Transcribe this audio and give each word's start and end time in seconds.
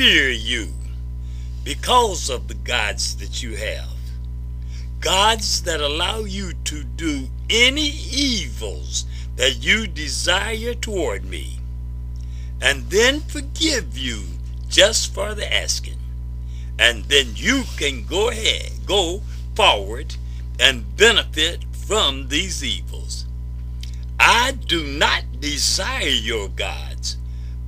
fear 0.00 0.30
you 0.30 0.66
because 1.62 2.30
of 2.30 2.48
the 2.48 2.54
gods 2.54 3.16
that 3.16 3.42
you 3.42 3.54
have. 3.54 3.98
Gods 4.98 5.62
that 5.64 5.82
allow 5.82 6.20
you 6.20 6.54
to 6.64 6.84
do 6.84 7.28
any 7.50 7.90
evils 8.10 9.04
that 9.36 9.62
you 9.62 9.86
desire 9.86 10.72
toward 10.72 11.26
me, 11.26 11.58
and 12.62 12.88
then 12.88 13.20
forgive 13.20 13.98
you 13.98 14.22
just 14.70 15.12
for 15.12 15.34
the 15.34 15.54
asking. 15.54 15.98
And 16.78 17.04
then 17.04 17.32
you 17.34 17.64
can 17.76 18.06
go 18.06 18.30
ahead, 18.30 18.70
go 18.86 19.20
forward, 19.54 20.16
and 20.58 20.96
benefit 20.96 21.62
from 21.86 22.28
these 22.28 22.64
evils. 22.64 23.26
I 24.18 24.52
do 24.52 24.82
not 24.82 25.24
desire 25.40 26.08
your 26.08 26.48
gods, 26.48 27.18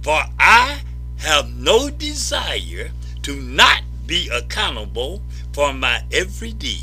for 0.00 0.22
I 0.38 0.80
have 1.22 1.54
no 1.56 1.88
desire 1.88 2.90
to 3.22 3.36
not 3.36 3.82
be 4.06 4.28
accountable 4.28 5.22
for 5.52 5.72
my 5.72 6.02
every 6.12 6.52
deed. 6.52 6.82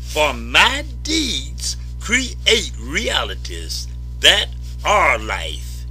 For 0.00 0.32
my 0.32 0.84
deeds 1.02 1.76
create 2.00 2.72
realities 2.78 3.88
that 4.20 4.46
are 4.84 5.18
life. 5.18 5.84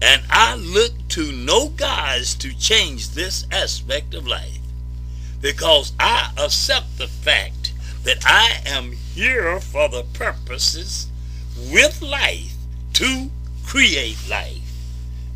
And 0.00 0.22
I 0.30 0.56
look 0.56 0.92
to 1.10 1.32
no 1.32 1.68
gods 1.68 2.34
to 2.36 2.56
change 2.58 3.10
this 3.10 3.46
aspect 3.50 4.14
of 4.14 4.26
life. 4.26 4.58
Because 5.40 5.92
I 6.00 6.32
accept 6.38 6.98
the 6.98 7.06
fact 7.06 7.72
that 8.04 8.24
I 8.26 8.60
am 8.66 8.92
here 8.92 9.60
for 9.60 9.88
the 9.88 10.04
purposes 10.14 11.08
with 11.70 12.00
life 12.02 12.54
to 12.94 13.30
create 13.64 14.18
life. 14.28 14.60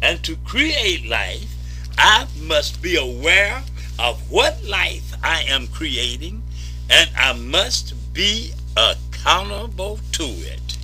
And 0.02 0.22
to 0.24 0.36
create 0.36 1.06
life, 1.06 1.54
I 2.00 2.28
must 2.40 2.80
be 2.80 2.94
aware 2.94 3.64
of 3.98 4.30
what 4.30 4.64
life 4.64 5.12
I 5.20 5.42
am 5.42 5.66
creating, 5.66 6.44
and 6.88 7.10
I 7.16 7.32
must 7.32 7.92
be 8.14 8.52
accountable 8.76 9.98
to 10.12 10.24
it. 10.24 10.78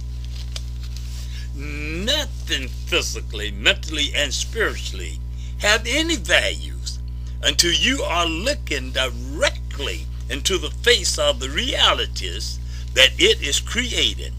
Nothing 1.55 2.67
physically, 2.67 3.53
mentally, 3.53 4.11
and 4.13 4.35
spiritually 4.35 5.21
have 5.59 5.87
any 5.87 6.17
values 6.17 6.99
until 7.45 7.73
you 7.73 8.03
are 8.03 8.27
looking 8.27 8.91
directly 8.91 10.07
into 10.29 10.59
the 10.59 10.71
face 10.71 11.17
of 11.17 11.39
the 11.39 11.49
realities 11.49 12.59
that 12.95 13.11
it 13.19 13.41
is 13.41 13.61
creating, 13.61 14.33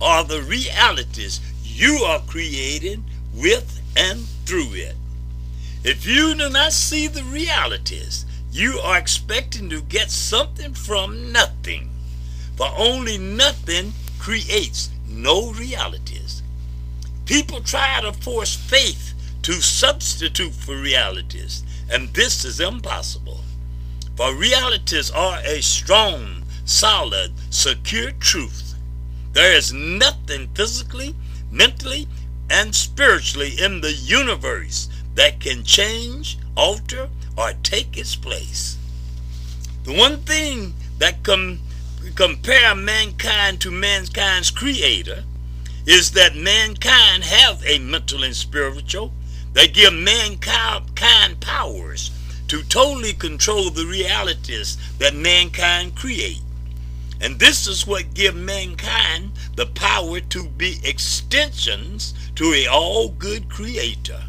or 0.00 0.22
the 0.22 0.42
realities 0.42 1.40
you 1.64 2.04
are 2.06 2.20
creating 2.20 3.02
with 3.34 3.80
and 3.96 4.28
through 4.44 4.74
it. 4.74 4.94
If 5.86 6.04
you 6.04 6.34
do 6.34 6.50
not 6.50 6.72
see 6.72 7.06
the 7.06 7.22
realities, 7.22 8.26
you 8.50 8.80
are 8.82 8.98
expecting 8.98 9.70
to 9.70 9.82
get 9.82 10.10
something 10.10 10.74
from 10.74 11.30
nothing. 11.30 11.90
For 12.56 12.66
only 12.76 13.18
nothing 13.18 13.92
creates 14.18 14.90
no 15.06 15.52
realities. 15.52 16.42
People 17.24 17.60
try 17.60 18.00
to 18.00 18.12
force 18.12 18.56
faith 18.56 19.14
to 19.42 19.52
substitute 19.52 20.54
for 20.54 20.76
realities, 20.76 21.62
and 21.88 22.08
this 22.14 22.44
is 22.44 22.58
impossible. 22.58 23.42
For 24.16 24.34
realities 24.34 25.12
are 25.12 25.38
a 25.44 25.62
strong, 25.62 26.42
solid, 26.64 27.30
secure 27.50 28.10
truth. 28.10 28.74
There 29.34 29.52
is 29.52 29.72
nothing 29.72 30.48
physically, 30.52 31.14
mentally, 31.52 32.08
and 32.50 32.74
spiritually 32.74 33.54
in 33.60 33.82
the 33.82 33.92
universe 33.92 34.88
that 35.16 35.40
can 35.40 35.64
change, 35.64 36.38
alter, 36.56 37.08
or 37.36 37.52
take 37.62 37.96
its 37.98 38.14
place. 38.14 38.76
The 39.84 39.92
one 39.92 40.18
thing 40.18 40.74
that 40.98 41.22
can 41.24 41.60
compare 42.14 42.74
mankind 42.74 43.60
to 43.62 43.70
mankind's 43.70 44.50
creator 44.50 45.24
is 45.86 46.12
that 46.12 46.36
mankind 46.36 47.24
have 47.24 47.62
a 47.64 47.78
mental 47.78 48.24
and 48.24 48.36
spiritual 48.36 49.12
that 49.54 49.72
give 49.72 49.94
mankind 49.94 51.40
powers 51.40 52.10
to 52.48 52.62
totally 52.64 53.12
control 53.12 53.70
the 53.70 53.86
realities 53.86 54.76
that 54.98 55.14
mankind 55.14 55.96
create. 55.96 56.42
And 57.20 57.38
this 57.38 57.66
is 57.66 57.86
what 57.86 58.12
give 58.12 58.36
mankind 58.36 59.32
the 59.56 59.66
power 59.66 60.20
to 60.20 60.48
be 60.48 60.78
extensions 60.84 62.12
to 62.34 62.52
a 62.52 62.66
all 62.66 63.08
good 63.08 63.48
creator 63.48 64.22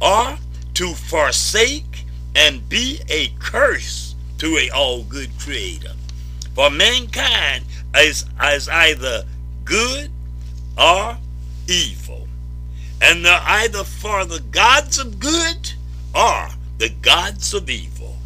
or 0.00 0.38
to 0.74 0.94
forsake 0.94 2.04
and 2.34 2.68
be 2.68 3.00
a 3.08 3.28
curse 3.38 4.14
to 4.38 4.58
a 4.58 4.70
all 4.70 5.02
good 5.04 5.30
creator. 5.38 5.92
For 6.54 6.70
mankind 6.70 7.64
is, 7.96 8.24
is 8.42 8.68
either 8.68 9.24
good 9.64 10.10
or 10.78 11.16
evil. 11.66 12.28
And 13.00 13.24
they're 13.24 13.40
either 13.42 13.84
for 13.84 14.24
the 14.24 14.40
gods 14.50 14.98
of 14.98 15.18
good 15.18 15.72
or 16.14 16.48
the 16.78 16.90
gods 17.02 17.52
of 17.54 17.68
evil, 17.68 18.16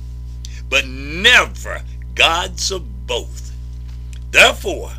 but 0.69 0.87
never 0.87 1.83
gods 2.15 2.71
of 2.71 3.07
both. 3.07 3.53
Therefore, 4.31 4.93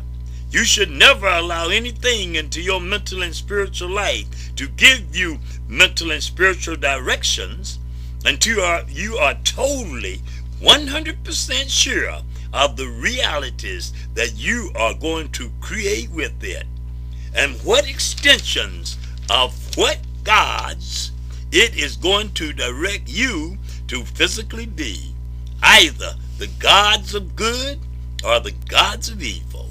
you 0.50 0.64
should 0.64 0.90
never 0.90 1.26
allow 1.26 1.68
anything 1.68 2.34
into 2.34 2.60
your 2.60 2.80
mental 2.80 3.22
and 3.22 3.34
spiritual 3.34 3.88
life 3.88 4.54
to 4.56 4.68
give 4.68 5.16
you 5.16 5.38
mental 5.72 6.10
and 6.10 6.22
spiritual 6.22 6.76
directions 6.76 7.78
until 8.26 8.56
you 8.56 8.62
are, 8.62 8.82
you 8.88 9.16
are 9.16 9.34
totally 9.42 10.20
100% 10.60 11.70
sure 11.70 12.18
of 12.52 12.76
the 12.76 12.86
realities 12.86 13.92
that 14.14 14.34
you 14.36 14.70
are 14.76 14.94
going 14.94 15.30
to 15.30 15.50
create 15.60 16.10
with 16.10 16.44
it 16.44 16.66
and 17.34 17.54
what 17.62 17.88
extensions 17.88 18.98
of 19.30 19.54
what 19.76 19.98
gods 20.22 21.10
it 21.50 21.74
is 21.76 21.96
going 21.96 22.30
to 22.32 22.52
direct 22.52 23.08
you 23.08 23.56
to 23.88 24.04
physically 24.04 24.66
be 24.66 25.14
either 25.62 26.12
the 26.38 26.48
gods 26.58 27.14
of 27.14 27.34
good 27.34 27.78
or 28.24 28.40
the 28.40 28.54
gods 28.68 29.08
of 29.08 29.22
evil. 29.22 29.70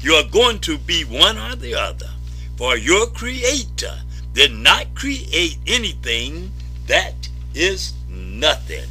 You 0.00 0.14
are 0.14 0.28
going 0.28 0.60
to 0.60 0.78
be 0.78 1.04
one 1.04 1.38
or 1.38 1.54
the 1.54 1.74
other, 1.74 2.10
for 2.56 2.76
your 2.76 3.06
creator 3.06 4.01
did 4.32 4.52
not 4.52 4.94
create 4.94 5.58
anything 5.66 6.52
that 6.86 7.28
is 7.54 7.92
nothing. 8.08 8.88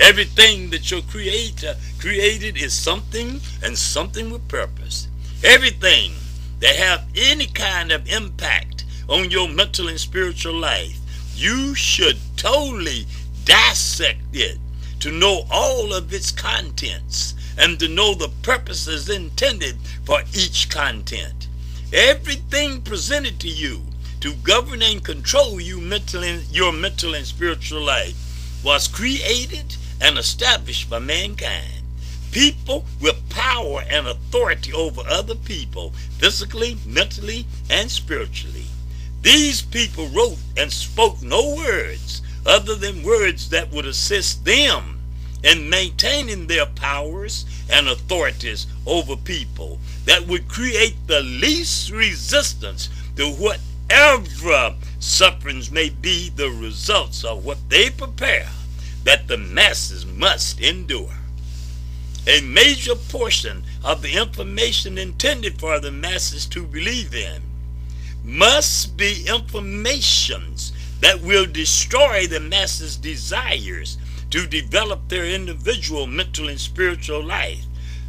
Everything 0.00 0.70
that 0.70 0.90
your 0.90 1.02
creator 1.02 1.76
created 1.98 2.56
is 2.56 2.72
something 2.72 3.40
and 3.62 3.78
something 3.78 4.30
with 4.30 4.46
purpose. 4.48 5.08
Everything 5.42 6.12
that 6.60 6.76
have 6.76 7.04
any 7.16 7.46
kind 7.46 7.92
of 7.92 8.08
impact 8.08 8.84
on 9.08 9.30
your 9.30 9.48
mental 9.48 9.88
and 9.88 10.00
spiritual 10.00 10.54
life, 10.54 10.98
you 11.36 11.74
should 11.74 12.18
totally 12.36 13.06
dissect 13.44 14.22
it 14.32 14.58
to 15.00 15.10
know 15.10 15.44
all 15.50 15.92
of 15.92 16.12
its 16.12 16.30
contents 16.32 17.34
and 17.58 17.78
to 17.78 17.88
know 17.88 18.14
the 18.14 18.30
purposes 18.42 19.08
intended 19.08 19.76
for 20.04 20.22
each 20.32 20.68
content. 20.70 21.48
Everything 21.92 22.80
presented 22.80 23.38
to 23.40 23.48
you 23.48 23.82
to 24.24 24.32
govern 24.36 24.80
and 24.80 25.04
control 25.04 25.60
you 25.60 25.78
mentally, 25.78 26.40
your 26.50 26.72
mental 26.72 27.14
and 27.14 27.26
spiritual 27.26 27.82
life 27.82 28.16
was 28.64 28.88
created 28.88 29.76
and 30.00 30.16
established 30.16 30.88
by 30.88 30.98
mankind. 30.98 31.82
People 32.32 32.86
with 33.02 33.28
power 33.28 33.82
and 33.90 34.06
authority 34.06 34.72
over 34.72 35.02
other 35.06 35.34
people, 35.34 35.90
physically, 36.16 36.78
mentally, 36.86 37.44
and 37.68 37.90
spiritually. 37.90 38.64
These 39.20 39.60
people 39.60 40.08
wrote 40.08 40.38
and 40.56 40.72
spoke 40.72 41.20
no 41.20 41.56
words 41.56 42.22
other 42.46 42.76
than 42.76 43.02
words 43.02 43.50
that 43.50 43.70
would 43.72 43.84
assist 43.84 44.46
them 44.46 45.00
in 45.42 45.68
maintaining 45.68 46.46
their 46.46 46.64
powers 46.64 47.44
and 47.70 47.88
authorities 47.88 48.66
over 48.86 49.16
people 49.16 49.78
that 50.06 50.26
would 50.26 50.48
create 50.48 50.96
the 51.08 51.20
least 51.20 51.90
resistance 51.90 52.88
to 53.16 53.30
whatever 53.94 54.74
sufferings 54.98 55.70
may 55.70 55.88
be 55.88 56.28
the 56.30 56.50
results 56.50 57.22
of 57.22 57.44
what 57.44 57.58
they 57.68 57.90
prepare 57.90 58.48
that 59.04 59.28
the 59.28 59.36
masses 59.36 60.04
must 60.04 60.60
endure. 60.60 61.14
A 62.26 62.40
major 62.40 62.96
portion 62.96 63.62
of 63.84 64.02
the 64.02 64.20
information 64.20 64.98
intended 64.98 65.60
for 65.60 65.78
the 65.78 65.92
masses 65.92 66.44
to 66.46 66.66
believe 66.66 67.14
in 67.14 67.42
must 68.24 68.96
be 68.96 69.24
informations 69.28 70.72
that 71.00 71.20
will 71.20 71.46
destroy 71.46 72.26
the 72.26 72.40
masses' 72.40 72.96
desires 72.96 73.96
to 74.30 74.46
develop 74.46 75.08
their 75.08 75.26
individual 75.26 76.08
mental 76.08 76.48
and 76.48 76.58
spiritual 76.58 77.22
life 77.22 77.64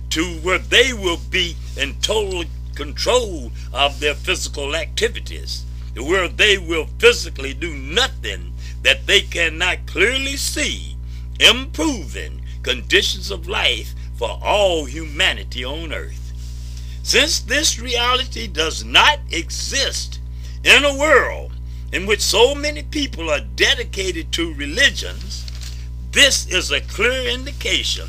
to 0.10 0.24
where 0.38 0.58
they 0.58 0.94
will 0.94 1.20
be 1.30 1.56
in 1.78 1.94
total 2.02 2.44
control 2.74 3.52
of 3.74 4.00
their 4.00 4.16
physical 4.16 4.76
activities, 4.76 5.66
where 5.98 6.28
they 6.28 6.58
will 6.58 6.88
physically 7.00 7.54
do 7.54 7.74
nothing 7.74 8.54
that 8.82 9.08
they 9.08 9.22
cannot 9.22 9.86
clearly 9.88 10.38
see 10.38 10.96
improving 11.40 12.42
conditions 12.64 13.32
of 13.32 13.48
life 13.48 13.94
for 14.16 14.40
all 14.42 14.86
humanity 14.86 15.64
on 15.64 15.94
earth. 15.94 16.34
Since 17.04 17.42
this 17.42 17.80
reality 17.80 18.48
does 18.48 18.84
not 18.84 19.20
exist 19.32 20.20
in 20.64 20.84
a 20.84 20.98
world 20.98 21.52
in 21.92 22.06
which 22.06 22.22
so 22.22 22.56
many 22.56 22.84
people 22.84 23.30
are 23.30 23.42
dedicated 23.56 24.32
to 24.34 24.54
religions, 24.56 25.46
this 26.12 26.48
is 26.48 26.72
a 26.72 26.82
clear 26.82 27.30
indication 27.30 28.08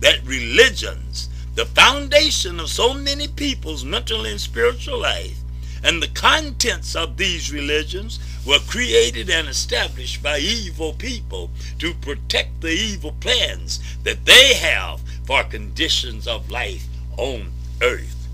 that 0.00 0.24
religions, 0.24 1.28
the 1.54 1.66
foundation 1.66 2.60
of 2.60 2.70
so 2.70 2.94
many 2.94 3.28
people's 3.28 3.84
mental 3.84 4.24
and 4.24 4.40
spiritual 4.40 4.98
life, 5.00 5.36
and 5.82 6.02
the 6.02 6.08
contents 6.08 6.96
of 6.96 7.16
these 7.16 7.52
religions 7.52 8.18
were 8.46 8.58
created 8.60 9.30
and 9.30 9.48
established 9.48 10.22
by 10.22 10.38
evil 10.38 10.92
people 10.92 11.50
to 11.78 11.94
protect 11.94 12.60
the 12.60 12.72
evil 12.72 13.14
plans 13.20 13.80
that 14.02 14.24
they 14.24 14.54
have 14.54 15.00
for 15.24 15.44
conditions 15.44 16.26
of 16.26 16.50
life 16.50 16.86
on 17.16 17.52
earth. 17.82 18.28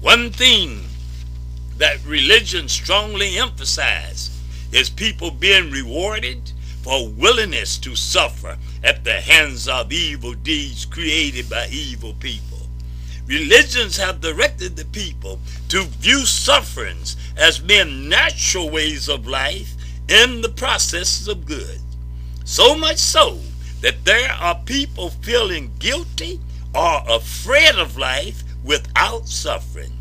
One 0.00 0.30
thing 0.30 0.84
that 1.78 2.04
religion 2.04 2.68
strongly 2.68 3.38
emphasizes 3.38 4.30
is 4.72 4.90
people 4.90 5.30
being 5.30 5.70
rewarded 5.70 6.52
for 6.82 7.08
willingness 7.08 7.78
to 7.78 7.96
suffer 7.96 8.58
at 8.82 9.04
the 9.04 9.20
hands 9.20 9.66
of 9.68 9.90
evil 9.90 10.34
deeds 10.34 10.84
created 10.84 11.48
by 11.48 11.66
evil 11.70 12.12
people. 12.20 12.58
Religions 13.26 13.96
have 13.96 14.20
directed 14.20 14.76
the 14.76 14.84
people 14.86 15.40
to 15.68 15.84
view 15.84 16.26
sufferings 16.26 17.16
as 17.36 17.58
being 17.58 18.08
natural 18.08 18.70
ways 18.70 19.08
of 19.08 19.26
life 19.26 19.74
in 20.08 20.42
the 20.42 20.48
processes 20.48 21.28
of 21.28 21.46
good. 21.46 21.80
So 22.44 22.76
much 22.76 22.98
so 22.98 23.38
that 23.80 24.04
there 24.04 24.30
are 24.32 24.60
people 24.64 25.10
feeling 25.10 25.72
guilty 25.78 26.40
or 26.74 27.02
afraid 27.08 27.76
of 27.76 27.96
life 27.96 28.42
without 28.62 29.28
suffering. 29.28 29.92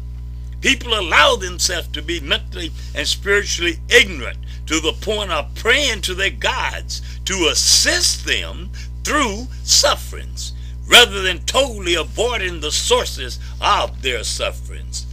People 0.62 0.98
allow 0.98 1.36
themselves 1.36 1.90
to 1.90 2.02
be 2.02 2.20
mentally 2.22 2.72
and 2.96 3.08
spiritually 3.08 3.80
ignorant 3.90 4.38
to 4.68 4.80
the 4.80 4.94
point 4.94 5.32
of 5.32 5.54
praying 5.56 6.02
to 6.02 6.16
their 6.16 6.30
gods 6.30 7.02
to 7.26 7.50
assist 7.52 8.26
them 8.26 8.70
through 9.04 9.48
sufferings 9.64 10.54
rather 10.88 11.22
than 11.22 11.40
totally 11.40 11.96
avoiding 11.96 12.60
the 12.62 12.72
sources 12.72 13.40
of 13.62 14.02
their 14.02 14.24
sufferings. 14.24 15.06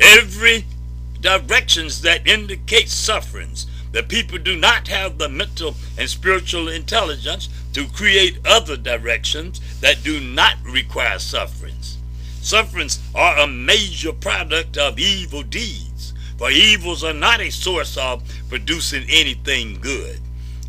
Every 0.00 0.64
directions 1.20 2.02
that 2.02 2.26
indicate 2.26 2.88
sufferings, 2.88 3.66
the 3.92 4.02
people 4.02 4.38
do 4.38 4.56
not 4.56 4.88
have 4.88 5.18
the 5.18 5.28
mental 5.28 5.76
and 5.96 6.10
spiritual 6.10 6.68
intelligence 6.68 7.48
to 7.74 7.86
create 7.88 8.38
other 8.44 8.76
directions 8.76 9.60
that 9.80 10.02
do 10.02 10.20
not 10.20 10.56
require 10.64 11.18
sufferings. 11.18 11.98
Sufferings 12.42 12.98
are 13.14 13.38
a 13.38 13.46
major 13.46 14.12
product 14.12 14.76
of 14.76 14.98
evil 14.98 15.42
deeds, 15.42 16.12
for 16.36 16.50
evils 16.50 17.04
are 17.04 17.14
not 17.14 17.40
a 17.40 17.50
source 17.50 17.96
of 17.96 18.22
producing 18.48 19.04
anything 19.08 19.78
good. 19.80 20.18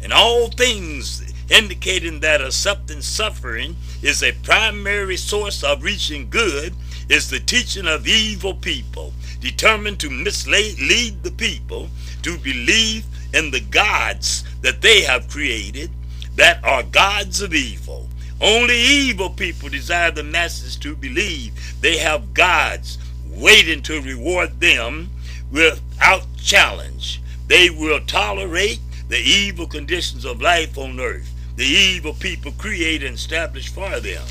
And 0.03 0.13
all 0.13 0.49
things 0.49 1.33
indicating 1.49 2.19
that 2.19 2.41
accepting 2.41 3.01
suffering 3.01 3.75
is 4.01 4.21
a 4.23 4.33
primary 4.43 5.17
source 5.17 5.63
of 5.63 5.83
reaching 5.83 6.29
good 6.29 6.73
is 7.09 7.29
the 7.29 7.39
teaching 7.39 7.87
of 7.87 8.07
evil 8.07 8.53
people, 8.53 9.13
determined 9.39 9.99
to 9.99 10.09
mislead 10.09 11.23
the 11.23 11.33
people 11.35 11.89
to 12.23 12.37
believe 12.37 13.05
in 13.33 13.51
the 13.51 13.59
gods 13.59 14.43
that 14.61 14.81
they 14.81 15.01
have 15.01 15.27
created 15.27 15.89
that 16.35 16.63
are 16.63 16.83
gods 16.83 17.41
of 17.41 17.53
evil. 17.53 18.07
Only 18.41 18.77
evil 18.77 19.29
people 19.29 19.69
desire 19.69 20.11
the 20.11 20.23
masses 20.23 20.75
to 20.77 20.95
believe 20.95 21.53
they 21.81 21.97
have 21.97 22.33
gods 22.33 22.97
waiting 23.29 23.81
to 23.83 24.01
reward 24.01 24.59
them 24.59 25.09
without 25.51 26.23
challenge. 26.37 27.21
They 27.47 27.69
will 27.69 27.99
tolerate 28.01 28.79
the 29.07 29.19
evil 29.19 29.67
conditions 29.67 30.25
of 30.25 30.41
life 30.41 30.77
on 30.77 30.99
earth 30.99 31.31
the 31.55 31.65
evil 31.65 32.13
people 32.13 32.51
create 32.57 33.01
and 33.01 33.15
establish 33.15 33.69
for 33.69 33.99
them. 34.01 34.23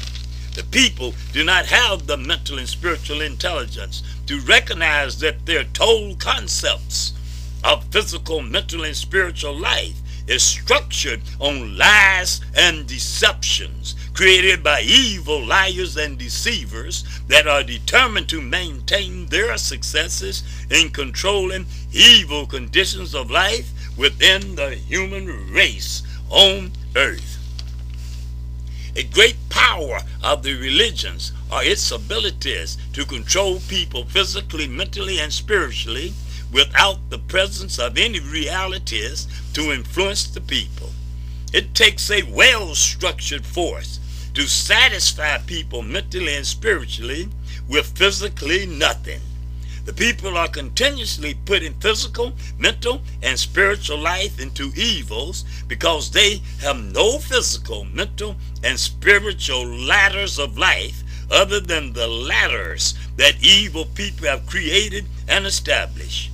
The 0.55 0.63
people 0.63 1.15
do 1.33 1.43
not 1.43 1.67
have 1.67 2.07
the 2.07 2.17
mental 2.17 2.59
and 2.59 2.69
spiritual 2.69 3.21
intelligence 3.21 4.03
to 4.27 4.41
recognize 4.41 5.19
that 5.19 5.47
their 5.47 5.65
total 5.65 6.15
concepts 6.17 7.13
of 7.65 7.85
physical, 7.87 8.41
mental, 8.41 8.85
and 8.85 8.97
spiritual 8.97 9.57
life 9.57 10.01
is 10.29 10.43
structured 10.43 11.21
on 11.41 11.77
lies 11.77 12.41
and 12.55 12.87
deceptions 12.87 13.95
created 14.15 14.63
by 14.63 14.81
evil 14.83 15.45
liars 15.45 15.97
and 15.97 16.17
deceivers 16.19 17.05
that 17.27 17.49
are 17.49 17.65
determined 17.65 18.29
to 18.29 18.41
maintain 18.41 19.27
their 19.27 19.57
successes 19.59 20.45
in 20.71 20.89
controlling 20.89 21.67
evil 21.93 22.47
conditions 22.47 23.15
of 23.15 23.31
life 23.31 23.73
within 23.99 24.55
the 24.55 24.71
human 24.71 25.53
race 25.53 26.03
on 26.31 26.71
earth. 26.95 27.34
A 28.97 29.03
great 29.03 29.37
power 29.49 30.03
of 30.23 30.45
the 30.45 30.55
religions 30.55 31.33
are 31.51 31.65
its 31.65 31.91
abilities 31.91 32.79
to 32.93 33.05
control 33.05 33.59
people 33.69 34.05
physically, 34.05 34.69
mentally, 34.69 35.19
and 35.19 35.33
spiritually 35.33 36.15
without 36.53 37.11
the 37.11 37.19
presence 37.19 37.81
of 37.81 37.99
any 37.99 38.21
realities 38.21 39.27
to 39.53 39.73
influence 39.73 40.25
the 40.29 40.41
people. 40.41 40.91
It 41.53 41.75
takes 41.75 42.09
a 42.11 42.23
well-structured 42.23 43.45
force 43.45 43.99
to 44.35 44.43
satisfy 44.43 45.39
people 45.39 45.83
mentally 45.83 46.37
and 46.37 46.47
spiritually 46.47 47.29
with 47.69 47.99
physically 47.99 48.67
nothing. 48.67 49.21
The 49.85 49.93
people 49.93 50.39
are 50.39 50.49
continuously 50.49 51.35
putting 51.45 51.75
physical, 51.75 52.33
mental, 52.59 53.03
and 53.23 53.39
spiritual 53.39 53.99
life 53.99 54.41
into 54.41 54.73
evils 54.75 55.45
because 55.69 56.11
they 56.11 56.41
have 56.61 56.83
no 56.83 57.19
physical, 57.19 57.85
mental, 57.85 58.37
and 58.63 58.81
spiritual 58.81 59.67
ladders 59.67 60.39
of 60.39 60.57
life 60.57 61.03
other 61.31 61.61
than 61.61 61.93
the 61.93 62.07
ladders 62.07 62.95
that 63.17 63.43
evil 63.45 63.85
people 63.85 64.27
have 64.27 64.47
created 64.47 65.05
and 65.29 65.45
established. 65.45 66.31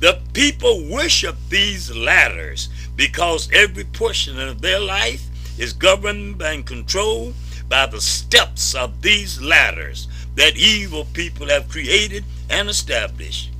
The 0.00 0.20
people 0.32 0.84
worship 0.84 1.36
these 1.50 1.94
ladders 1.94 2.70
because 2.96 3.50
every 3.52 3.84
portion 3.84 4.40
of 4.40 4.62
their 4.62 4.80
life 4.80 5.26
is 5.58 5.74
governed 5.74 6.40
and 6.40 6.64
controlled 6.64 7.34
by 7.68 7.86
the 7.86 8.00
steps 8.00 8.74
of 8.74 9.02
these 9.02 9.40
ladders 9.40 10.08
that 10.36 10.56
evil 10.56 11.06
people 11.12 11.48
have 11.48 11.68
created 11.68 12.24
and 12.48 12.68
established. 12.68 13.50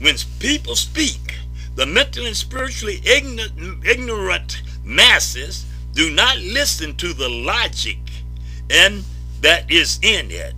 When 0.00 0.16
people 0.38 0.74
speak, 0.74 1.36
the 1.74 1.86
mentally 1.86 2.28
and 2.28 2.36
spiritually 2.36 3.00
ignorant, 3.04 3.84
ignorant 3.84 4.62
masses 4.84 5.66
do 5.92 6.10
not 6.10 6.38
listen 6.38 6.96
to 6.96 7.12
the 7.12 7.28
logic 7.28 7.98
and 8.70 9.04
that 9.42 9.70
is 9.70 9.98
in 10.02 10.30
it. 10.30 10.54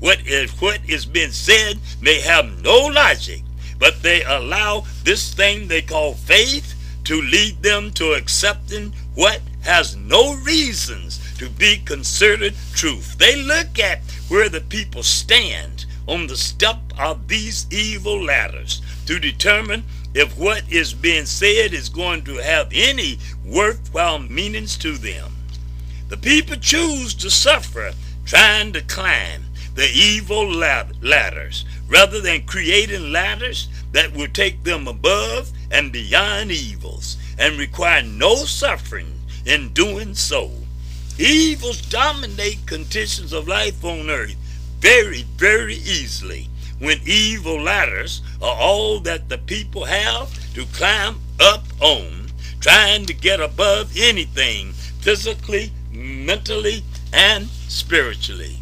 What 0.00 0.26
is 0.26 0.50
what 0.60 0.80
is 0.88 1.06
being 1.06 1.30
said 1.30 1.78
may 2.00 2.20
have 2.20 2.62
no 2.62 2.86
logic, 2.86 3.42
but 3.78 4.02
they 4.02 4.24
allow 4.24 4.84
this 5.04 5.32
thing 5.32 5.68
they 5.68 5.82
call 5.82 6.14
faith 6.14 6.74
to 7.04 7.20
lead 7.22 7.62
them 7.62 7.92
to 7.92 8.12
accepting 8.12 8.92
what 9.14 9.40
has 9.62 9.96
no 9.96 10.34
reasons 10.36 11.20
to 11.38 11.48
be 11.48 11.76
considered 11.84 12.54
truth. 12.74 13.16
They 13.18 13.36
look 13.36 13.78
at 13.78 14.00
where 14.28 14.48
the 14.48 14.60
people 14.60 15.02
stand 15.02 15.86
on 16.06 16.26
the 16.26 16.36
step 16.36 16.78
of 16.98 17.28
these 17.28 17.66
evil 17.70 18.22
ladders 18.22 18.82
to 19.06 19.18
determine 19.18 19.84
if 20.14 20.36
what 20.38 20.62
is 20.70 20.92
being 20.92 21.26
said 21.26 21.72
is 21.72 21.88
going 21.88 22.22
to 22.22 22.36
have 22.36 22.68
any 22.72 23.18
worthwhile 23.44 24.18
meanings 24.18 24.76
to 24.76 24.98
them. 24.98 25.32
The 26.08 26.16
people 26.16 26.56
choose 26.56 27.14
to 27.14 27.30
suffer 27.30 27.92
trying 28.24 28.72
to 28.74 28.82
climb 28.82 29.44
the 29.74 29.88
evil 29.88 30.46
ladders 30.50 31.64
rather 31.88 32.20
than 32.20 32.46
creating 32.46 33.12
ladders 33.12 33.68
that 33.92 34.12
will 34.14 34.28
take 34.28 34.62
them 34.64 34.86
above 34.86 35.50
and 35.70 35.92
beyond 35.92 36.50
evils 36.50 37.16
and 37.38 37.58
require 37.58 38.02
no 38.02 38.36
suffering 38.36 39.20
in 39.46 39.72
doing 39.72 40.14
so. 40.14 40.50
Evils 41.18 41.82
dominate 41.82 42.66
conditions 42.66 43.32
of 43.32 43.46
life 43.46 43.84
on 43.84 44.08
earth 44.08 44.34
very, 44.80 45.24
very 45.36 45.74
easily 45.74 46.48
when 46.78 46.98
evil 47.04 47.60
ladders 47.60 48.22
are 48.40 48.56
all 48.56 48.98
that 49.00 49.28
the 49.28 49.38
people 49.38 49.84
have 49.84 50.32
to 50.54 50.64
climb 50.72 51.20
up 51.38 51.64
on, 51.80 52.28
trying 52.60 53.04
to 53.06 53.12
get 53.12 53.40
above 53.40 53.92
anything 53.96 54.72
physically, 55.00 55.70
mentally, 55.92 56.82
and 57.12 57.46
spiritually. 57.68 58.58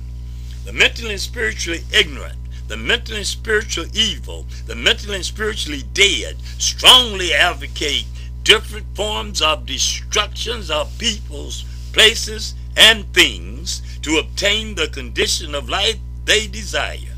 The 0.64 0.72
mentally 0.72 1.12
and 1.12 1.20
spiritually 1.20 1.84
ignorant, 1.92 2.38
the 2.66 2.76
mentally 2.76 3.18
and 3.18 3.26
spiritually 3.26 3.90
evil, 3.94 4.44
the 4.66 4.74
mentally 4.74 5.16
and 5.16 5.24
spiritually 5.24 5.84
dead 5.94 6.36
strongly 6.58 7.32
advocate 7.32 8.06
different 8.42 8.86
forms 8.94 9.40
of 9.40 9.66
destructions 9.66 10.70
of 10.70 10.98
peoples, 10.98 11.64
places, 11.92 12.54
and 12.76 13.12
things 13.12 13.82
to 14.02 14.18
obtain 14.18 14.74
the 14.74 14.88
condition 14.88 15.54
of 15.54 15.68
life 15.68 15.96
they 16.24 16.46
desire. 16.46 17.16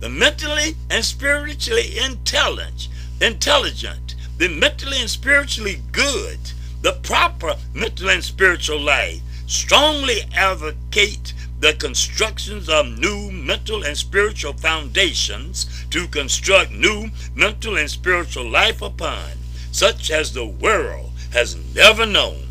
The 0.00 0.08
mentally 0.08 0.74
and 0.90 1.04
spiritually 1.04 1.98
intelligent, 1.98 2.88
intelligent, 3.20 4.14
the 4.38 4.48
mentally 4.48 5.00
and 5.00 5.08
spiritually 5.08 5.80
good, 5.92 6.38
the 6.82 6.92
proper 7.02 7.56
mental 7.72 8.10
and 8.10 8.22
spiritual 8.22 8.80
life 8.80 9.20
strongly 9.46 10.22
advocate 10.34 11.32
the 11.60 11.72
constructions 11.74 12.68
of 12.68 12.98
new 12.98 13.30
mental 13.30 13.84
and 13.84 13.96
spiritual 13.96 14.52
foundations 14.52 15.86
to 15.90 16.06
construct 16.08 16.70
new 16.72 17.08
mental 17.34 17.78
and 17.78 17.90
spiritual 17.90 18.48
life 18.50 18.82
upon, 18.82 19.30
such 19.72 20.10
as 20.10 20.32
the 20.32 20.44
world 20.44 21.10
has 21.32 21.56
never 21.74 22.04
known. 22.04 22.43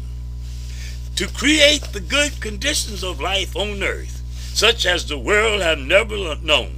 To 1.17 1.27
create 1.27 1.83
the 1.91 1.99
good 1.99 2.41
conditions 2.41 3.03
of 3.03 3.19
life 3.21 3.55
on 3.55 3.83
earth, 3.83 4.21
such 4.53 4.85
as 4.85 5.05
the 5.05 5.17
world 5.17 5.61
has 5.61 5.77
never 5.77 6.35
known. 6.37 6.75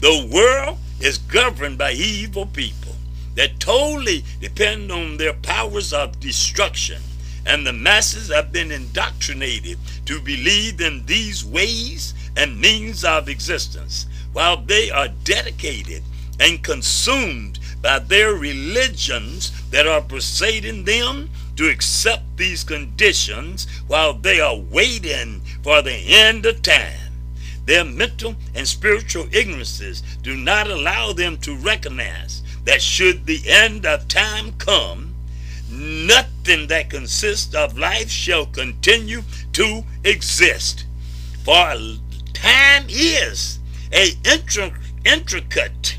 The 0.00 0.28
world 0.32 0.78
is 1.00 1.18
governed 1.18 1.76
by 1.76 1.92
evil 1.92 2.46
people 2.46 2.94
that 3.34 3.58
totally 3.58 4.24
depend 4.40 4.92
on 4.92 5.16
their 5.16 5.32
powers 5.34 5.92
of 5.92 6.20
destruction 6.20 7.02
and 7.46 7.66
the 7.66 7.72
masses 7.72 8.30
have 8.30 8.52
been 8.52 8.70
indoctrinated 8.70 9.78
to 10.04 10.20
believe 10.20 10.80
in 10.80 11.04
these 11.06 11.44
ways 11.44 12.14
and 12.36 12.60
means 12.60 13.04
of 13.04 13.28
existence, 13.28 14.06
while 14.32 14.58
they 14.58 14.90
are 14.90 15.08
dedicated 15.24 16.02
and 16.38 16.62
consumed 16.62 17.58
by 17.82 17.98
their 17.98 18.34
religions 18.34 19.50
that 19.70 19.86
are 19.86 20.02
persuading 20.02 20.84
them 20.84 21.28
to 21.60 21.68
accept 21.68 22.38
these 22.38 22.64
conditions 22.64 23.66
while 23.86 24.14
they 24.14 24.40
are 24.40 24.56
waiting 24.56 25.42
for 25.62 25.82
the 25.82 25.92
end 25.92 26.46
of 26.46 26.62
time. 26.62 27.12
Their 27.66 27.84
mental 27.84 28.34
and 28.54 28.66
spiritual 28.66 29.26
ignorances 29.30 30.00
do 30.22 30.38
not 30.38 30.68
allow 30.68 31.12
them 31.12 31.36
to 31.40 31.54
recognize 31.54 32.42
that 32.64 32.80
should 32.80 33.26
the 33.26 33.42
end 33.46 33.84
of 33.84 34.08
time 34.08 34.54
come, 34.54 35.14
nothing 35.70 36.66
that 36.68 36.88
consists 36.88 37.54
of 37.54 37.76
life 37.76 38.08
shall 38.08 38.46
continue 38.46 39.20
to 39.52 39.84
exist. 40.02 40.86
For 41.44 41.74
time 42.32 42.86
is 42.88 43.58
a 43.92 44.12
intricate 45.04 45.98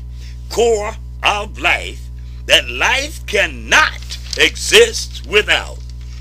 core 0.50 0.96
of 1.22 1.56
life 1.60 2.00
that 2.46 2.68
life 2.68 3.24
cannot 3.26 4.18
exist 4.38 5.26
without. 5.26 5.78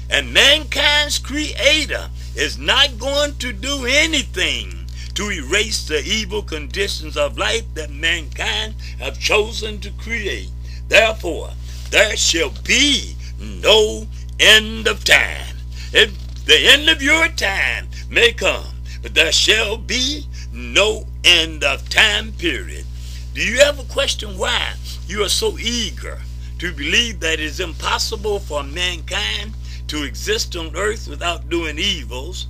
And 0.10 0.34
mankind's 0.34 1.18
creator 1.18 2.10
is 2.36 2.58
not 2.58 3.00
going 3.00 3.36
to 3.38 3.54
do 3.54 3.86
anything 3.86 4.86
to 5.16 5.30
erase 5.30 5.88
the 5.88 6.02
evil 6.04 6.42
conditions 6.42 7.18
of 7.18 7.38
life 7.38 7.66
that 7.74 7.90
mankind 7.90 8.76
have 9.00 9.20
chosen 9.20 9.80
to 9.80 9.92
create. 9.92 10.50
Therefore, 10.88 11.52
there 11.90 12.16
shall 12.18 12.54
be 12.64 13.16
no 13.40 14.08
end 14.40 14.88
of 14.88 15.04
time. 15.04 15.56
If 15.94 16.46
the 16.46 16.58
end 16.58 16.90
of 16.90 17.02
your 17.02 17.28
time 17.30 17.88
may 18.10 18.32
come, 18.34 18.66
but 19.02 19.14
there 19.14 19.32
shall 19.32 19.78
be 19.78 20.26
no 20.54 21.06
end 21.24 21.64
of 21.64 21.90
time 21.90 22.34
period. 22.34 22.86
Do 23.34 23.42
you 23.42 23.60
ever 23.60 23.84
question 23.84 24.38
why 24.38 24.74
you 25.08 25.24
are 25.24 25.30
so 25.30 25.58
eager 25.58 26.20
to 26.62 26.72
believe 26.72 27.20
that 27.20 27.34
it 27.34 27.40
is 27.40 27.60
impossible 27.60 28.38
for 28.38 28.62
mankind 28.62 29.52
to 29.88 30.04
exist 30.04 30.56
on 30.56 30.78
earth 30.78 31.08
without 31.08 31.50
doing 31.50 31.80
evils 31.80 32.46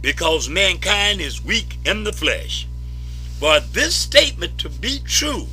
because 0.00 0.48
mankind 0.48 1.20
is 1.20 1.44
weak 1.44 1.76
in 1.84 2.04
the 2.04 2.12
flesh? 2.12 2.68
For 3.40 3.58
this 3.58 3.92
statement 3.92 4.56
to 4.58 4.68
be 4.68 5.00
true, 5.04 5.48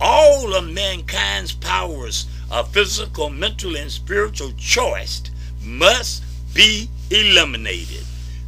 all 0.00 0.54
of 0.54 0.70
mankind's 0.70 1.50
powers 1.50 2.26
of 2.48 2.72
physical, 2.72 3.28
mental, 3.28 3.74
and 3.74 3.90
spiritual 3.90 4.52
choice 4.52 5.22
must 5.64 6.22
be 6.54 6.88
eliminated. 7.10 8.04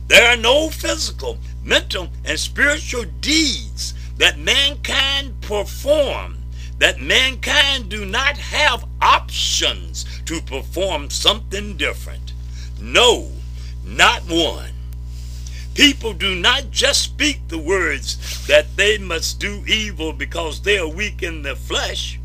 There 0.06 0.30
are 0.30 0.36
no 0.36 0.70
physical, 0.70 1.38
mental, 1.64 2.10
and 2.24 2.38
spiritual 2.38 3.06
deeds 3.20 3.94
that 4.18 4.38
mankind 4.38 5.40
perform 5.40 6.36
that 6.84 7.00
mankind 7.00 7.88
do 7.88 8.04
not 8.04 8.36
have 8.36 8.84
options 9.00 10.04
to 10.26 10.38
perform 10.42 11.08
something 11.08 11.78
different. 11.78 12.34
No, 12.78 13.30
not 13.86 14.20
one. 14.28 14.74
People 15.72 16.12
do 16.12 16.34
not 16.34 16.70
just 16.70 17.00
speak 17.00 17.40
the 17.48 17.56
words 17.56 18.46
that 18.48 18.76
they 18.76 18.98
must 18.98 19.40
do 19.40 19.64
evil 19.66 20.12
because 20.12 20.60
they 20.60 20.76
are 20.76 20.86
weak 20.86 21.22
in 21.22 21.40
their 21.40 21.56
flesh. 21.56 22.20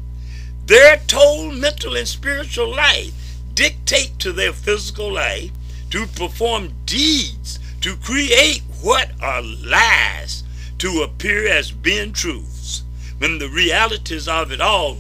Their 0.66 0.98
total 1.08 1.54
mental 1.54 1.96
and 1.96 2.06
spiritual 2.06 2.76
life 2.76 3.14
dictate 3.54 4.20
to 4.20 4.34
their 4.34 4.52
physical 4.52 5.10
life 5.14 5.52
to 5.92 6.06
perform 6.06 6.74
deeds, 6.86 7.60
to 7.80 7.96
create 7.96 8.64
what 8.82 9.10
are 9.22 9.42
lies, 9.42 10.44
to 10.80 11.04
appear 11.04 11.48
as 11.48 11.72
being 11.72 12.12
truths, 12.12 12.59
when 13.20 13.38
the 13.38 13.50
realities 13.50 14.28
of 14.28 14.52
it 14.52 14.62
all 14.62 14.98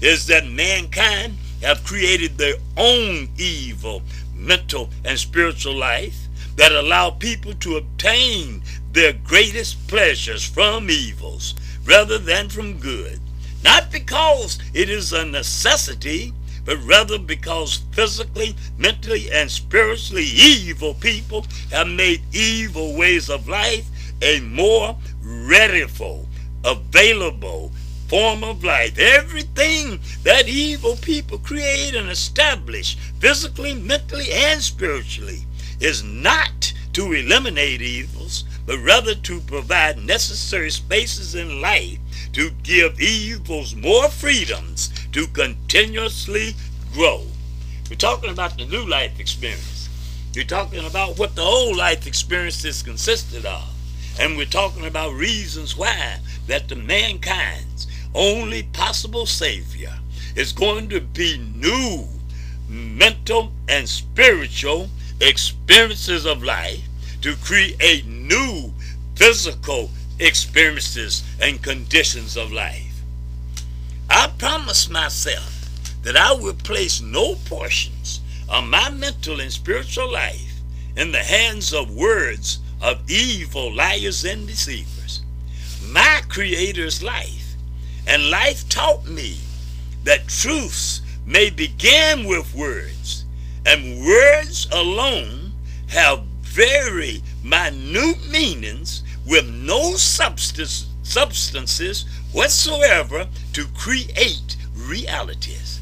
is 0.00 0.26
that 0.26 0.46
mankind 0.46 1.36
have 1.62 1.84
created 1.84 2.38
their 2.38 2.54
own 2.76 3.28
evil 3.36 4.02
mental 4.34 4.90
and 5.04 5.18
spiritual 5.18 5.74
life 5.74 6.28
that 6.56 6.72
allow 6.72 7.10
people 7.10 7.54
to 7.54 7.76
obtain 7.76 8.62
their 8.92 9.12
greatest 9.12 9.86
pleasures 9.88 10.44
from 10.44 10.90
evils 10.90 11.54
rather 11.84 12.18
than 12.18 12.48
from 12.48 12.78
good. 12.78 13.18
Not 13.62 13.90
because 13.90 14.58
it 14.72 14.88
is 14.88 15.12
a 15.12 15.24
necessity, 15.24 16.32
but 16.64 16.78
rather 16.84 17.18
because 17.18 17.82
physically, 17.92 18.54
mentally, 18.78 19.30
and 19.32 19.50
spiritually 19.50 20.24
evil 20.24 20.94
people 20.94 21.46
have 21.70 21.88
made 21.88 22.22
evil 22.32 22.96
ways 22.96 23.28
of 23.28 23.48
life 23.48 23.86
a 24.22 24.40
more 24.40 24.96
readiful, 25.22 26.26
available 26.64 27.70
form 28.08 28.44
of 28.44 28.62
life. 28.62 28.98
Everything 28.98 29.98
that 30.22 30.48
evil 30.48 30.96
people 30.96 31.38
create 31.38 31.94
and 31.94 32.10
establish, 32.10 32.96
physically, 33.18 33.74
mentally, 33.74 34.26
and 34.32 34.62
spiritually, 34.62 35.40
is 35.80 36.02
not 36.02 36.72
to 36.92 37.12
eliminate 37.12 37.82
evils, 37.82 38.44
but 38.66 38.78
rather 38.78 39.14
to 39.14 39.40
provide 39.40 39.98
necessary 39.98 40.70
spaces 40.70 41.34
in 41.34 41.60
life 41.60 41.98
to 42.32 42.50
give 42.62 43.00
evils 43.00 43.74
more 43.74 44.08
freedoms 44.08 44.90
to 45.12 45.26
continuously 45.28 46.54
grow. 46.92 47.24
We're 47.90 47.96
talking 47.96 48.30
about 48.30 48.56
the 48.56 48.66
new 48.66 48.86
life 48.86 49.18
experience. 49.20 49.88
We're 50.34 50.44
talking 50.44 50.84
about 50.84 51.18
what 51.18 51.34
the 51.36 51.42
old 51.42 51.76
life 51.76 52.06
experience 52.06 52.64
is 52.64 52.82
consisted 52.82 53.44
of. 53.44 53.73
And 54.18 54.36
we're 54.36 54.46
talking 54.46 54.86
about 54.86 55.12
reasons 55.12 55.76
why 55.76 56.18
that 56.46 56.68
the 56.68 56.76
mankind's 56.76 57.86
only 58.14 58.62
possible 58.64 59.26
savior 59.26 59.92
is 60.36 60.52
going 60.52 60.88
to 60.90 61.00
be 61.00 61.38
new 61.56 62.06
mental 62.68 63.52
and 63.68 63.88
spiritual 63.88 64.88
experiences 65.20 66.26
of 66.26 66.42
life 66.42 66.82
to 67.22 67.34
create 67.36 68.06
new 68.06 68.72
physical 69.16 69.90
experiences 70.18 71.24
and 71.40 71.62
conditions 71.62 72.36
of 72.36 72.52
life. 72.52 73.02
I 74.10 74.32
promised 74.38 74.90
myself 74.90 75.68
that 76.02 76.16
I 76.16 76.32
would 76.34 76.58
place 76.58 77.00
no 77.00 77.34
portions 77.46 78.20
of 78.48 78.64
my 78.64 78.90
mental 78.90 79.40
and 79.40 79.52
spiritual 79.52 80.10
life 80.10 80.60
in 80.96 81.10
the 81.10 81.18
hands 81.18 81.72
of 81.72 81.90
words 81.90 82.58
of 82.80 83.08
evil 83.10 83.72
liars 83.72 84.24
and 84.24 84.46
deceivers. 84.46 85.22
My 85.88 86.20
Creator's 86.28 87.02
life 87.02 87.54
and 88.06 88.30
life 88.30 88.68
taught 88.68 89.06
me 89.06 89.38
that 90.04 90.28
truths 90.28 91.00
may 91.26 91.50
begin 91.50 92.26
with 92.26 92.54
words, 92.54 93.24
and 93.64 94.00
words 94.04 94.68
alone 94.72 95.52
have 95.88 96.22
very 96.42 97.22
minute 97.42 98.28
meanings 98.30 99.02
with 99.26 99.48
no 99.48 99.94
substance, 99.94 100.86
substances 101.02 102.04
whatsoever 102.32 103.26
to 103.52 103.66
create 103.74 104.56
realities. 104.76 105.80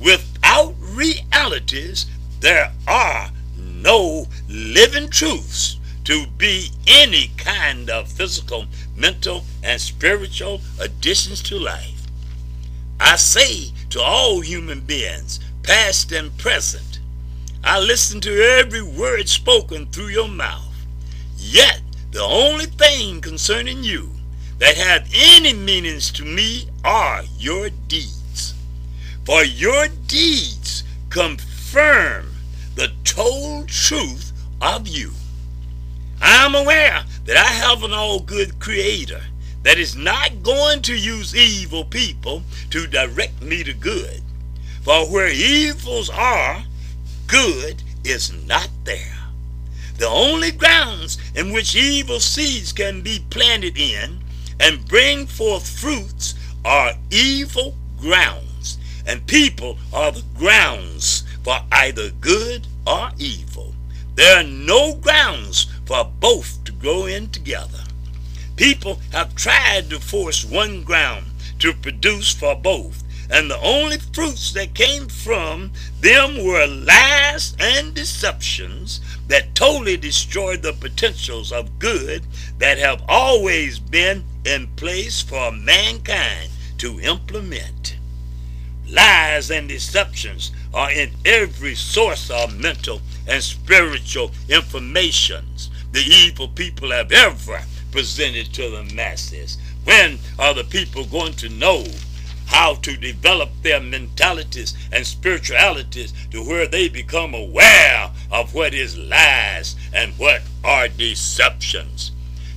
Without 0.00 0.74
realities, 0.80 2.06
there 2.40 2.72
are 2.88 3.30
no 3.56 4.26
living 4.48 5.08
truths 5.08 5.78
to 6.04 6.26
be 6.38 6.70
any 6.86 7.28
kind 7.36 7.88
of 7.88 8.08
physical, 8.08 8.66
mental, 8.96 9.44
and 9.62 9.80
spiritual 9.80 10.60
additions 10.80 11.42
to 11.42 11.58
life. 11.58 12.06
I 12.98 13.16
say 13.16 13.72
to 13.90 14.00
all 14.00 14.40
human 14.40 14.80
beings, 14.80 15.40
past 15.62 16.12
and 16.12 16.36
present. 16.38 17.00
I 17.64 17.78
listen 17.78 18.20
to 18.22 18.42
every 18.58 18.82
word 18.82 19.28
spoken 19.28 19.86
through 19.86 20.08
your 20.08 20.28
mouth. 20.28 20.74
Yet, 21.36 21.80
the 22.10 22.22
only 22.22 22.66
thing 22.66 23.20
concerning 23.20 23.84
you 23.84 24.10
that 24.58 24.76
have 24.76 25.08
any 25.14 25.52
meanings 25.52 26.10
to 26.12 26.24
me 26.24 26.68
are 26.84 27.22
your 27.38 27.70
deeds. 27.88 28.54
For 29.24 29.44
your 29.44 29.86
deeds 30.06 30.84
confirm 31.10 32.32
the 32.74 32.92
total 33.04 33.64
truth 33.66 34.32
of 34.60 34.88
you. 34.88 35.12
I 36.22 36.46
am 36.46 36.54
aware 36.54 37.02
that 37.24 37.36
I 37.36 37.48
have 37.48 37.82
an 37.82 37.92
all 37.92 38.20
good 38.20 38.60
creator 38.60 39.20
that 39.64 39.76
is 39.76 39.96
not 39.96 40.42
going 40.44 40.80
to 40.82 40.94
use 40.94 41.34
evil 41.34 41.84
people 41.84 42.44
to 42.70 42.86
direct 42.86 43.42
me 43.42 43.64
to 43.64 43.74
good. 43.74 44.22
For 44.82 45.04
where 45.10 45.32
evils 45.32 46.08
are, 46.10 46.62
good 47.26 47.82
is 48.04 48.32
not 48.46 48.70
there. 48.84 49.18
The 49.98 50.06
only 50.06 50.52
grounds 50.52 51.18
in 51.34 51.52
which 51.52 51.74
evil 51.74 52.20
seeds 52.20 52.72
can 52.72 53.02
be 53.02 53.24
planted 53.30 53.76
in 53.76 54.20
and 54.60 54.86
bring 54.86 55.26
forth 55.26 55.68
fruits 55.68 56.34
are 56.64 56.92
evil 57.10 57.74
grounds, 57.98 58.78
and 59.06 59.26
people 59.26 59.76
are 59.92 60.12
the 60.12 60.24
grounds 60.36 61.24
for 61.42 61.58
either 61.72 62.10
good 62.20 62.68
or 62.86 63.10
evil. 63.18 63.74
There 64.14 64.38
are 64.38 64.44
no 64.44 64.94
grounds 64.94 65.71
for 65.86 66.04
both 66.04 66.62
to 66.64 66.72
grow 66.72 67.06
in 67.06 67.28
together. 67.30 67.84
People 68.56 69.00
have 69.12 69.34
tried 69.34 69.90
to 69.90 69.98
force 69.98 70.44
one 70.44 70.82
ground 70.84 71.26
to 71.58 71.72
produce 71.72 72.32
for 72.32 72.54
both, 72.54 73.02
and 73.30 73.50
the 73.50 73.60
only 73.60 73.96
fruits 73.98 74.52
that 74.52 74.74
came 74.74 75.08
from 75.08 75.72
them 76.00 76.44
were 76.44 76.66
lies 76.66 77.56
and 77.58 77.94
deceptions 77.94 79.00
that 79.28 79.54
totally 79.54 79.96
destroyed 79.96 80.62
the 80.62 80.72
potentials 80.74 81.50
of 81.50 81.78
good 81.78 82.22
that 82.58 82.78
have 82.78 83.02
always 83.08 83.78
been 83.78 84.24
in 84.44 84.66
place 84.76 85.22
for 85.22 85.50
mankind 85.50 86.50
to 86.78 87.00
implement. 87.00 87.96
Lies 88.88 89.50
and 89.50 89.68
deceptions 89.68 90.52
are 90.74 90.90
in 90.90 91.12
every 91.24 91.74
source 91.74 92.28
of 92.30 92.58
mental 92.58 93.00
and 93.26 93.42
spiritual 93.42 94.32
informations 94.48 95.70
the 95.92 96.00
evil 96.00 96.48
people 96.48 96.90
have 96.90 97.12
ever 97.12 97.60
presented 97.90 98.52
to 98.54 98.70
the 98.70 98.94
masses? 98.94 99.58
When 99.84 100.18
are 100.38 100.54
the 100.54 100.64
people 100.64 101.04
going 101.04 101.34
to 101.34 101.48
know 101.48 101.84
how 102.46 102.74
to 102.76 102.96
develop 102.96 103.50
their 103.62 103.80
mentalities 103.80 104.74
and 104.90 105.06
spiritualities 105.06 106.12
to 106.30 106.42
where 106.42 106.66
they 106.66 106.88
become 106.88 107.34
aware 107.34 108.10
of 108.30 108.54
what 108.54 108.74
is 108.74 108.96
lies 108.96 109.76
and 109.92 110.12
what 110.18 110.42
are 110.64 110.88
deceptions? 110.88 112.12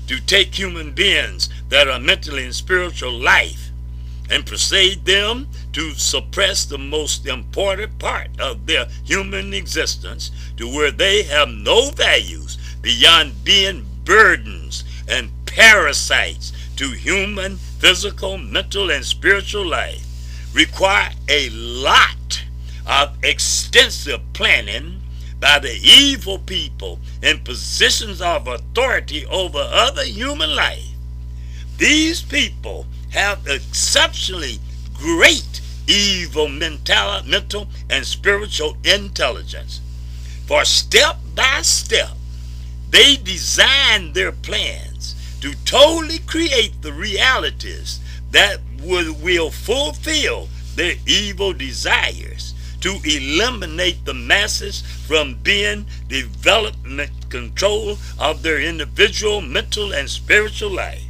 To 0.08 0.20
take 0.26 0.54
human 0.54 0.92
beings 0.92 1.50
that 1.70 1.88
are 1.88 2.00
mentally 2.00 2.46
and 2.46 2.56
spiritual 2.56 3.14
life 3.14 3.70
and 4.30 4.46
persuade 4.46 5.06
them 5.06 5.48
to 5.74 5.92
suppress 5.92 6.66
the 6.66 6.78
most 6.78 7.28
important 7.28 7.98
part 8.00 8.30
of 8.40 8.66
their 8.66 8.88
human 9.04 9.54
existence 9.54 10.32
to 10.58 10.68
where 10.68 10.92
they 10.92 11.24
have 11.24 11.50
no 11.50 11.92
values 11.92 12.58
beyond 12.86 13.44
being 13.44 13.84
burdens 14.04 14.84
and 15.08 15.32
parasites 15.48 16.54
to 16.76 16.92
human, 16.92 17.58
physical, 17.58 18.38
mental, 18.38 18.92
and 18.92 19.04
spiritual 19.04 19.66
life 19.66 20.06
require 20.54 21.10
a 21.28 21.50
lot 21.50 22.44
of 22.86 23.18
extensive 23.24 24.22
planning 24.34 25.02
by 25.40 25.58
the 25.58 25.74
evil 25.82 26.38
people 26.38 27.00
in 27.24 27.40
positions 27.40 28.22
of 28.22 28.46
authority 28.46 29.26
over 29.26 29.68
other 29.72 30.04
human 30.04 30.56
life. 30.56 30.86
These 31.80 32.22
people 32.22 32.86
have 33.10 33.48
exceptionally 33.48 34.60
great 34.94 35.60
evil 35.88 36.48
mental, 36.48 37.24
mental 37.24 37.68
and 37.90 38.06
spiritual 38.06 38.78
intelligence. 38.84 39.82
For 40.46 40.64
step 40.66 41.18
by 41.34 41.64
step, 41.64 42.12
they 42.90 43.18
design 43.18 44.14
their 44.14 44.32
plans 44.32 45.16
to 45.42 45.54
totally 45.66 46.20
create 46.20 46.82
the 46.82 46.94
realities 46.94 48.00
that 48.32 48.60
will, 48.82 49.14
will 49.14 49.52
fulfill 49.52 50.48
their 50.76 50.96
evil 51.06 51.54
desires 51.54 52.54
to 52.82 53.00
eliminate 53.04 54.06
the 54.06 54.14
masses 54.14 54.82
from 55.08 55.36
being 55.42 55.86
development 56.08 57.12
control 57.30 57.98
of 58.20 58.44
their 58.44 58.62
individual 58.62 59.42
mental 59.42 59.94
and 59.94 60.10
spiritual 60.10 60.70
life. 60.70 61.04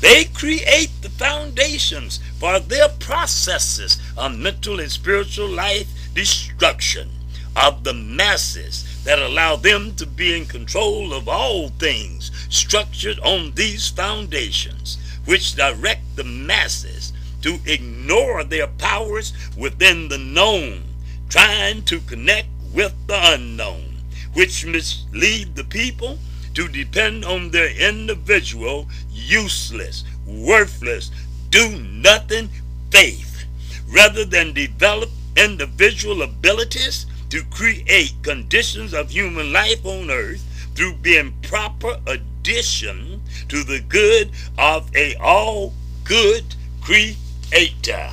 They 0.00 0.24
create 0.24 0.90
the 1.02 1.10
foundations 1.10 2.20
for 2.38 2.58
their 2.58 2.88
processes 2.88 4.00
of 4.16 4.38
mental 4.38 4.80
and 4.80 4.90
spiritual 4.90 5.48
life 5.48 5.88
destruction 6.14 7.10
of 7.56 7.84
the 7.84 7.94
masses 7.94 8.84
that 9.04 9.18
allow 9.18 9.54
them 9.54 9.94
to 9.94 10.06
be 10.06 10.36
in 10.36 10.46
control 10.46 11.12
of 11.12 11.28
all 11.28 11.68
things 11.68 12.30
structured 12.48 13.18
on 13.20 13.52
these 13.54 13.88
foundations, 13.88 14.98
which 15.26 15.54
direct 15.54 16.02
the 16.16 16.24
masses 16.24 17.12
to 17.42 17.58
ignore 17.66 18.42
their 18.42 18.66
powers 18.66 19.32
within 19.56 20.08
the 20.08 20.18
known, 20.18 20.82
trying 21.28 21.82
to 21.84 22.00
connect 22.00 22.48
with 22.72 22.94
the 23.06 23.18
unknown, 23.34 23.94
which 24.32 24.64
mislead 24.64 25.54
the 25.54 25.64
people 25.64 26.18
to 26.54 26.68
depend 26.68 27.24
on 27.24 27.50
their 27.50 27.70
individual, 27.76 28.88
useless, 29.10 30.04
worthless, 30.26 31.10
do 31.50 31.78
nothing 31.78 32.48
faith, 32.90 33.44
rather 33.88 34.24
than 34.24 34.52
develop 34.54 35.10
individual 35.36 36.22
abilities 36.22 37.06
to 37.34 37.42
create 37.46 38.14
conditions 38.22 38.94
of 38.94 39.10
human 39.10 39.52
life 39.52 39.84
on 39.84 40.08
earth 40.08 40.40
through 40.76 40.94
being 40.94 41.34
proper 41.42 41.98
addition 42.06 43.20
to 43.48 43.64
the 43.64 43.80
good 43.88 44.30
of 44.56 44.88
a 44.94 45.16
all 45.16 45.74
good 46.04 46.44
creator. 46.80 48.08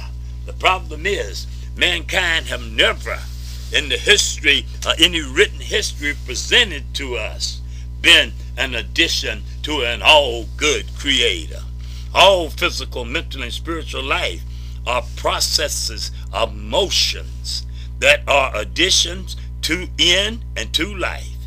The 0.47 0.53
problem 0.53 1.05
is 1.05 1.45
mankind 1.77 2.47
have 2.47 2.63
never 2.63 3.19
in 3.71 3.89
the 3.89 3.97
history, 3.97 4.65
uh, 4.87 4.95
any 4.97 5.21
written 5.21 5.59
history 5.59 6.15
presented 6.25 6.91
to 6.95 7.15
us, 7.15 7.61
been 8.01 8.33
an 8.57 8.73
addition 8.73 9.43
to 9.61 9.83
an 9.83 10.01
all 10.01 10.45
good 10.57 10.87
creator. 10.97 11.61
All 12.15 12.49
physical, 12.49 13.05
mental, 13.05 13.43
and 13.43 13.53
spiritual 13.53 14.01
life 14.01 14.41
are 14.87 15.03
processes 15.15 16.09
of 16.33 16.55
motions 16.55 17.67
that 18.01 18.27
are 18.27 18.51
additions 18.55 19.37
to 19.61 19.87
in 19.97 20.43
and 20.57 20.73
to 20.73 20.93
life. 20.95 21.37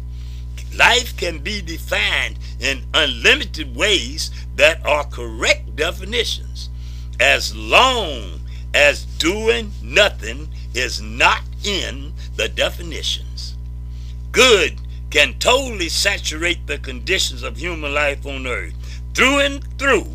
Life 0.76 1.16
can 1.16 1.38
be 1.38 1.60
defined 1.60 2.38
in 2.60 2.84
unlimited 2.94 3.76
ways 3.76 4.30
that 4.56 4.84
are 4.86 5.04
correct 5.04 5.76
definitions 5.76 6.70
as 7.20 7.54
long 7.54 8.40
as 8.72 9.04
doing 9.04 9.70
nothing 9.82 10.48
is 10.74 11.00
not 11.00 11.42
in 11.64 12.12
the 12.36 12.48
definitions. 12.48 13.56
Good 14.32 14.80
can 15.10 15.34
totally 15.38 15.88
saturate 15.88 16.66
the 16.66 16.78
conditions 16.78 17.42
of 17.42 17.56
human 17.56 17.94
life 17.94 18.26
on 18.26 18.46
earth 18.46 18.74
through 19.14 19.40
and 19.40 19.78
through 19.78 20.06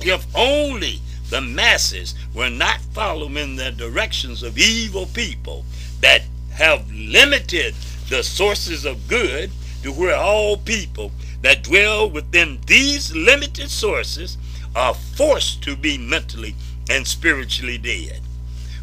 if 0.00 0.26
only 0.34 1.00
the 1.30 1.40
masses 1.40 2.14
were 2.34 2.50
not 2.50 2.80
following 2.92 3.56
the 3.56 3.70
directions 3.70 4.42
of 4.42 4.58
evil 4.58 5.06
people 5.06 5.64
that 6.00 6.22
have 6.52 6.90
limited 6.90 7.74
the 8.08 8.22
sources 8.22 8.84
of 8.84 9.08
good 9.08 9.50
to 9.82 9.92
where 9.92 10.16
all 10.16 10.56
people 10.56 11.12
that 11.42 11.62
dwell 11.62 12.10
within 12.10 12.58
these 12.66 13.14
limited 13.14 13.70
sources 13.70 14.38
are 14.74 14.94
forced 14.94 15.62
to 15.62 15.76
be 15.76 15.98
mentally 15.98 16.54
and 16.90 17.06
spiritually 17.06 17.78
dead. 17.78 18.20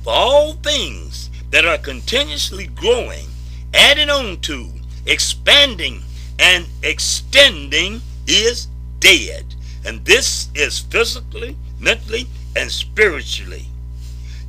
For 0.03 0.13
all 0.13 0.53
things 0.53 1.29
that 1.49 1.65
are 1.65 1.77
continuously 1.77 2.67
growing, 2.67 3.27
adding 3.73 4.09
on 4.09 4.39
to, 4.41 4.69
expanding, 5.05 6.01
and 6.39 6.67
extending 6.83 8.01
is 8.27 8.67
dead. 8.99 9.45
And 9.85 10.03
this 10.05 10.49
is 10.55 10.79
physically, 10.79 11.55
mentally, 11.79 12.27
and 12.55 12.71
spiritually. 12.71 13.65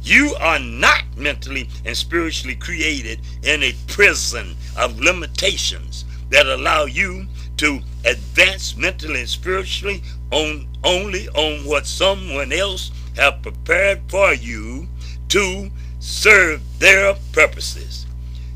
You 0.02 0.36
are 0.38 0.60
not 0.60 1.04
mentally 1.16 1.68
and 1.84 1.96
spiritually 1.96 2.54
created 2.54 3.20
in 3.42 3.62
a 3.62 3.74
prison 3.88 4.56
of 4.76 5.00
limitations 5.00 6.04
that 6.30 6.46
allow 6.46 6.84
you 6.84 7.26
to 7.56 7.80
advance 8.04 8.76
mentally 8.76 9.20
and 9.20 9.28
spiritually 9.28 10.02
on 10.30 10.68
only 10.84 11.28
on 11.30 11.64
what 11.64 11.86
someone 11.86 12.52
else 12.52 12.92
have 13.16 13.42
prepared 13.42 14.00
for 14.08 14.32
you 14.34 14.86
to 15.28 15.70
serve 15.98 16.62
their 16.78 17.14
purposes. 17.32 18.06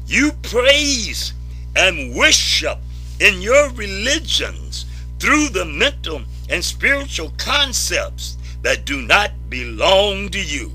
You 0.06 0.33
praise 0.42 1.33
and 1.74 2.14
worship 2.14 2.78
in 3.18 3.42
your 3.42 3.70
religions 3.70 4.87
through 5.18 5.48
the 5.48 5.64
mental 5.64 6.22
and 6.48 6.64
spiritual 6.64 7.33
concepts 7.38 8.37
that 8.62 8.85
do 8.85 9.01
not 9.03 9.31
belong 9.49 10.29
to 10.31 10.42
you 10.42 10.70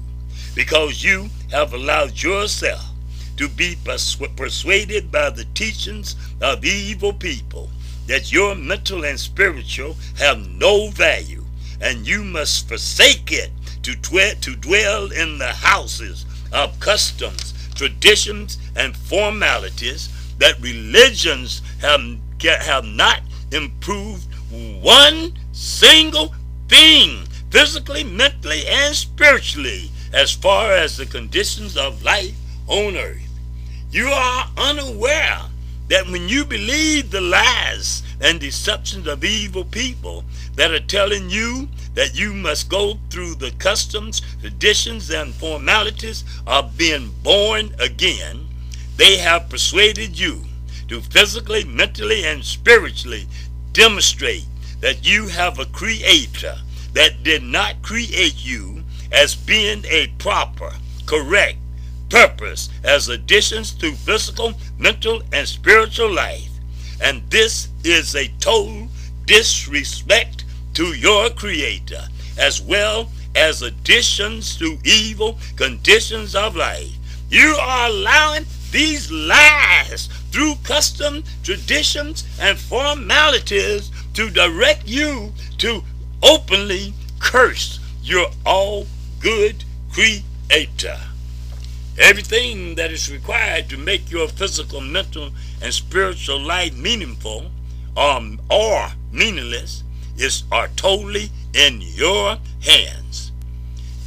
because 0.56 1.04
you 1.04 1.30
have 1.52 1.74
allowed 1.74 2.22
yourself 2.22 2.84
to 3.38 3.50
be 3.50 3.76
persuaded 4.36 5.12
by 5.12 5.30
the 5.30 5.46
teachings 5.54 6.16
of 6.42 6.64
evil 6.64 7.14
people 7.14 7.70
that 8.08 8.32
your 8.32 8.56
mental 8.56 9.04
and 9.04 9.20
spiritual 9.20 9.96
have 10.18 10.48
no 10.52 10.90
value 10.90 11.44
and 11.82 12.08
you 12.08 12.24
must 12.24 12.68
forsake 12.68 13.32
it 13.32 13.52
to, 13.84 13.96
to 14.36 14.56
dwell 14.56 15.12
in 15.12 15.38
the 15.38 15.52
houses 15.52 16.26
of 16.52 16.80
customs, 16.80 17.54
traditions, 17.76 18.58
and 18.76 18.96
formalities 18.96 20.10
that 20.38 20.60
religions 20.62 21.62
have, 21.82 22.02
have 22.42 22.86
not 22.86 23.22
improved 23.52 24.26
one 24.82 25.34
single 25.52 26.34
thing, 26.68 27.25
physically, 27.56 28.04
mentally, 28.04 28.68
and 28.68 28.94
spiritually, 28.94 29.90
as 30.12 30.30
far 30.30 30.74
as 30.74 30.98
the 30.98 31.06
conditions 31.06 31.78
of 31.78 32.04
life 32.04 32.36
on 32.68 32.98
earth. 32.98 33.30
You 33.90 34.08
are 34.08 34.50
unaware 34.58 35.40
that 35.88 36.06
when 36.08 36.28
you 36.28 36.44
believe 36.44 37.12
the 37.12 37.22
lies 37.22 38.04
and 38.20 38.42
deceptions 38.42 39.08
of 39.08 39.24
evil 39.24 39.64
people 39.64 40.26
that 40.56 40.72
are 40.72 40.82
telling 40.82 41.30
you 41.30 41.70
that 41.94 42.20
you 42.20 42.34
must 42.34 42.68
go 42.68 42.98
through 43.10 43.36
the 43.36 43.52
customs, 43.52 44.22
traditions, 44.42 45.10
and 45.10 45.34
formalities 45.34 46.26
of 46.46 46.78
being 46.78 47.14
born 47.24 47.74
again, 47.80 48.46
they 48.98 49.16
have 49.16 49.48
persuaded 49.48 50.20
you 50.20 50.42
to 50.90 51.00
physically, 51.00 51.64
mentally, 51.64 52.26
and 52.26 52.44
spiritually 52.44 53.28
demonstrate 53.72 54.46
that 54.82 55.08
you 55.08 55.28
have 55.28 55.58
a 55.58 55.66
creator 55.68 56.58
that 56.96 57.24
did 57.24 57.44
not 57.44 57.82
create 57.82 58.44
you 58.44 58.82
as 59.12 59.36
being 59.36 59.84
a 59.86 60.08
proper, 60.18 60.72
correct, 61.06 61.58
purpose 62.10 62.70
as 62.84 63.10
additions 63.10 63.74
to 63.74 63.92
physical, 63.92 64.54
mental, 64.80 65.22
and 65.34 65.48
spiritual 65.48 66.12
life. 66.12 66.50
And 67.02 67.22
this 67.30 67.68
is 67.84 68.16
a 68.16 68.30
total 68.40 68.88
disrespect 69.26 70.46
to 70.76 70.86
your 70.94 71.30
Creator, 71.32 72.02
as 72.38 72.62
well 72.62 73.10
as 73.36 73.62
additions 73.62 74.56
to 74.58 74.78
evil 74.86 75.38
conditions 75.58 76.34
of 76.34 76.56
life. 76.56 76.96
You 77.30 77.58
are 77.60 77.90
allowing 77.90 78.46
these 78.72 79.12
lies 79.12 80.08
through 80.32 80.56
custom, 80.64 81.24
traditions, 81.44 82.24
and 82.40 82.58
formalities 82.58 83.92
to 84.14 84.30
direct 84.30 84.88
you 84.88 85.34
to 85.58 85.84
openly 86.26 86.94
curse 87.20 87.80
your 88.02 88.28
all 88.46 88.88
good 89.20 89.64
Creator. 89.92 90.98
Everything 91.98 92.76
that 92.76 92.92
is 92.92 93.10
required 93.10 93.70
to 93.70 93.78
make 93.78 94.12
your 94.12 94.28
physical, 94.28 94.82
mental, 94.82 95.30
and 95.62 95.74
spiritual 95.74 96.40
life 96.40 96.76
meaningful 96.76 97.50
or, 97.96 98.22
or 98.52 98.90
meaningless 99.12 99.84
is 100.18 100.44
are 100.52 100.68
totally 100.76 101.30
in 101.54 101.80
your 101.82 102.38
hands. 102.62 103.32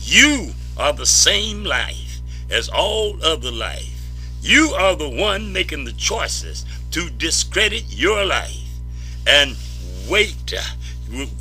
You 0.02 0.50
are 0.76 0.92
the 0.92 1.07
same 1.07 1.64
life 1.64 2.20
as 2.50 2.68
all 2.68 3.16
other 3.24 3.50
life. 3.50 4.11
You 4.42 4.74
are 4.78 4.94
the 4.94 5.09
one 5.09 5.52
making 5.52 5.85
the 5.85 5.92
choices 5.92 6.66
to 6.90 7.09
discredit 7.09 7.85
your 7.88 8.26
life 8.26 8.68
and 9.26 9.57
wait, 10.11 10.54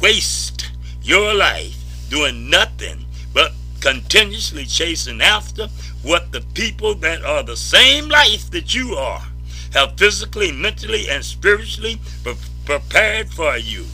waste 0.01 0.66
your 1.07 1.33
life 1.33 1.75
doing 2.09 2.49
nothing 2.49 3.05
but 3.33 3.53
continuously 3.79 4.65
chasing 4.65 5.21
after 5.21 5.67
what 6.03 6.31
the 6.33 6.41
people 6.53 6.93
that 6.95 7.23
are 7.23 7.43
the 7.43 7.55
same 7.55 8.09
life 8.09 8.51
that 8.51 8.75
you 8.75 8.93
are 8.95 9.23
have 9.71 9.97
physically, 9.97 10.51
mentally, 10.51 11.09
and 11.09 11.23
spiritually 11.23 11.97
pre 12.23 12.35
prepared 12.65 13.29
for 13.29 13.55
you. 13.55 13.85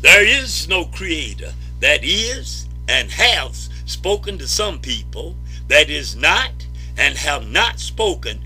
There 0.00 0.24
is 0.24 0.66
no 0.66 0.86
creator 0.86 1.52
that 1.80 2.02
is 2.02 2.66
and 2.88 3.10
has 3.10 3.68
spoken 3.84 4.38
to 4.38 4.48
some 4.48 4.78
people 4.78 5.36
that 5.68 5.90
is 5.90 6.16
not 6.16 6.52
and 6.96 7.14
have 7.18 7.46
not 7.46 7.78
spoken 7.78 8.40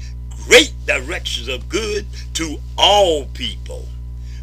great 0.46 0.74
directions 0.86 1.46
of 1.46 1.68
good 1.68 2.04
to 2.34 2.58
all 2.76 3.26
people. 3.26 3.86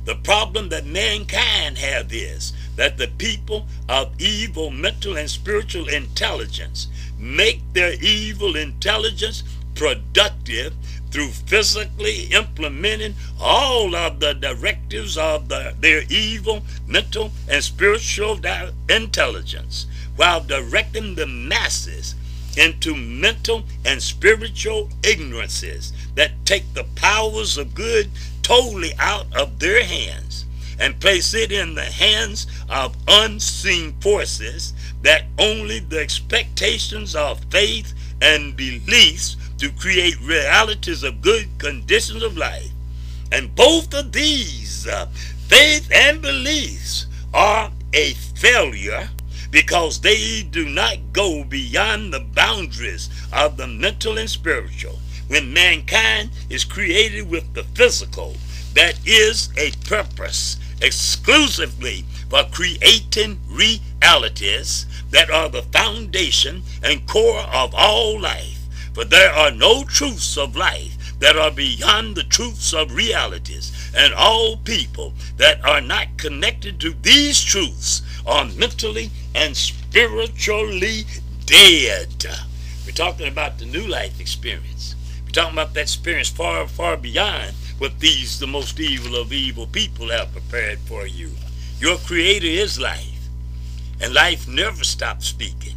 The 0.05 0.15
problem 0.15 0.69
that 0.69 0.85
mankind 0.85 1.77
have 1.77 2.13
is 2.13 2.53
that 2.77 2.97
the 2.97 3.09
people 3.17 3.67
of 3.89 4.09
evil 4.19 4.71
mental 4.71 5.17
and 5.17 5.29
spiritual 5.29 5.89
intelligence 5.89 6.87
make 7.19 7.61
their 7.73 7.93
evil 8.01 8.55
intelligence 8.55 9.43
productive 9.75 10.73
through 11.11 11.29
physically 11.29 12.25
implementing 12.25 13.15
all 13.39 13.95
of 13.95 14.19
the 14.19 14.33
directives 14.33 15.17
of 15.17 15.47
the, 15.49 15.73
their 15.79 16.03
evil 16.09 16.61
mental 16.87 17.31
and 17.49 17.63
spiritual 17.63 18.39
intelligence 18.89 19.85
while 20.15 20.41
directing 20.41 21.15
the 21.15 21.27
masses 21.27 22.15
into 22.57 22.95
mental 22.95 23.63
and 23.85 24.01
spiritual 24.01 24.89
ignorances 25.03 25.93
that 26.15 26.31
take 26.45 26.73
the 26.73 26.83
powers 26.95 27.57
of 27.57 27.75
good 27.75 28.09
totally 28.41 28.91
out 28.97 29.27
of 29.35 29.59
their 29.59 29.83
hands 29.83 30.46
and 30.79 30.99
place 30.99 31.33
it 31.33 31.51
in 31.51 31.75
the 31.75 31.85
hands 31.85 32.47
of 32.69 32.95
unseen 33.07 33.93
forces 34.01 34.73
that 35.01 35.25
only 35.37 35.79
the 35.79 35.99
expectations 35.99 37.15
of 37.15 37.43
faith 37.45 37.93
and 38.21 38.55
beliefs 38.55 39.37
to 39.57 39.71
create 39.71 40.19
realities 40.21 41.03
of 41.03 41.21
good 41.21 41.47
conditions 41.57 42.23
of 42.23 42.37
life. 42.37 42.69
And 43.31 43.53
both 43.55 43.93
of 43.93 44.11
these, 44.11 44.87
uh, 44.87 45.07
faith 45.47 45.89
and 45.91 46.21
beliefs, 46.21 47.07
are 47.33 47.71
a 47.93 48.13
failure 48.13 49.09
because 49.51 49.99
they 50.01 50.43
do 50.43 50.67
not 50.67 50.97
go 51.13 51.43
beyond 51.43 52.13
the 52.13 52.19
boundaries 52.19 53.09
of 53.33 53.57
the 53.57 53.67
mental 53.67 54.17
and 54.17 54.29
spiritual. 54.29 54.99
When 55.27 55.53
mankind 55.53 56.29
is 56.49 56.63
created 56.63 57.29
with 57.29 57.53
the 57.53 57.63
physical, 57.63 58.35
that 58.73 58.99
is 59.05 59.49
a 59.57 59.71
purpose 59.87 60.57
exclusively 60.81 62.05
for 62.29 62.43
creating 62.51 63.39
realities 63.49 64.85
that 65.11 65.29
are 65.29 65.49
the 65.49 65.63
foundation 65.63 66.63
and 66.83 67.07
core 67.07 67.41
of 67.53 67.73
all 67.75 68.19
life. 68.19 68.65
For 68.93 69.05
there 69.05 69.31
are 69.31 69.51
no 69.51 69.83
truths 69.83 70.37
of 70.37 70.55
life 70.55 70.97
that 71.19 71.37
are 71.37 71.51
beyond 71.51 72.15
the 72.15 72.23
truths 72.23 72.73
of 72.73 72.95
realities, 72.95 73.91
and 73.95 74.13
all 74.13 74.57
people 74.57 75.13
that 75.37 75.63
are 75.65 75.81
not 75.81 76.17
connected 76.17 76.79
to 76.79 76.93
these 77.01 77.41
truths 77.43 78.01
are 78.25 78.45
mentally 78.45 79.09
and 79.33 79.55
spiritually 79.55 81.05
dead. 81.45 82.25
We're 82.85 82.91
talking 82.91 83.27
about 83.27 83.57
the 83.57 83.65
new 83.65 83.87
life 83.87 84.19
experience. 84.19 84.95
We're 85.25 85.31
talking 85.31 85.53
about 85.53 85.73
that 85.73 85.81
experience 85.81 86.29
far, 86.29 86.67
far 86.67 86.97
beyond 86.97 87.53
what 87.77 87.99
these, 87.99 88.39
the 88.39 88.47
most 88.47 88.79
evil 88.79 89.15
of 89.15 89.31
evil 89.31 89.67
people, 89.67 90.09
have 90.09 90.31
prepared 90.31 90.79
for 90.79 91.05
you. 91.05 91.31
Your 91.79 91.97
Creator 91.97 92.47
is 92.47 92.79
life, 92.79 93.29
and 94.01 94.13
life 94.13 94.47
never 94.47 94.83
stops 94.83 95.27
speaking. 95.27 95.75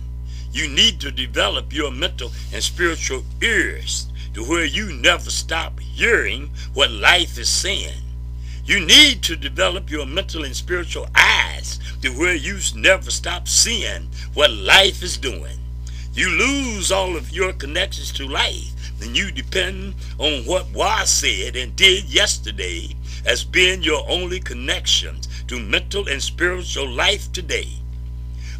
You 0.52 0.68
need 0.68 1.00
to 1.00 1.10
develop 1.10 1.72
your 1.72 1.90
mental 1.90 2.32
and 2.52 2.62
spiritual 2.62 3.22
ears 3.42 4.08
to 4.34 4.42
where 4.44 4.64
you 4.64 4.92
never 4.92 5.30
stop 5.30 5.78
hearing 5.78 6.50
what 6.74 6.90
life 6.90 7.38
is 7.38 7.48
saying. 7.48 8.02
You 8.64 8.80
need 8.80 9.22
to 9.24 9.36
develop 9.36 9.90
your 9.90 10.06
mental 10.06 10.44
and 10.44 10.54
spiritual 10.54 11.06
eyes 11.14 11.78
to 12.02 12.10
where 12.10 12.34
you 12.34 12.58
never 12.74 13.10
stop 13.10 13.48
seeing 13.48 14.08
what 14.34 14.50
life 14.52 15.02
is 15.02 15.16
doing. 15.16 15.58
You 16.14 16.30
lose 16.30 16.90
all 16.90 17.16
of 17.16 17.30
your 17.30 17.52
connections 17.52 18.12
to 18.12 18.26
life 18.26 18.72
and 19.00 19.16
you 19.16 19.30
depend 19.30 19.94
on 20.18 20.44
what 20.44 20.70
was 20.72 21.08
said 21.10 21.56
and 21.56 21.74
did 21.76 22.04
yesterday 22.04 22.94
as 23.24 23.44
being 23.44 23.82
your 23.82 24.04
only 24.08 24.40
connections 24.40 25.28
to 25.46 25.58
mental 25.58 26.08
and 26.08 26.22
spiritual 26.22 26.88
life 26.88 27.30
today. 27.32 27.68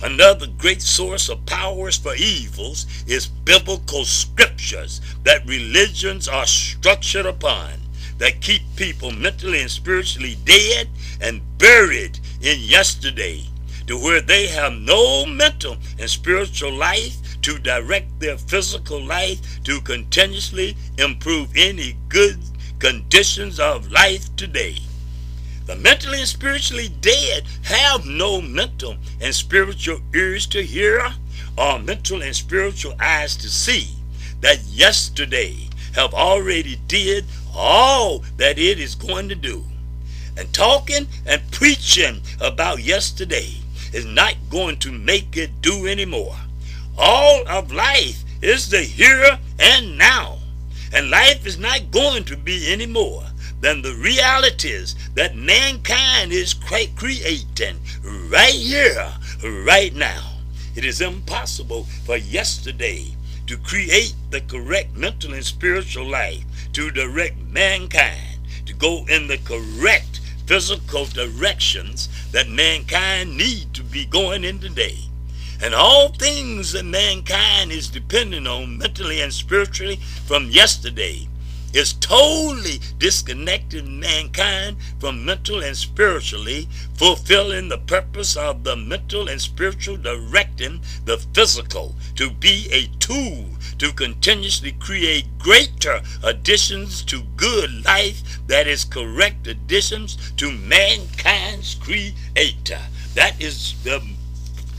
Another 0.03 0.47
great 0.47 0.81
source 0.81 1.29
of 1.29 1.45
powers 1.45 1.97
for 1.97 2.15
evils 2.15 2.87
is 3.07 3.27
biblical 3.27 4.05
scriptures 4.05 5.01
that 5.25 5.47
religions 5.47 6.27
are 6.27 6.47
structured 6.47 7.27
upon 7.27 7.73
that 8.17 8.41
keep 8.41 8.63
people 8.77 9.11
mentally 9.11 9.61
and 9.61 9.71
spiritually 9.71 10.37
dead 10.45 10.89
and 11.21 11.43
buried 11.59 12.19
in 12.41 12.59
yesterday 12.61 13.43
to 13.87 13.97
where 13.97 14.21
they 14.21 14.47
have 14.47 14.73
no 14.73 15.27
mental 15.27 15.77
and 15.99 16.09
spiritual 16.09 16.73
life 16.73 17.17
to 17.43 17.59
direct 17.59 18.21
their 18.21 18.37
physical 18.37 19.03
life 19.03 19.63
to 19.65 19.81
continuously 19.81 20.77
improve 20.99 21.51
any 21.57 21.97
good 22.09 22.39
conditions 22.79 23.61
of 23.61 23.91
life 23.91 24.35
today. 24.37 24.77
The 25.67 25.77
mentally 25.77 26.19
and 26.19 26.29
spiritually 26.29 26.89
dead 26.89 27.45
have 27.63 28.05
no 28.05 28.41
mental 28.41 28.97
and 29.21 29.35
spiritual 29.35 30.01
ears 30.15 30.47
to 30.49 30.63
hear 30.63 31.15
or 31.57 31.79
mental 31.79 32.23
and 32.23 32.35
spiritual 32.35 32.95
eyes 32.99 33.37
to 33.37 33.49
see 33.49 33.91
that 34.41 34.63
yesterday 34.65 35.69
have 35.95 36.15
already 36.15 36.77
did 36.89 37.25
all 37.55 38.25
that 38.37 38.59
it 38.59 38.79
is 38.79 38.95
going 38.95 39.29
to 39.29 39.35
do. 39.35 39.65
And 40.37 40.53
talking 40.55 41.07
and 41.27 41.43
preaching 41.51 42.23
about 42.41 42.81
yesterday 42.81 43.55
is 43.93 44.07
not 44.07 44.35
going 44.49 44.79
to 44.79 44.93
make 44.93 45.37
it 45.37 45.61
do 45.61 45.87
anymore. 45.87 46.37
All 47.03 47.49
of 47.49 47.73
life 47.73 48.25
is 48.43 48.69
the 48.69 48.83
here 48.83 49.39
and 49.59 49.97
now. 49.97 50.37
And 50.93 51.09
life 51.09 51.47
is 51.47 51.59
not 51.59 51.91
going 51.91 52.25
to 52.25 52.37
be 52.37 52.71
any 52.71 52.85
more 52.85 53.25
than 53.63 53.81
the 53.81 53.95
realities 53.95 54.97
that 55.15 55.35
mankind 55.35 56.31
is 56.31 56.53
creating 56.53 57.77
right 58.29 58.53
here, 58.53 59.11
right 59.43 59.95
now. 59.95 60.33
It 60.77 60.85
is 60.85 61.01
impossible 61.01 61.85
for 62.05 62.19
yesterday 62.19 63.07
to 63.47 63.57
create 63.57 64.15
the 64.29 64.43
correct 64.43 64.95
mental 64.95 65.33
and 65.33 65.45
spiritual 65.45 66.05
life, 66.05 66.45
to 66.75 66.91
direct 66.91 67.39
mankind, 67.49 68.41
to 68.67 68.75
go 68.75 69.07
in 69.09 69.27
the 69.27 69.39
correct 69.39 70.21
physical 70.45 71.07
directions 71.07 72.11
that 72.33 72.49
mankind 72.49 73.39
need 73.39 73.73
to 73.73 73.83
be 73.83 74.05
going 74.05 74.45
in 74.45 74.59
today. 74.59 74.99
And 75.63 75.75
all 75.75 76.09
things 76.09 76.73
that 76.73 76.87
mankind 76.87 77.71
is 77.71 77.89
dependent 77.89 78.49
on 78.49 78.79
mentally 78.79 79.21
and 79.21 79.33
spiritually 79.33 79.97
from 80.25 80.49
yesterday. 80.49 81.29
Is 81.73 81.93
totally 81.93 82.81
disconnecting 82.99 84.01
mankind 84.01 84.79
from 84.99 85.25
mental 85.25 85.63
and 85.63 85.77
spiritually 85.77 86.67
fulfilling 86.95 87.69
the 87.69 87.79
purpose 87.79 88.37
of 88.37 88.65
the 88.65 88.75
mental 88.75 89.29
and 89.29 89.41
spiritual 89.41 89.97
directing 89.97 90.81
the 91.05 91.19
physical 91.19 91.95
to 92.17 92.31
be 92.31 92.69
a 92.73 92.87
tool 92.99 93.51
to 93.79 93.93
continuously 93.93 94.73
create 94.73 95.27
greater 95.39 96.01
additions 96.25 97.05
to 97.05 97.23
good 97.37 97.85
life 97.85 98.41
that 98.49 98.67
is 98.67 98.85
correct 98.85 99.47
additions 99.47 100.33
to 100.39 100.51
mankind's 100.51 101.77
creator. 101.77 102.81
That 103.15 103.41
is 103.41 103.75
the, 103.85 104.03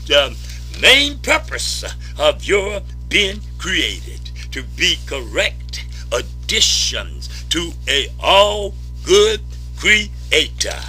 the 0.06 0.36
main 0.80 1.18
purpose 1.18 1.84
of 2.18 2.44
your 2.44 2.80
being 3.08 3.40
created 3.58 4.30
to 4.52 4.62
be 4.62 4.96
correct 5.06 5.84
additions 6.12 7.44
to 7.48 7.72
a 7.88 8.08
all 8.20 8.74
good 9.04 9.40
creator. 9.76 10.80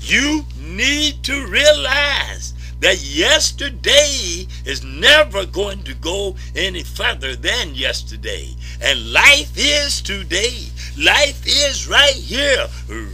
You 0.00 0.44
need 0.58 1.22
to 1.24 1.46
realize 1.46 2.54
that 2.80 3.00
yesterday 3.00 4.46
is 4.64 4.82
never 4.82 5.46
going 5.46 5.84
to 5.84 5.94
go 5.94 6.34
any 6.56 6.82
further 6.82 7.36
than 7.36 7.74
yesterday. 7.76 8.48
And 8.82 9.12
life 9.12 9.52
is 9.56 10.02
today. 10.02 10.66
Life 10.98 11.46
is 11.46 11.86
right 11.88 12.14
here, 12.14 12.66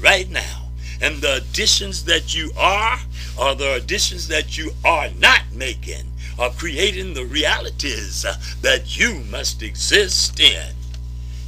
right 0.03 0.29
now. 0.31 0.69
And 1.03 1.21
the 1.21 1.37
additions 1.37 2.05
that 2.07 2.35
you 2.35 2.51
are, 2.57 2.99
are 3.39 3.55
the 3.55 3.75
additions 3.75 4.27
that 4.29 4.57
you 4.57 4.71
are 4.85 5.11
not 5.19 5.43
making, 5.53 6.08
are 6.39 6.51
creating 6.51 7.15
the 7.15 7.25
realities 7.25 8.25
that 8.63 8.97
you 8.99 9.21
must 9.31 9.63
exist 9.63 10.39
in. 10.39 10.75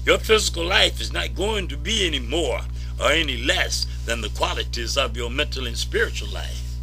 Your 0.05 0.19
physical 0.19 0.65
life 0.65 1.01
is 1.01 1.13
not 1.13 1.35
going 1.35 1.69
to 1.69 1.77
be 1.77 2.07
any 2.07 2.19
more 2.19 2.61
or 3.01 3.13
any 3.13 3.37
less 3.37 3.87
than 4.05 4.21
the 4.21 4.31
qualities 4.31 4.97
of 4.97 5.17
your 5.17 5.31
mental 5.31 5.67
and 5.67 5.77
spiritual 5.77 6.29
life. 6.31 6.75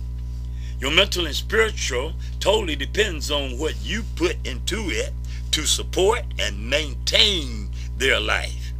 Your 0.79 0.91
mental 0.91 1.25
and 1.25 1.35
spiritual 1.35 2.13
totally 2.39 2.75
depends 2.75 3.31
on 3.31 3.57
what 3.57 3.75
you 3.83 4.03
put 4.15 4.35
into 4.47 4.89
it 4.89 5.11
to 5.51 5.65
support 5.65 6.21
and 6.39 6.69
maintain 6.69 7.69
their 7.97 8.19
life. 8.19 8.71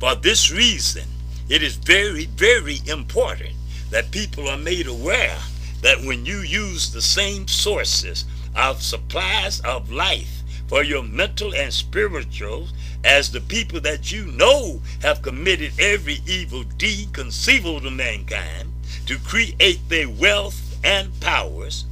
For 0.00 0.14
this 0.14 0.50
reason, 0.50 1.04
it 1.48 1.62
is 1.62 1.76
very, 1.76 2.24
very 2.26 2.78
important 2.86 3.54
that 3.90 4.10
people 4.10 4.48
are 4.48 4.56
made 4.56 4.86
aware 4.86 5.36
that 5.82 6.00
when 6.00 6.24
you 6.24 6.38
use 6.38 6.90
the 6.90 7.02
same 7.02 7.46
sources 7.46 8.24
of 8.56 8.82
supplies 8.82 9.60
of 9.60 9.90
life 9.90 10.42
for 10.68 10.82
your 10.82 11.02
mental 11.02 11.54
and 11.54 11.72
spiritual 11.72 12.68
as 13.04 13.30
the 13.30 13.40
people 13.40 13.80
that 13.80 14.10
you 14.10 14.26
know 14.26 14.80
have 15.02 15.22
committed 15.22 15.72
every 15.78 16.18
evil 16.26 16.62
deed 16.78 17.12
conceivable 17.12 17.80
to 17.80 17.90
mankind 17.90 18.68
to 19.06 19.18
create 19.18 19.80
their 19.88 20.08
wealth 20.08 20.78
and 20.84 21.08
powers, 21.20 21.84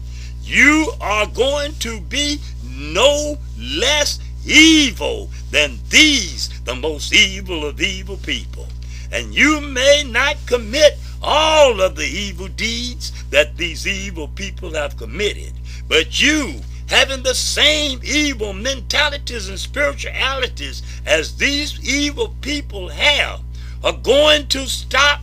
you 0.43 0.93
are 1.01 1.27
going 1.27 1.73
to 1.75 2.01
be 2.01 2.39
no 2.65 3.39
less 3.59 4.19
evil 4.47 5.31
than 5.51 5.79
these, 5.91 6.49
the 6.63 6.75
most 6.75 7.13
evil 7.13 7.65
of 7.67 7.81
evil 7.81 8.17
people. 8.19 8.67
And 9.13 9.35
you 9.35 9.61
may 9.61 10.05
not 10.07 10.37
commit 10.47 10.99
all 11.23 11.81
of 11.81 11.95
the 11.95 12.07
evil 12.07 12.49
deeds 12.49 13.13
that 13.31 13.57
these 13.57 13.87
evil 13.87 14.29
people 14.29 14.75
have 14.75 14.97
committed, 14.97 15.53
but 15.89 16.21
you 16.21 16.61
having 16.89 17.23
the 17.23 17.35
same 17.35 18.01
evil 18.05 18.53
mentalities 18.53 19.49
and 19.49 19.59
spiritualities 19.59 20.83
as 21.07 21.37
these 21.37 21.81
evil 21.89 22.35
people 22.41 22.89
have 22.89 23.41
are 23.83 23.93
going 23.93 24.47
to 24.47 24.67
stop 24.67 25.21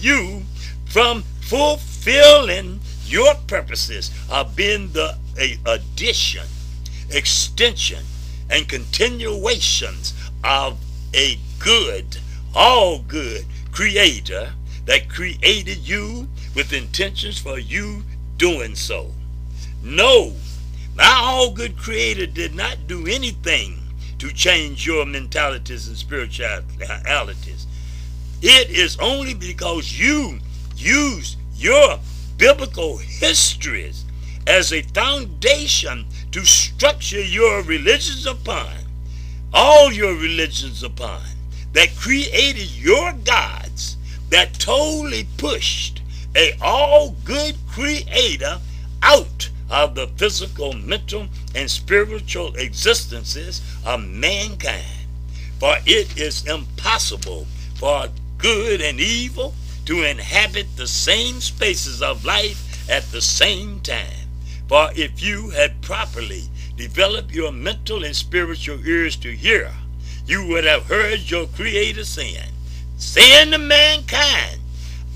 you 0.00 0.42
from 0.86 1.22
fulfilling 1.40 2.80
your 3.06 3.34
purposes 3.46 4.10
of 4.30 4.54
being 4.54 4.90
the 4.92 5.16
addition, 5.66 6.46
extension, 7.10 8.04
and 8.50 8.68
continuations 8.68 10.14
of 10.44 10.78
a 11.14 11.38
good, 11.58 12.18
all 12.54 12.98
good 13.00 13.44
creator 13.72 14.52
that 14.84 15.08
created 15.08 15.78
you 15.78 16.28
with 16.54 16.72
intentions 16.72 17.38
for 17.38 17.58
you 17.58 18.02
doing 18.36 18.74
so. 18.74 19.10
No 19.82 20.34
our 21.00 21.22
all 21.22 21.50
good 21.50 21.78
creator 21.78 22.26
did 22.26 22.54
not 22.54 22.86
do 22.86 23.06
anything 23.06 23.78
to 24.18 24.30
change 24.32 24.86
your 24.86 25.06
mentalities 25.06 25.88
and 25.88 25.96
spiritualities. 25.96 27.66
It 28.42 28.70
is 28.70 28.98
only 28.98 29.32
because 29.32 29.98
you 29.98 30.40
used 30.76 31.38
your 31.56 31.98
biblical 32.36 32.98
histories 32.98 34.04
as 34.46 34.72
a 34.72 34.82
foundation 34.82 36.06
to 36.32 36.44
structure 36.44 37.22
your 37.22 37.62
religions 37.62 38.26
upon, 38.26 38.74
all 39.54 39.90
your 39.90 40.14
religions 40.14 40.82
upon, 40.82 41.22
that 41.72 41.96
created 41.96 42.70
your 42.72 43.12
gods 43.24 43.96
that 44.28 44.52
totally 44.54 45.26
pushed 45.38 46.02
a 46.36 46.52
all 46.60 47.16
good 47.24 47.56
creator 47.68 48.58
out 49.02 49.48
of 49.70 49.94
the 49.94 50.08
physical, 50.16 50.72
mental, 50.72 51.28
and 51.54 51.70
spiritual 51.70 52.54
existences 52.56 53.62
of 53.86 54.04
mankind. 54.04 55.06
For 55.58 55.76
it 55.86 56.18
is 56.18 56.46
impossible 56.46 57.46
for 57.76 58.08
good 58.38 58.80
and 58.80 59.00
evil 59.00 59.54
to 59.86 60.02
inhabit 60.02 60.66
the 60.76 60.86
same 60.86 61.40
spaces 61.40 62.02
of 62.02 62.24
life 62.24 62.88
at 62.90 63.04
the 63.12 63.20
same 63.20 63.80
time. 63.80 64.28
For 64.68 64.90
if 64.94 65.22
you 65.22 65.50
had 65.50 65.82
properly 65.82 66.44
developed 66.76 67.32
your 67.32 67.52
mental 67.52 68.04
and 68.04 68.16
spiritual 68.16 68.84
ears 68.86 69.16
to 69.16 69.30
hear, 69.30 69.70
you 70.26 70.46
would 70.46 70.64
have 70.64 70.86
heard 70.86 71.30
your 71.30 71.46
Creator 71.46 72.04
saying, 72.04 72.52
saying 72.96 73.50
to 73.50 73.58
mankind, 73.58 74.60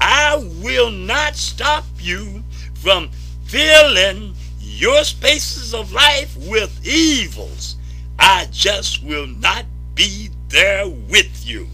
I 0.00 0.36
will 0.62 0.90
not 0.90 1.36
stop 1.36 1.84
you 2.00 2.42
from 2.74 3.10
filling 3.44 4.33
your 4.74 5.04
spaces 5.04 5.72
of 5.72 5.92
life 5.92 6.36
with 6.36 6.84
evils, 6.84 7.76
I 8.18 8.48
just 8.50 9.04
will 9.04 9.26
not 9.26 9.66
be 9.94 10.30
there 10.48 10.88
with 10.88 11.46
you. 11.46 11.68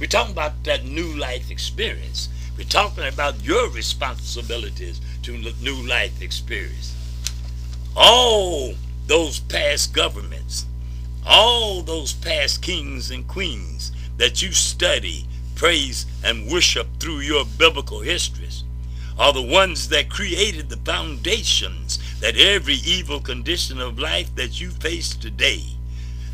We're 0.00 0.06
talking 0.08 0.32
about 0.32 0.64
that 0.64 0.84
new 0.84 1.16
life 1.16 1.50
experience. 1.52 2.28
We're 2.58 2.64
talking 2.64 3.06
about 3.06 3.44
your 3.44 3.70
responsibilities 3.70 5.00
to 5.22 5.32
the 5.40 5.54
new 5.62 5.76
life 5.86 6.20
experience. 6.20 6.96
All 7.96 8.74
those 9.06 9.38
past 9.38 9.94
governments, 9.94 10.66
all 11.24 11.82
those 11.82 12.12
past 12.12 12.60
kings 12.60 13.12
and 13.12 13.26
queens 13.28 13.92
that 14.16 14.42
you 14.42 14.50
study, 14.50 15.26
praise, 15.54 16.06
and 16.24 16.50
worship 16.50 16.88
through 16.98 17.20
your 17.20 17.44
biblical 17.44 18.00
histories, 18.00 18.64
are 19.18 19.32
the 19.32 19.42
ones 19.42 19.88
that 19.90 20.08
created 20.10 20.68
the 20.68 20.76
foundations 20.78 21.98
that 22.22 22.36
every 22.36 22.76
evil 22.76 23.20
condition 23.20 23.80
of 23.80 23.98
life 23.98 24.32
that 24.36 24.60
you 24.60 24.70
face 24.70 25.14
today 25.14 25.64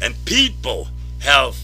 and 0.03 0.15
people 0.27 0.89
have 1.21 1.57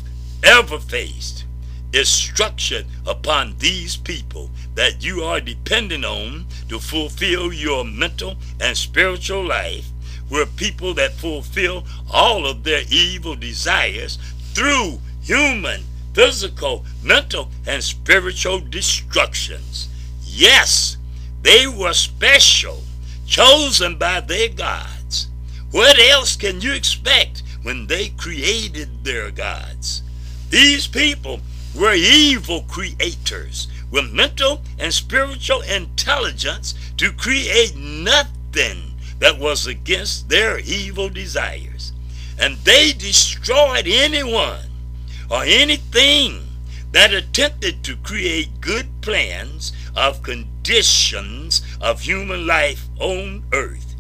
ever 0.43 0.79
faced 0.79 1.45
is 1.93 2.09
structured 2.09 2.87
upon 3.07 3.55
these 3.59 3.97
people 3.97 4.51
that 4.75 5.05
you 5.05 5.23
are 5.23 5.41
dependent 5.41 6.07
on 6.07 6.47
to 6.71 6.79
fulfill 6.79 7.53
your 7.53 7.85
mental 7.85 8.35
and 8.61 8.77
spiritual 8.77 9.45
life 9.45 9.91
were 10.31 10.47
people 10.47 10.95
that 10.95 11.13
fulfill 11.13 11.85
all 12.11 12.47
of 12.47 12.65
their 12.65 12.83
evil 12.91 13.37
desires 13.37 14.19
through 14.55 14.99
human, 15.21 15.83
physical, 16.15 16.83
mental, 17.03 17.51
and 17.67 17.85
spiritual 17.85 18.59
destructions. 18.59 19.89
Yes, 20.25 20.97
they 21.43 21.67
were 21.67 21.93
special, 21.93 22.83
chosen 23.27 23.97
by 23.97 24.21
their 24.21 24.49
gods. 24.49 25.29
What 25.71 25.99
else 25.99 26.37
can 26.37 26.61
you 26.61 26.73
expect 26.73 27.43
when 27.63 27.87
they 27.87 28.11
created 28.11 29.05
their 29.05 29.31
gods? 29.31 30.03
These 30.51 30.87
people 30.87 31.41
were 31.75 31.95
evil 31.95 32.63
creators 32.63 33.69
with 33.91 34.13
mental 34.13 34.63
and 34.79 34.93
spiritual 34.95 35.63
intelligence 35.63 36.75
to 36.97 37.13
create 37.13 37.77
nothing 37.77 38.95
that 39.19 39.39
was 39.39 39.67
against 39.67 40.29
their 40.29 40.61
evil 40.61 41.09
desires. 41.09 41.93
And 42.39 42.57
they 42.59 42.93
destroyed 42.93 43.87
anyone 43.87 44.67
or 45.31 45.43
anything 45.45 46.47
that 46.93 47.13
attempted 47.13 47.83
to 47.85 47.97
create 47.97 48.61
good 48.61 48.87
plans 49.01 49.73
of 49.97 50.23
conditions 50.65 51.61
of 51.83 52.01
human 52.01 52.47
life 52.47 52.89
on 52.99 53.45
earth 53.53 53.97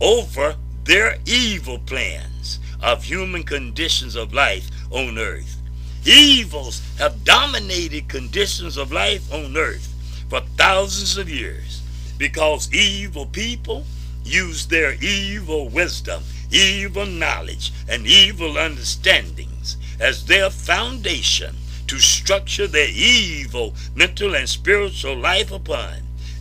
over 0.00 0.56
their 0.84 1.18
evil 1.26 1.78
plans 1.80 2.60
of 2.82 3.04
human 3.04 3.42
conditions 3.42 4.16
of 4.16 4.32
life 4.32 4.70
on 4.90 5.18
earth. 5.18 5.60
Evils 6.06 6.80
have 6.96 7.24
dominated 7.24 8.08
conditions 8.08 8.78
of 8.78 8.90
life 8.90 9.30
on 9.34 9.54
earth 9.54 9.86
for 10.30 10.40
thousands 10.56 11.18
of 11.18 11.28
years 11.28 11.82
because 12.16 12.72
evil 12.72 13.26
people 13.26 13.84
use 14.24 14.66
their 14.66 14.94
evil 14.94 15.68
wisdom, 15.68 16.22
evil 16.50 17.04
knowledge, 17.04 17.70
and 17.86 18.06
evil 18.06 18.56
understandings 18.56 19.76
as 20.00 20.24
their 20.24 20.48
foundation 20.48 21.54
to 21.92 21.98
structure 22.00 22.66
their 22.66 22.88
evil 22.88 23.74
mental 23.94 24.34
and 24.34 24.48
spiritual 24.48 25.14
life 25.14 25.52
upon, 25.52 25.92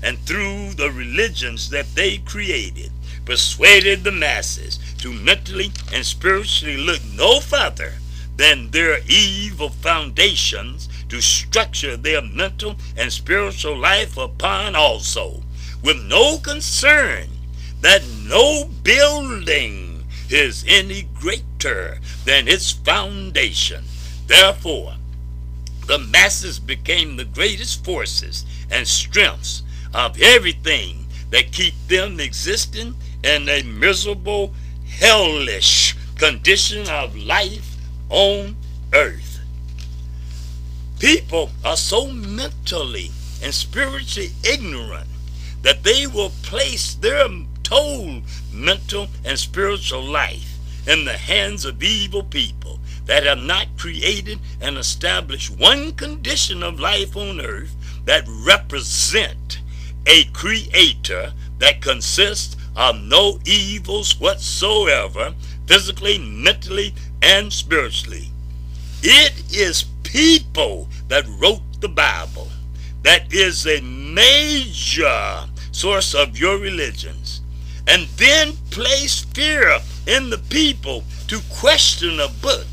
and 0.01 0.17
through 0.19 0.71
the 0.75 0.89
religions 0.89 1.69
that 1.69 1.93
they 1.93 2.19
created, 2.19 2.89
persuaded 3.25 4.01
the 4.01 4.11
masses 4.13 4.79
to 4.97 5.11
mentally 5.11 5.69
and 5.93 6.05
spiritually 6.05 6.77
look 6.77 7.01
no 7.17 7.41
further 7.41 7.91
than 8.37 8.71
their 8.71 8.99
evil 9.09 9.67
foundations 9.67 10.87
to 11.09 11.19
structure 11.19 11.97
their 11.97 12.21
mental 12.21 12.77
and 12.95 13.11
spiritual 13.11 13.77
life 13.77 14.15
upon 14.15 14.73
also, 14.73 15.43
with 15.83 16.01
no 16.03 16.37
concern 16.37 17.27
that 17.81 18.01
no 18.23 18.69
building 18.83 20.05
is 20.29 20.63
any 20.65 21.09
greater 21.19 21.99
than 22.23 22.47
its 22.47 22.71
foundation. 22.71 23.83
Therefore, 24.27 24.93
the 25.91 25.99
masses 25.99 26.57
became 26.57 27.17
the 27.17 27.25
greatest 27.25 27.83
forces 27.83 28.45
and 28.71 28.87
strengths 28.87 29.61
of 29.93 30.17
everything 30.21 31.05
that 31.31 31.51
keep 31.51 31.73
them 31.89 32.17
existing 32.17 32.95
in 33.25 33.49
a 33.49 33.61
miserable, 33.63 34.53
hellish 34.87 35.97
condition 36.15 36.87
of 36.87 37.13
life 37.17 37.75
on 38.09 38.55
earth. 38.93 39.41
People 40.97 41.49
are 41.65 41.75
so 41.75 42.07
mentally 42.07 43.11
and 43.43 43.53
spiritually 43.53 44.31
ignorant 44.45 45.09
that 45.61 45.83
they 45.83 46.07
will 46.07 46.31
place 46.41 46.95
their 46.95 47.27
whole 47.67 48.21
mental 48.53 49.09
and 49.25 49.37
spiritual 49.37 50.03
life 50.03 50.57
in 50.87 51.03
the 51.03 51.17
hands 51.17 51.65
of 51.65 51.83
evil 51.83 52.23
people 52.23 52.60
that 53.11 53.25
have 53.25 53.43
not 53.43 53.67
created 53.77 54.39
and 54.61 54.77
established 54.77 55.49
one 55.59 55.91
condition 55.91 56.63
of 56.63 56.79
life 56.79 57.17
on 57.17 57.41
earth 57.41 57.75
that 58.05 58.23
represent 58.25 59.59
a 60.05 60.23
creator 60.31 61.33
that 61.57 61.81
consists 61.81 62.55
of 62.73 62.95
no 63.01 63.37
evils 63.43 64.17
whatsoever, 64.17 65.33
physically, 65.67 66.19
mentally, 66.19 66.93
and 67.21 67.51
spiritually. 67.51 68.29
It 69.03 69.33
is 69.53 69.83
people 70.03 70.87
that 71.09 71.27
wrote 71.37 71.81
the 71.81 71.89
Bible 71.89 72.47
that 73.03 73.33
is 73.33 73.67
a 73.67 73.81
major 73.81 75.49
source 75.73 76.15
of 76.15 76.39
your 76.39 76.57
religions. 76.57 77.41
And 77.87 78.07
then 78.15 78.53
place 78.69 79.19
fear 79.19 79.79
in 80.07 80.29
the 80.29 80.41
people 80.49 81.03
to 81.27 81.41
question 81.49 82.21
a 82.21 82.29
book 82.41 82.65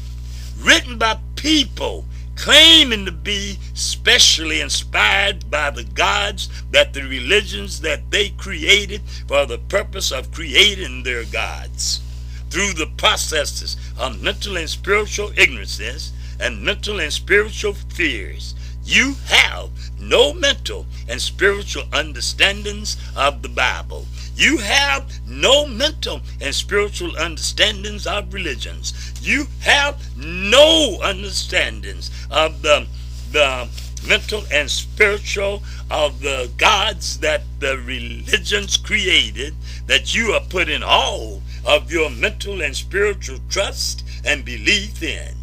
written 0.60 0.98
by 0.98 1.18
people 1.36 2.04
claiming 2.38 3.04
to 3.04 3.12
be 3.12 3.58
specially 3.74 4.60
inspired 4.60 5.50
by 5.50 5.70
the 5.70 5.82
gods 5.82 6.48
that 6.70 6.92
the 6.92 7.02
religions 7.02 7.80
that 7.80 8.10
they 8.10 8.30
created 8.30 9.02
for 9.26 9.44
the 9.44 9.58
purpose 9.58 10.12
of 10.12 10.30
creating 10.30 11.02
their 11.02 11.24
gods 11.24 12.00
through 12.48 12.72
the 12.72 12.90
processes 12.96 13.76
of 13.98 14.22
mental 14.22 14.56
and 14.56 14.70
spiritual 14.70 15.30
ignorances 15.36 16.12
and 16.40 16.62
mental 16.62 17.00
and 17.00 17.12
spiritual 17.12 17.72
fears. 17.72 18.54
You 18.84 19.16
have 19.26 19.70
no 20.00 20.32
mental 20.32 20.86
and 21.08 21.20
spiritual 21.20 21.84
understandings 21.92 22.96
of 23.16 23.42
the 23.42 23.48
Bible. 23.48 24.06
You 24.38 24.58
have 24.58 25.10
no 25.26 25.66
mental 25.66 26.20
and 26.40 26.54
spiritual 26.54 27.16
understandings 27.18 28.06
of 28.06 28.32
religions. 28.32 28.94
You 29.20 29.48
have 29.62 30.00
no 30.16 31.00
understandings 31.02 32.12
of 32.30 32.62
the, 32.62 32.86
the 33.32 33.68
mental 34.06 34.44
and 34.52 34.70
spiritual 34.70 35.64
of 35.90 36.20
the 36.20 36.52
gods 36.56 37.18
that 37.18 37.42
the 37.58 37.78
religions 37.78 38.76
created 38.76 39.56
that 39.88 40.14
you 40.14 40.30
are 40.34 40.46
putting 40.48 40.84
all 40.84 41.42
of 41.66 41.90
your 41.90 42.08
mental 42.08 42.62
and 42.62 42.76
spiritual 42.76 43.40
trust 43.50 44.04
and 44.24 44.44
belief 44.44 45.02
in. 45.02 45.34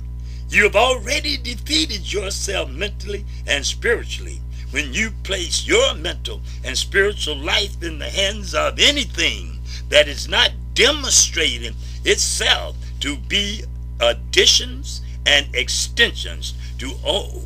You 0.47 0.63
have 0.63 0.77
already 0.77 1.35
defeated 1.35 2.13
yourself 2.13 2.69
mentally 2.69 3.25
and 3.45 3.65
spiritually 3.65 4.39
when 4.75 4.93
you 4.93 5.09
place 5.23 5.65
your 5.65 5.95
mental 5.95 6.41
and 6.65 6.77
spiritual 6.77 7.37
life 7.37 7.81
in 7.81 7.97
the 7.97 8.09
hands 8.09 8.53
of 8.53 8.77
anything 8.77 9.57
that 9.87 10.05
is 10.05 10.27
not 10.27 10.51
demonstrating 10.73 11.73
itself 12.03 12.75
to 12.99 13.15
be 13.15 13.63
additions 14.01 14.99
and 15.25 15.47
extensions 15.55 16.55
to 16.77 16.91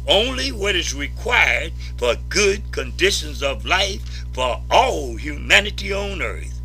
only 0.07 0.51
what 0.51 0.75
is 0.75 0.95
required 0.95 1.71
for 1.99 2.15
good 2.29 2.63
conditions 2.71 3.43
of 3.43 3.63
life 3.63 4.25
for 4.33 4.59
all 4.71 5.15
humanity 5.15 5.93
on 5.93 6.23
earth. 6.23 6.59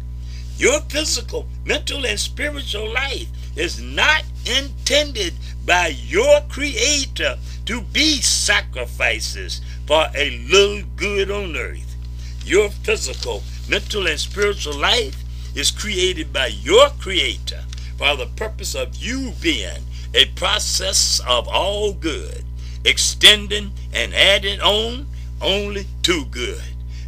Your 0.57 0.81
physical, 0.89 1.47
mental, 1.67 2.07
and 2.07 2.19
spiritual 2.19 2.91
life 2.91 3.29
is 3.55 3.83
not 3.83 4.25
intended 4.47 5.35
by 5.67 5.89
your 5.89 6.41
Creator 6.49 7.37
to 7.67 7.81
be 7.83 8.21
sacrifices 8.21 9.61
for 9.87 10.07
a 10.15 10.39
little 10.49 10.83
good 10.97 11.31
on 11.31 11.57
earth. 11.57 11.97
Your 12.45 12.71
physical, 12.71 13.43
mental, 13.69 14.07
and 14.07 14.19
spiritual 14.19 14.79
life 14.79 15.23
is 15.55 15.71
created 15.71 16.33
by 16.33 16.47
your 16.47 16.89
Creator 16.99 17.65
for 17.97 18.17
the 18.17 18.27
purpose 18.37 18.75
of 18.75 18.97
you 18.97 19.33
being 19.41 19.85
a 20.15 20.27
process 20.37 21.21
of 21.27 21.49
all 21.49 21.93
good, 21.93 22.45
extending 22.85 23.73
and 23.93 24.15
adding 24.15 24.61
on 24.61 25.07
only 25.41 25.87
to 26.03 26.25
good. 26.27 26.63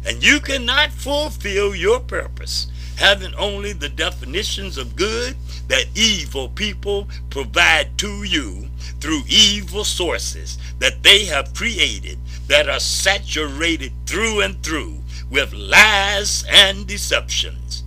And 0.05 0.23
you 0.23 0.39
cannot 0.39 0.91
fulfill 0.91 1.75
your 1.75 1.99
purpose 1.99 2.67
having 2.97 3.33
only 3.35 3.73
the 3.73 3.89
definitions 3.89 4.77
of 4.77 4.95
good 4.95 5.35
that 5.67 5.85
evil 5.95 6.49
people 6.49 7.07
provide 7.29 7.97
to 7.97 8.23
you 8.23 8.67
through 8.99 9.21
evil 9.27 9.83
sources 9.83 10.57
that 10.79 11.03
they 11.03 11.25
have 11.25 11.53
created 11.53 12.17
that 12.47 12.69
are 12.69 12.79
saturated 12.79 13.91
through 14.05 14.41
and 14.41 14.61
through 14.63 14.99
with 15.29 15.53
lies 15.53 16.45
and 16.49 16.87
deceptions. 16.87 17.83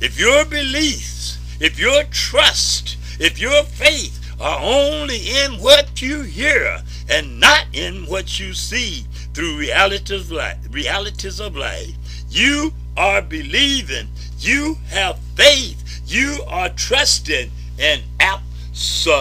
If 0.00 0.18
your 0.18 0.44
beliefs, 0.44 1.38
if 1.60 1.78
your 1.78 2.04
trust, 2.04 2.96
if 3.20 3.38
your 3.38 3.64
faith 3.64 4.14
are 4.40 4.60
only 4.60 5.18
in 5.18 5.60
what 5.60 6.00
you 6.00 6.22
hear 6.22 6.80
and 7.08 7.40
not 7.40 7.66
in 7.72 8.06
what 8.06 8.38
you 8.38 8.54
see 8.54 9.04
through 9.34 9.58
realities 9.58 10.10
of 10.22 10.30
life, 10.30 10.58
realities 10.70 11.40
of 11.40 11.56
life 11.56 11.94
You 12.30 12.72
are 12.96 13.22
believing. 13.22 14.08
You 14.38 14.76
have 14.88 15.18
faith. 15.34 16.02
You 16.06 16.42
are 16.46 16.68
trusting 16.68 17.50
in 17.78 18.02
absolutely 18.20 19.12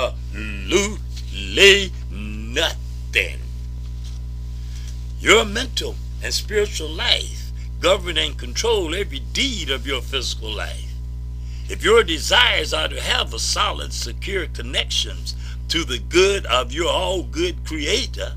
nothing. 2.12 3.47
Your 5.20 5.46
mental 5.46 5.96
and 6.24 6.32
spiritual 6.32 6.90
life 6.90 7.52
govern 7.80 8.18
and 8.18 8.38
control 8.38 8.94
every 8.94 9.20
deed 9.20 9.72
of 9.72 9.88
your 9.88 10.02
physical 10.02 10.52
life. 10.52 10.94
If 11.70 11.84
your 11.84 12.04
desires 12.04 12.72
are 12.72 12.88
to 12.88 13.02
have 13.02 13.34
a 13.34 13.40
solid, 13.40 13.94
secure 13.94 14.46
connections 14.46 15.36
to 15.70 15.84
the 15.84 15.98
good 15.98 16.46
of 16.46 16.72
your 16.72 16.90
all 16.90 17.24
good 17.24 17.66
creator, 17.66 18.34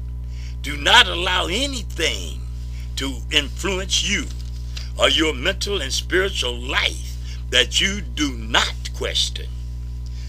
do 0.62 0.76
not 0.76 1.06
allow 1.06 1.46
anything 1.46 2.40
to 2.96 3.18
influence 3.30 4.02
you 4.02 4.24
or 4.98 5.10
your 5.10 5.34
mental 5.34 5.80
and 5.82 5.92
spiritual 5.92 6.56
life 6.56 7.16
that 7.50 7.80
you 7.80 8.00
do 8.00 8.32
not 8.32 8.90
question. 8.94 9.48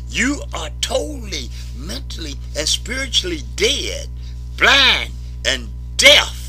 You 0.10 0.41
are 0.54 0.70
totally 0.82 1.49
mentally 1.78 2.36
and 2.58 2.68
spiritually 2.68 3.43
dead, 3.56 4.10
blind, 4.58 5.14
and 5.45 5.70
deaf. 5.95 6.41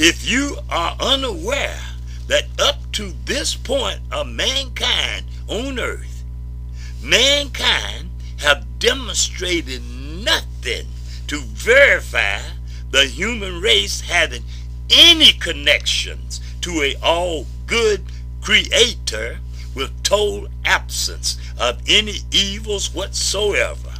If 0.00 0.30
you 0.30 0.58
are 0.70 0.96
unaware 1.00 1.80
that 2.28 2.44
up 2.60 2.76
to 2.92 3.12
this 3.24 3.56
point 3.56 3.98
of 4.12 4.28
mankind 4.28 5.24
on 5.48 5.80
earth, 5.80 6.22
mankind 7.02 8.08
have 8.38 8.78
demonstrated 8.78 9.82
nothing 9.82 10.86
to 11.26 11.40
verify 11.40 12.38
the 12.92 13.06
human 13.06 13.60
race 13.60 14.02
having 14.02 14.44
any 14.88 15.32
connections 15.32 16.40
to 16.60 16.80
a 16.82 16.94
all 17.02 17.46
good 17.66 18.04
creator 18.40 19.40
with 19.74 20.04
total 20.04 20.46
absence 20.64 21.38
of 21.58 21.82
any 21.88 22.18
evils 22.30 22.94
whatsoever. 22.94 23.94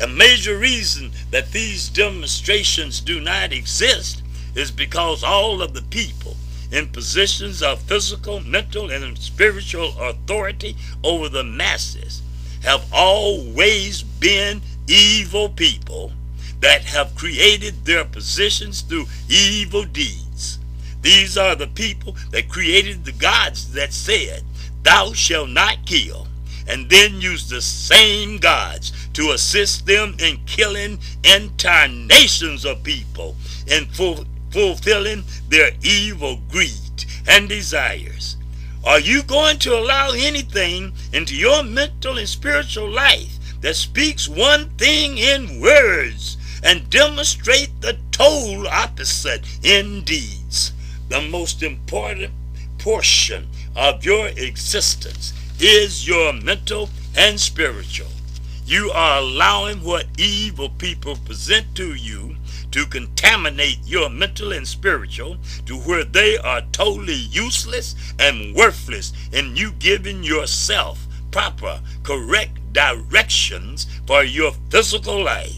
A 0.00 0.06
major 0.06 0.56
reason 0.56 1.12
that 1.30 1.52
these 1.52 1.90
demonstrations 1.90 2.98
do 3.02 3.20
not 3.20 3.52
exist 3.52 4.22
is 4.54 4.70
because 4.70 5.22
all 5.22 5.62
of 5.62 5.74
the 5.74 5.82
people 5.82 6.36
in 6.70 6.88
positions 6.88 7.62
of 7.62 7.82
physical, 7.82 8.40
mental, 8.40 8.90
and 8.90 9.18
spiritual 9.18 9.92
authority 10.00 10.74
over 11.04 11.28
the 11.28 11.44
masses 11.44 12.22
have 12.62 12.84
always 12.92 14.02
been 14.02 14.62
evil 14.88 15.48
people 15.48 16.12
that 16.60 16.84
have 16.84 17.14
created 17.14 17.84
their 17.84 18.04
positions 18.04 18.80
through 18.82 19.04
evil 19.28 19.84
deeds. 19.84 20.58
These 21.02 21.36
are 21.36 21.56
the 21.56 21.66
people 21.66 22.16
that 22.30 22.48
created 22.48 23.04
the 23.04 23.12
gods 23.12 23.72
that 23.72 23.92
said, 23.92 24.44
Thou 24.82 25.12
shalt 25.12 25.50
not 25.50 25.84
kill, 25.84 26.28
and 26.68 26.88
then 26.88 27.20
use 27.20 27.48
the 27.48 27.60
same 27.60 28.38
gods 28.38 28.92
to 29.14 29.32
assist 29.32 29.86
them 29.86 30.14
in 30.20 30.38
killing 30.46 30.98
entire 31.24 31.88
nations 31.88 32.64
of 32.64 32.82
people 32.84 33.34
and 33.68 33.88
fulfilling 34.52 35.24
their 35.48 35.72
evil 35.82 36.40
greed 36.50 37.04
and 37.26 37.48
desires? 37.48 38.36
Are 38.84 39.00
you 39.00 39.22
going 39.22 39.58
to 39.60 39.78
allow 39.78 40.10
anything 40.10 40.92
into 41.12 41.34
your 41.34 41.62
mental 41.62 42.18
and 42.18 42.28
spiritual 42.28 42.90
life 42.90 43.38
that 43.60 43.76
speaks 43.76 44.28
one 44.28 44.70
thing 44.70 45.18
in 45.18 45.60
words 45.60 46.36
and 46.62 46.90
demonstrate 46.90 47.70
the 47.80 47.96
total 48.10 48.66
opposite 48.68 49.42
in 49.62 50.02
deeds? 50.02 50.72
The 51.08 51.20
most 51.20 51.62
important 51.62 52.32
portion 52.78 53.48
of 53.76 54.04
your 54.04 54.28
existence 54.28 55.32
is 55.60 56.06
your 56.06 56.32
mental 56.32 56.90
and 57.16 57.38
spiritual. 57.38 58.08
You 58.66 58.90
are 58.92 59.18
allowing 59.18 59.84
what 59.84 60.06
evil 60.18 60.70
people 60.70 61.16
present 61.16 61.74
to 61.76 61.94
you 61.94 62.31
to 62.72 62.86
contaminate 62.86 63.78
your 63.84 64.08
mental 64.10 64.52
and 64.52 64.66
spiritual 64.66 65.36
to 65.66 65.76
where 65.76 66.04
they 66.04 66.36
are 66.38 66.62
totally 66.72 67.14
useless 67.14 67.94
and 68.18 68.54
worthless 68.54 69.12
in 69.32 69.54
you 69.56 69.72
giving 69.72 70.24
yourself 70.24 71.06
proper, 71.30 71.80
correct 72.02 72.58
directions 72.72 73.86
for 74.06 74.22
your 74.24 74.52
physical 74.70 75.22
life. 75.22 75.56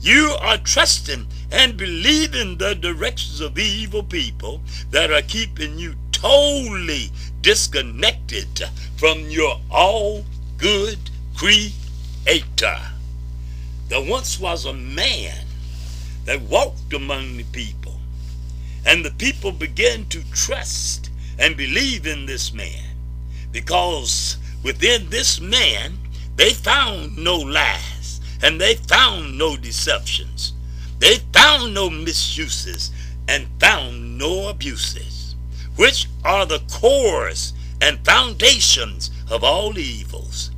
You 0.00 0.34
are 0.40 0.58
trusting 0.58 1.26
and 1.50 1.76
believing 1.76 2.56
the 2.56 2.74
directions 2.74 3.40
of 3.40 3.58
evil 3.58 4.02
people 4.02 4.62
that 4.90 5.12
are 5.12 5.22
keeping 5.22 5.78
you 5.78 5.94
totally 6.12 7.10
disconnected 7.42 8.64
from 8.96 9.28
your 9.30 9.60
all 9.70 10.24
good 10.56 10.98
creator. 11.36 12.78
There 13.88 14.02
once 14.02 14.38
was 14.38 14.66
a 14.66 14.72
man 14.72 15.39
that 16.30 16.42
walked 16.42 16.92
among 16.92 17.36
the 17.36 17.42
people. 17.50 17.96
And 18.86 19.04
the 19.04 19.10
people 19.10 19.50
began 19.50 20.04
to 20.10 20.22
trust 20.30 21.10
and 21.40 21.56
believe 21.56 22.06
in 22.06 22.24
this 22.26 22.54
man 22.54 22.84
because 23.50 24.36
within 24.62 25.10
this 25.10 25.40
man 25.40 25.98
they 26.36 26.50
found 26.50 27.18
no 27.18 27.34
lies 27.34 28.20
and 28.44 28.60
they 28.60 28.76
found 28.76 29.38
no 29.38 29.56
deceptions. 29.56 30.52
They 31.00 31.16
found 31.32 31.74
no 31.74 31.90
misuses 31.90 32.92
and 33.26 33.48
found 33.58 34.16
no 34.16 34.50
abuses, 34.50 35.34
which 35.74 36.06
are 36.24 36.46
the 36.46 36.62
cores 36.70 37.54
and 37.80 38.06
foundations 38.06 39.10
of 39.28 39.42
all 39.42 39.76
evils. 39.76 40.52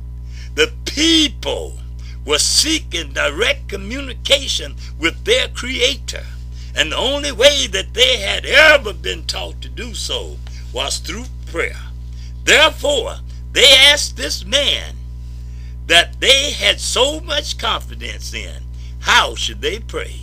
The 0.53 0.71
people 0.85 1.79
were 2.25 2.39
seeking 2.39 3.13
direct 3.13 3.67
communication 3.67 4.75
with 4.99 5.25
their 5.25 5.47
Creator. 5.49 6.25
And 6.75 6.91
the 6.91 6.97
only 6.97 7.31
way 7.31 7.67
that 7.67 7.93
they 7.93 8.17
had 8.17 8.45
ever 8.45 8.93
been 8.93 9.23
taught 9.25 9.61
to 9.61 9.69
do 9.69 9.93
so 9.93 10.37
was 10.73 10.97
through 10.97 11.25
prayer. 11.45 11.79
Therefore, 12.43 13.17
they 13.51 13.71
asked 13.71 14.17
this 14.17 14.45
man 14.45 14.95
that 15.87 16.19
they 16.19 16.51
had 16.51 16.79
so 16.79 17.19
much 17.19 17.57
confidence 17.57 18.33
in, 18.33 18.63
how 18.99 19.35
should 19.35 19.61
they 19.61 19.79
pray? 19.79 20.21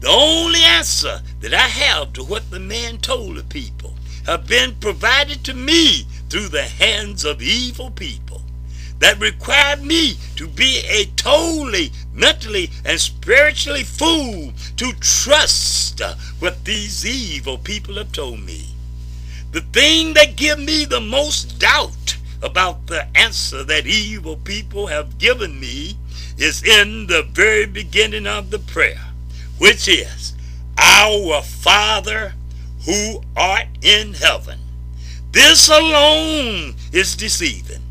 The 0.00 0.08
only 0.08 0.60
answer 0.60 1.22
that 1.40 1.54
I 1.54 1.66
have 1.66 2.12
to 2.12 2.22
what 2.22 2.50
the 2.50 2.60
man 2.60 2.98
told 2.98 3.36
the 3.36 3.42
people 3.44 3.94
have 4.26 4.46
been 4.46 4.74
provided 4.76 5.42
to 5.44 5.54
me 5.54 6.06
through 6.28 6.48
the 6.48 6.64
hands 6.64 7.24
of 7.24 7.42
evil 7.42 7.90
people 7.90 8.42
that 8.98 9.20
required 9.20 9.82
me 9.82 10.16
to 10.36 10.46
be 10.46 10.82
a 10.88 11.04
totally 11.16 11.90
mentally 12.12 12.70
and 12.84 13.00
spiritually 13.00 13.82
fool 13.82 14.52
to 14.76 14.92
trust 15.00 16.00
what 16.38 16.64
these 16.64 17.04
evil 17.04 17.58
people 17.58 17.96
have 17.96 18.12
told 18.12 18.40
me. 18.40 18.66
The 19.52 19.60
thing 19.60 20.14
that 20.14 20.36
give 20.36 20.58
me 20.58 20.84
the 20.84 21.00
most 21.00 21.58
doubt 21.58 22.16
about 22.42 22.86
the 22.86 23.06
answer 23.16 23.62
that 23.64 23.86
evil 23.86 24.36
people 24.36 24.86
have 24.86 25.18
given 25.18 25.58
me 25.60 25.96
is 26.36 26.62
in 26.62 27.06
the 27.06 27.22
very 27.32 27.66
beginning 27.66 28.26
of 28.26 28.50
the 28.50 28.58
prayer, 28.58 29.12
which 29.58 29.86
is, 29.88 30.34
Our 30.76 31.42
Father 31.42 32.34
who 32.84 33.22
art 33.36 33.68
in 33.82 34.14
heaven. 34.14 34.58
This 35.32 35.68
alone 35.68 36.74
is 36.92 37.16
deceiving 37.16 37.83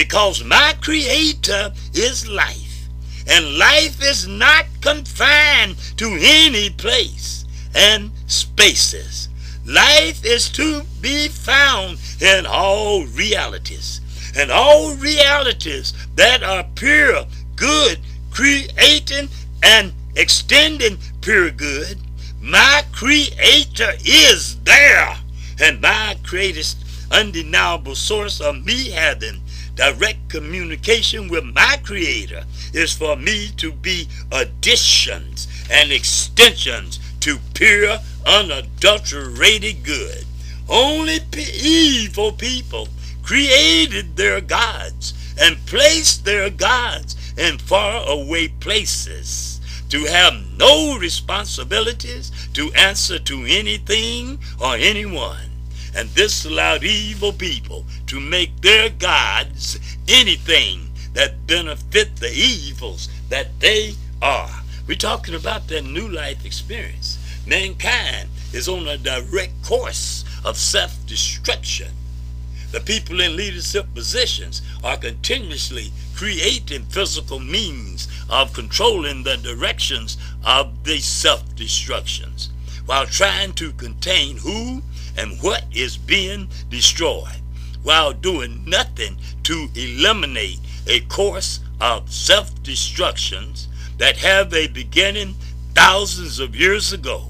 because 0.00 0.42
my 0.42 0.72
creator 0.80 1.70
is 1.92 2.26
life 2.26 2.88
and 3.28 3.58
life 3.58 4.02
is 4.02 4.26
not 4.26 4.64
confined 4.80 5.76
to 5.98 6.16
any 6.22 6.70
place 6.70 7.44
and 7.74 8.10
spaces. 8.26 9.28
Life 9.66 10.24
is 10.24 10.48
to 10.52 10.84
be 11.02 11.28
found 11.28 11.98
in 12.18 12.46
all 12.46 13.04
realities 13.08 14.00
and 14.34 14.50
all 14.50 14.94
realities 14.94 15.92
that 16.16 16.42
are 16.42 16.64
pure 16.76 17.26
good 17.54 17.98
creating 18.30 19.28
and 19.62 19.92
extending 20.16 20.96
pure 21.20 21.50
good. 21.50 21.98
My 22.40 22.84
creator 22.90 23.92
is 24.02 24.58
there 24.60 25.18
and 25.60 25.78
my 25.82 26.16
greatest 26.22 26.78
undeniable 27.10 27.94
source 27.94 28.40
of 28.40 28.64
me 28.64 28.88
having 28.88 29.42
direct 29.74 30.28
communication 30.28 31.28
with 31.28 31.44
my 31.44 31.78
creator 31.82 32.44
is 32.72 32.92
for 32.92 33.16
me 33.16 33.48
to 33.56 33.72
be 33.72 34.08
additions 34.32 35.48
and 35.70 35.92
extensions 35.92 36.98
to 37.20 37.38
pure 37.54 37.98
unadulterated 38.26 39.82
good 39.84 40.24
only 40.70 41.18
evil 41.36 42.30
people 42.30 42.88
created 43.22 44.16
their 44.16 44.40
gods 44.40 45.34
and 45.40 45.66
placed 45.66 46.24
their 46.24 46.48
gods 46.48 47.16
in 47.36 47.58
faraway 47.58 48.46
places 48.60 49.60
to 49.88 50.04
have 50.04 50.34
no 50.56 50.96
responsibilities 50.96 52.30
to 52.52 52.72
answer 52.74 53.18
to 53.18 53.44
anything 53.48 54.38
or 54.60 54.76
anyone. 54.76 55.50
And 55.96 56.08
this 56.10 56.44
allowed 56.44 56.84
evil 56.84 57.32
people 57.32 57.84
to 58.10 58.18
make 58.18 58.60
their 58.60 58.90
gods 58.90 59.78
anything 60.08 60.90
that 61.12 61.46
benefit 61.46 62.16
the 62.16 62.32
evils 62.32 63.08
that 63.28 63.46
they 63.60 63.94
are. 64.20 64.50
We're 64.88 64.96
talking 64.96 65.36
about 65.36 65.68
that 65.68 65.84
new 65.84 66.08
life 66.08 66.44
experience. 66.44 67.20
Mankind 67.46 68.28
is 68.52 68.68
on 68.68 68.88
a 68.88 68.98
direct 68.98 69.52
course 69.62 70.24
of 70.44 70.56
self-destruction. 70.56 71.92
The 72.72 72.80
people 72.80 73.20
in 73.20 73.36
leadership 73.36 73.86
positions 73.94 74.60
are 74.82 74.96
continuously 74.96 75.92
creating 76.16 76.86
physical 76.86 77.38
means 77.38 78.08
of 78.28 78.52
controlling 78.52 79.22
the 79.22 79.36
directions 79.36 80.18
of 80.44 80.82
the 80.82 80.98
self-destructions 80.98 82.50
while 82.86 83.06
trying 83.06 83.52
to 83.52 83.70
contain 83.74 84.38
who 84.38 84.82
and 85.16 85.40
what 85.40 85.62
is 85.72 85.96
being 85.96 86.48
destroyed 86.70 87.39
while 87.82 88.12
doing 88.12 88.64
nothing 88.66 89.16
to 89.42 89.68
eliminate 89.74 90.58
a 90.86 91.00
course 91.00 91.60
of 91.80 92.12
self-destructions 92.12 93.68
that 93.98 94.16
have 94.18 94.52
a 94.52 94.66
beginning 94.68 95.34
thousands 95.74 96.38
of 96.38 96.56
years 96.56 96.92
ago 96.92 97.26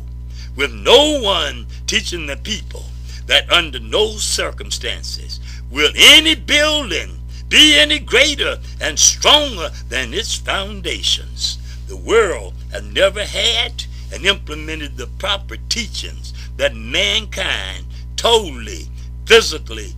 with 0.57 0.73
no 0.73 1.21
one 1.21 1.67
teaching 1.87 2.27
the 2.27 2.37
people 2.37 2.85
that 3.27 3.51
under 3.51 3.79
no 3.79 4.09
circumstances 4.17 5.41
will 5.71 5.93
any 5.97 6.35
building 6.35 7.21
be 7.49 7.79
any 7.79 7.99
greater 7.99 8.59
and 8.81 8.99
stronger 8.99 9.71
than 9.89 10.15
its 10.15 10.37
foundations. 10.37 11.59
The 11.89 11.97
world 11.97 12.55
has 12.71 12.83
never 12.85 13.25
had 13.25 13.85
and 14.13 14.25
implemented 14.25 14.97
the 14.97 15.07
proper 15.19 15.57
teachings 15.69 16.33
that 16.57 16.75
mankind 16.75 17.87
totally, 18.17 18.87
physically 19.27 19.95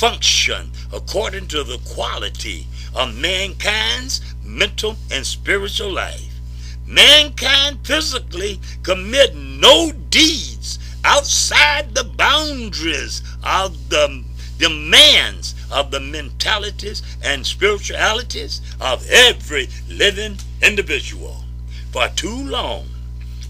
function 0.00 0.70
according 0.94 1.46
to 1.46 1.62
the 1.62 1.76
quality 1.94 2.66
of 2.94 3.14
mankind's 3.14 4.22
mental 4.42 4.96
and 5.10 5.26
spiritual 5.26 5.92
life. 5.92 6.40
Mankind 6.86 7.78
physically 7.84 8.58
commit 8.82 9.34
no 9.34 9.92
deeds 10.08 10.78
outside 11.04 11.94
the 11.94 12.04
boundaries 12.04 13.20
of 13.44 13.90
the 13.90 14.24
demands 14.56 15.54
of 15.70 15.90
the 15.90 16.00
mentalities 16.00 17.02
and 17.22 17.46
spiritualities 17.46 18.62
of 18.80 19.06
every 19.10 19.68
living 19.86 20.38
individual. 20.62 21.44
For 21.92 22.08
too 22.16 22.42
long, 22.48 22.86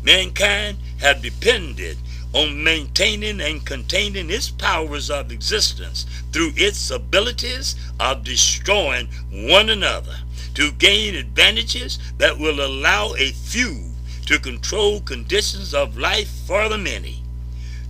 mankind 0.03 0.79
have 0.99 1.23
depended 1.23 1.97
on 2.33 2.63
maintaining 2.63 3.41
and 3.41 3.65
containing 3.67 4.31
its 4.31 4.51
powers 4.51 5.11
of 5.11 5.33
existence 5.33 6.07
through 6.33 6.53
its 6.57 6.91
abilities 6.91 7.75
of 7.99 8.25
destroying 8.25 9.09
one 9.33 9.69
another 9.71 10.17
to 10.55 10.73
gain 10.73 11.15
advantages 11.15 11.99
that 12.19 12.39
will 12.39 12.65
allow 12.65 13.15
a 13.15 13.31
few 13.33 13.91
to 14.27 14.39
control 14.39 15.01
conditions 15.01 15.75
of 15.75 15.97
life 15.97 16.29
for 16.47 16.69
the 16.69 16.79
many. 16.79 17.23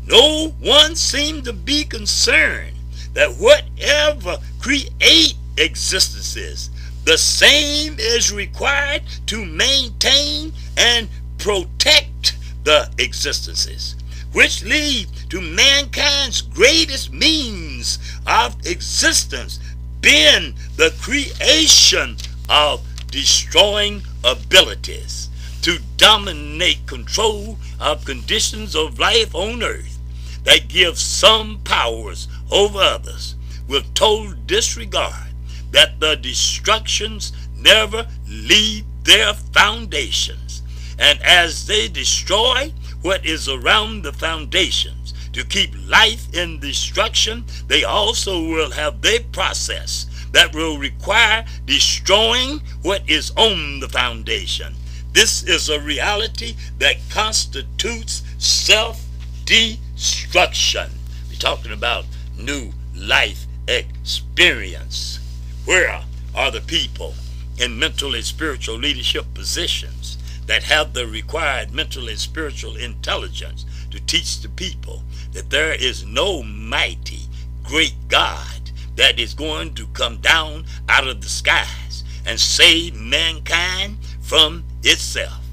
No 0.07 0.55
one 0.61 0.97
seemed 0.97 1.45
to 1.45 1.53
be 1.53 1.85
concerned 1.85 2.77
that 3.13 3.35
whatever 3.37 4.39
create 4.61 5.35
existences, 5.59 6.71
the 7.05 7.19
same 7.19 7.97
is 7.99 8.33
required 8.33 9.03
to 9.27 9.45
maintain 9.45 10.53
and 10.77 11.09
protect 11.39 12.37
the 12.65 12.91
existences, 12.99 13.97
which 14.33 14.65
lead 14.65 15.09
to 15.29 15.41
mankind's 15.41 16.41
greatest 16.43 17.13
means 17.13 17.99
of 18.27 18.55
existence, 18.67 19.59
being 20.01 20.55
the 20.77 20.95
creation 21.01 22.17
of 22.49 22.81
destroying 23.11 24.03
abilities 24.25 25.29
to 25.63 25.79
dominate 25.97 26.87
control 26.87 27.59
of 27.81 28.05
conditions 28.05 28.75
of 28.75 28.99
life 28.99 29.35
on 29.35 29.63
earth 29.63 29.99
that 30.45 30.69
give 30.69 30.99
some 30.99 31.61
powers 31.65 32.29
over 32.51 32.79
others 32.79 33.35
with 33.69 33.93
total 33.95 34.33
disregard 34.47 35.29
that 35.71 36.01
the 36.01 36.17
destructions 36.17 37.33
never 37.57 38.07
leave 38.27 38.85
their 39.05 39.35
foundations. 39.35 40.63
And 40.99 41.21
as 41.23 41.67
they 41.67 41.89
destroy 41.89 42.73
what 43.03 43.25
is 43.25 43.49
around 43.49 44.03
the 44.03 44.13
foundations 44.13 45.15
to 45.33 45.45
keep 45.45 45.71
life 45.89 46.27
in 46.35 46.59
destruction, 46.61 47.45
they 47.69 47.85
also 47.85 48.43
will 48.43 48.71
have 48.71 49.01
their 49.01 49.21
process 49.33 50.07
that 50.33 50.55
will 50.55 50.79
require 50.79 51.45
destroying 51.67 52.61
what 52.83 53.09
is 53.09 53.33
on 53.37 53.81
the 53.81 53.89
foundation. 53.89 54.75
This 55.13 55.43
is 55.43 55.69
a 55.69 55.81
reality 55.81 56.55
that 56.79 56.99
constitutes 57.11 58.23
self-destruction. 58.39 60.91
We're 61.29 61.35
talking 61.37 61.73
about 61.73 62.05
new 62.39 62.71
life 62.95 63.47
experience. 63.67 65.19
Where 65.65 66.05
are 66.35 66.51
the 66.51 66.61
people 66.61 67.15
in 67.59 67.79
mental 67.79 68.15
and 68.15 68.25
spiritual 68.25 68.77
leadership 68.77 69.27
positions 69.35 70.17
that 70.47 70.65
have 70.65 70.93
the 70.93 71.07
required 71.07 71.73
mental 71.73 72.09
and 72.09 72.19
spiritual 72.19 72.77
intelligence 72.77 73.65
to 73.91 74.01
teach 74.01 74.41
the 74.41 74.49
people 74.49 75.03
that 75.33 75.51
there 75.51 75.73
is 75.73 76.05
no 76.05 76.43
mighty, 76.43 77.23
great 77.63 77.95
God 78.09 78.71
that 78.97 79.19
is 79.19 79.35
going 79.35 79.75
to 79.75 79.87
come 79.89 80.19
down 80.19 80.65
out 80.89 81.07
of 81.07 81.21
the 81.21 81.29
skies 81.29 82.05
and 82.27 82.39
save 82.39 82.95
mankind 82.95 83.99
from 84.21 84.65
itself. 84.83 85.45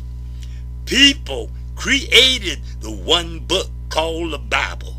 People 0.86 1.52
created 1.76 2.60
the 2.82 2.92
one 2.92 3.40
book 3.40 3.70
called 3.90 4.32
the 4.34 4.38
Bible 4.38 4.98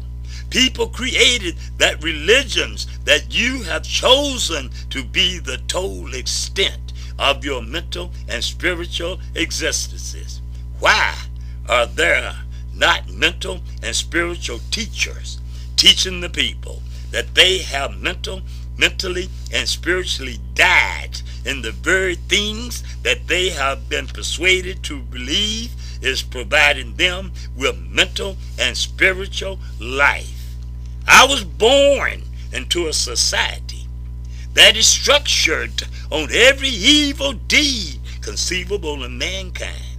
People 0.50 0.86
created 0.88 1.56
that 1.76 2.02
religions 2.02 2.86
that 3.04 3.34
you 3.34 3.62
have 3.64 3.82
chosen 3.82 4.70
to 4.90 5.04
be 5.04 5.38
the 5.38 5.58
total 5.68 6.14
extent 6.14 6.87
of 7.18 7.44
your 7.44 7.62
mental 7.62 8.12
and 8.28 8.42
spiritual 8.42 9.18
existences. 9.34 10.40
Why 10.78 11.14
are 11.68 11.86
there 11.86 12.34
not 12.74 13.10
mental 13.10 13.60
and 13.82 13.94
spiritual 13.94 14.60
teachers 14.70 15.40
teaching 15.76 16.20
the 16.20 16.30
people 16.30 16.82
that 17.10 17.34
they 17.34 17.58
have 17.58 18.00
mental, 18.00 18.42
mentally 18.76 19.28
and 19.52 19.68
spiritually 19.68 20.38
died 20.54 21.20
in 21.44 21.62
the 21.62 21.72
very 21.72 22.14
things 22.14 22.82
that 23.02 23.26
they 23.26 23.48
have 23.48 23.88
been 23.88 24.06
persuaded 24.06 24.82
to 24.84 25.00
believe 25.00 25.70
is 26.02 26.22
providing 26.22 26.94
them 26.94 27.32
with 27.56 27.78
mental 27.90 28.36
and 28.58 28.76
spiritual 28.76 29.58
life. 29.80 30.54
I 31.06 31.26
was 31.26 31.42
born 31.42 32.22
into 32.52 32.86
a 32.86 32.92
society 32.92 33.67
that 34.54 34.76
is 34.76 34.86
structured 34.86 35.84
on 36.10 36.28
every 36.32 36.68
evil 36.68 37.32
deed 37.32 38.00
conceivable 38.20 39.04
in 39.04 39.16
mankind. 39.18 39.98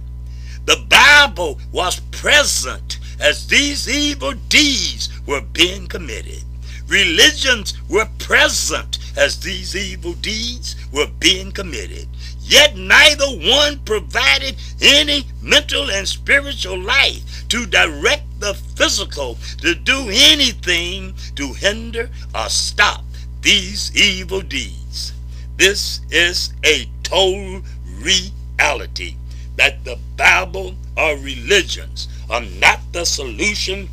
The 0.66 0.84
Bible 0.88 1.58
was 1.72 2.00
present 2.12 2.98
as 3.18 3.46
these 3.46 3.88
evil 3.88 4.32
deeds 4.48 5.08
were 5.26 5.40
being 5.40 5.86
committed. 5.86 6.42
Religions 6.86 7.74
were 7.88 8.08
present 8.18 8.98
as 9.16 9.40
these 9.40 9.76
evil 9.76 10.14
deeds 10.14 10.76
were 10.92 11.06
being 11.18 11.52
committed. 11.52 12.08
Yet 12.40 12.76
neither 12.76 13.26
one 13.26 13.78
provided 13.80 14.56
any 14.80 15.26
mental 15.40 15.90
and 15.90 16.06
spiritual 16.06 16.78
life 16.78 17.48
to 17.48 17.66
direct 17.66 18.40
the 18.40 18.54
physical 18.54 19.38
to 19.58 19.74
do 19.74 20.08
anything 20.10 21.14
to 21.36 21.52
hinder 21.52 22.10
or 22.34 22.48
stop 22.48 23.04
these 23.42 23.94
evil 23.96 24.40
deeds. 24.40 25.12
This 25.56 26.00
is 26.10 26.52
a 26.64 26.88
total 27.02 27.62
reality 28.00 29.16
that 29.56 29.84
the 29.84 29.98
Bible 30.16 30.74
or 30.96 31.16
religions 31.16 32.08
are 32.28 32.42
not 32.42 32.80
the 32.92 33.04
solution 33.04 33.88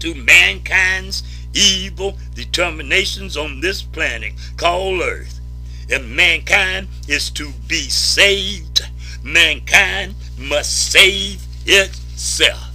to 0.00 0.14
mankind's 0.14 1.22
evil 1.54 2.18
determinations 2.34 3.36
on 3.36 3.60
this 3.60 3.82
planet 3.82 4.32
called 4.56 5.00
earth. 5.00 5.40
If 5.88 6.04
mankind 6.04 6.88
is 7.08 7.30
to 7.30 7.52
be 7.68 7.88
saved, 7.88 8.82
mankind 9.22 10.14
must 10.38 10.92
save 10.92 11.42
itself. 11.66 12.70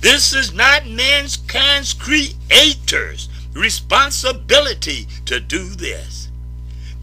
This 0.00 0.34
is 0.34 0.52
not 0.52 0.86
mankind's 0.86 1.94
creator's 1.94 3.28
responsibility 3.56 5.06
to 5.24 5.40
do 5.40 5.64
this. 5.64 6.28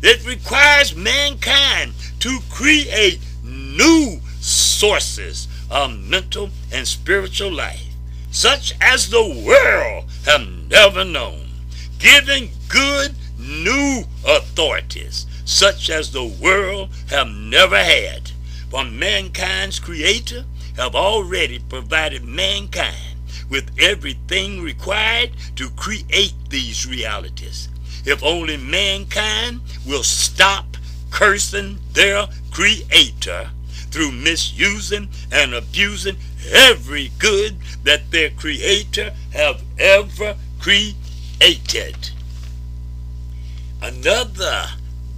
It 0.02 0.26
requires 0.26 0.96
mankind 0.96 1.94
to 2.20 2.40
create 2.50 3.20
new 3.44 4.20
sources 4.40 5.48
of 5.72 5.98
mental 5.98 6.50
and 6.72 6.88
spiritual 6.88 7.52
life, 7.52 7.88
such 8.32 8.74
as 8.82 9.10
the 9.10 9.44
world 9.46 10.06
have 10.26 10.48
never 10.70 11.04
known, 11.04 11.50
giving 12.00 12.50
good 12.68 13.16
new 13.40 14.04
authorities, 14.28 15.26
such 15.46 15.90
as 15.90 16.12
the 16.12 16.26
world 16.26 16.90
have 17.10 17.28
never 17.28 17.78
had. 17.78 18.32
For 18.70 18.84
mankind's 18.84 19.80
creator 19.80 20.46
have 20.76 20.96
already 20.96 21.60
provided 21.60 22.24
mankind 22.24 23.13
with 23.54 23.70
everything 23.80 24.64
required 24.64 25.30
to 25.56 25.70
create 25.70 26.34
these 26.50 26.88
realities. 26.88 27.70
If 28.04 28.24
only 28.24 28.58
mankind 28.58 29.62
will 29.86 30.02
stop 30.02 30.76
cursing 31.12 31.78
their 31.92 32.26
creator 32.50 33.52
through 33.92 34.12
misusing 34.12 35.08
and 35.32 35.54
abusing 35.54 36.18
every 36.52 37.12
good 37.20 37.58
that 37.84 38.10
their 38.10 38.32
creator 38.32 39.14
have 39.34 39.62
ever 39.78 40.36
created. 40.60 42.10
Another 43.84 44.66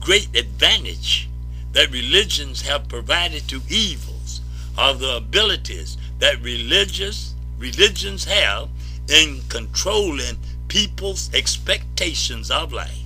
great 0.01 0.27
advantage 0.35 1.29
that 1.71 1.89
religions 1.89 2.63
have 2.63 2.89
provided 2.89 3.47
to 3.47 3.61
evils 3.69 4.41
are 4.77 4.93
the 4.93 5.15
abilities 5.15 5.95
that 6.19 6.41
religious 6.41 7.34
religions 7.57 8.25
have 8.25 8.69
in 9.09 9.41
controlling 9.49 10.37
people's 10.67 11.33
expectations 11.33 12.51
of 12.51 12.73
life. 12.73 13.03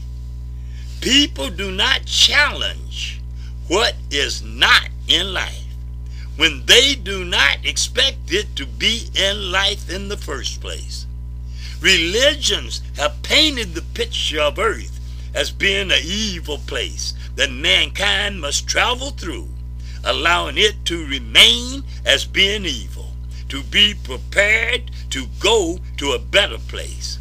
People 1.01 1.49
do 1.49 1.71
not 1.71 2.05
challenge 2.05 3.21
what 3.67 3.95
is 4.11 4.41
not 4.43 4.89
in 5.07 5.33
life 5.33 5.65
when 6.35 6.65
they 6.65 6.95
do 6.95 7.25
not 7.25 7.57
expect 7.65 8.31
it 8.31 8.55
to 8.55 8.65
be 8.65 9.09
in 9.13 9.51
life 9.51 9.89
in 9.89 10.07
the 10.07 10.17
first 10.17 10.61
place. 10.61 11.05
Religions 11.81 12.81
have 12.97 13.21
painted 13.23 13.73
the 13.73 13.81
picture 13.93 14.41
of 14.41 14.59
earth 14.59 14.99
as 15.33 15.51
being 15.51 15.91
an 15.91 15.99
evil 16.03 16.57
place 16.65 17.13
that 17.35 17.51
mankind 17.51 18.39
must 18.39 18.67
travel 18.67 19.11
through, 19.11 19.47
allowing 20.03 20.57
it 20.57 20.75
to 20.85 21.05
remain 21.07 21.83
as 22.05 22.25
being 22.25 22.65
evil, 22.65 22.98
to 23.49 23.63
be 23.63 23.93
prepared 23.93 24.91
to 25.09 25.25
go 25.39 25.79
to 25.97 26.11
a 26.11 26.19
better 26.19 26.57
place. 26.57 27.19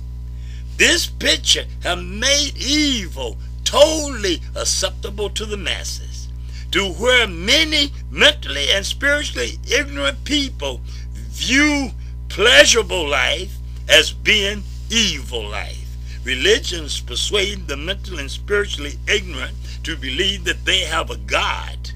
This 0.77 1.07
picture 1.07 1.65
has 1.83 2.01
made 2.01 2.57
evil 2.57 3.37
totally 3.65 4.41
acceptable 4.55 5.29
to 5.31 5.45
the 5.45 5.57
masses, 5.57 6.29
to 6.71 6.93
where 6.93 7.27
many 7.27 7.93
mentally 8.11 8.71
and 8.71 8.87
spiritually 8.87 9.59
ignorant 9.71 10.23
people 10.25 10.81
view 11.15 11.91
pleasurable 12.29 13.09
life 13.09 13.57
as 13.89 14.13
being 14.13 14.63
evil 14.91 15.49
life. 15.49 15.97
Religions 16.25 17.01
persuade 17.01 17.67
the 17.67 17.77
mentally 17.77 18.21
and 18.21 18.31
spiritually 18.31 18.99
ignorant 19.09 19.55
to 19.83 19.97
believe 19.97 20.45
that 20.45 20.65
they 20.65 20.81
have 20.81 21.11
a 21.11 21.17
God 21.17 21.91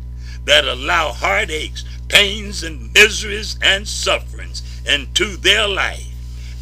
that 0.45 0.65
allow 0.65 1.13
heartaches, 1.13 1.85
pains, 2.13 2.63
and 2.63 2.93
miseries 2.93 3.57
and 3.63 3.89
sufferings 3.89 4.63
into 4.87 5.37
their 5.39 5.67
life 5.67 6.07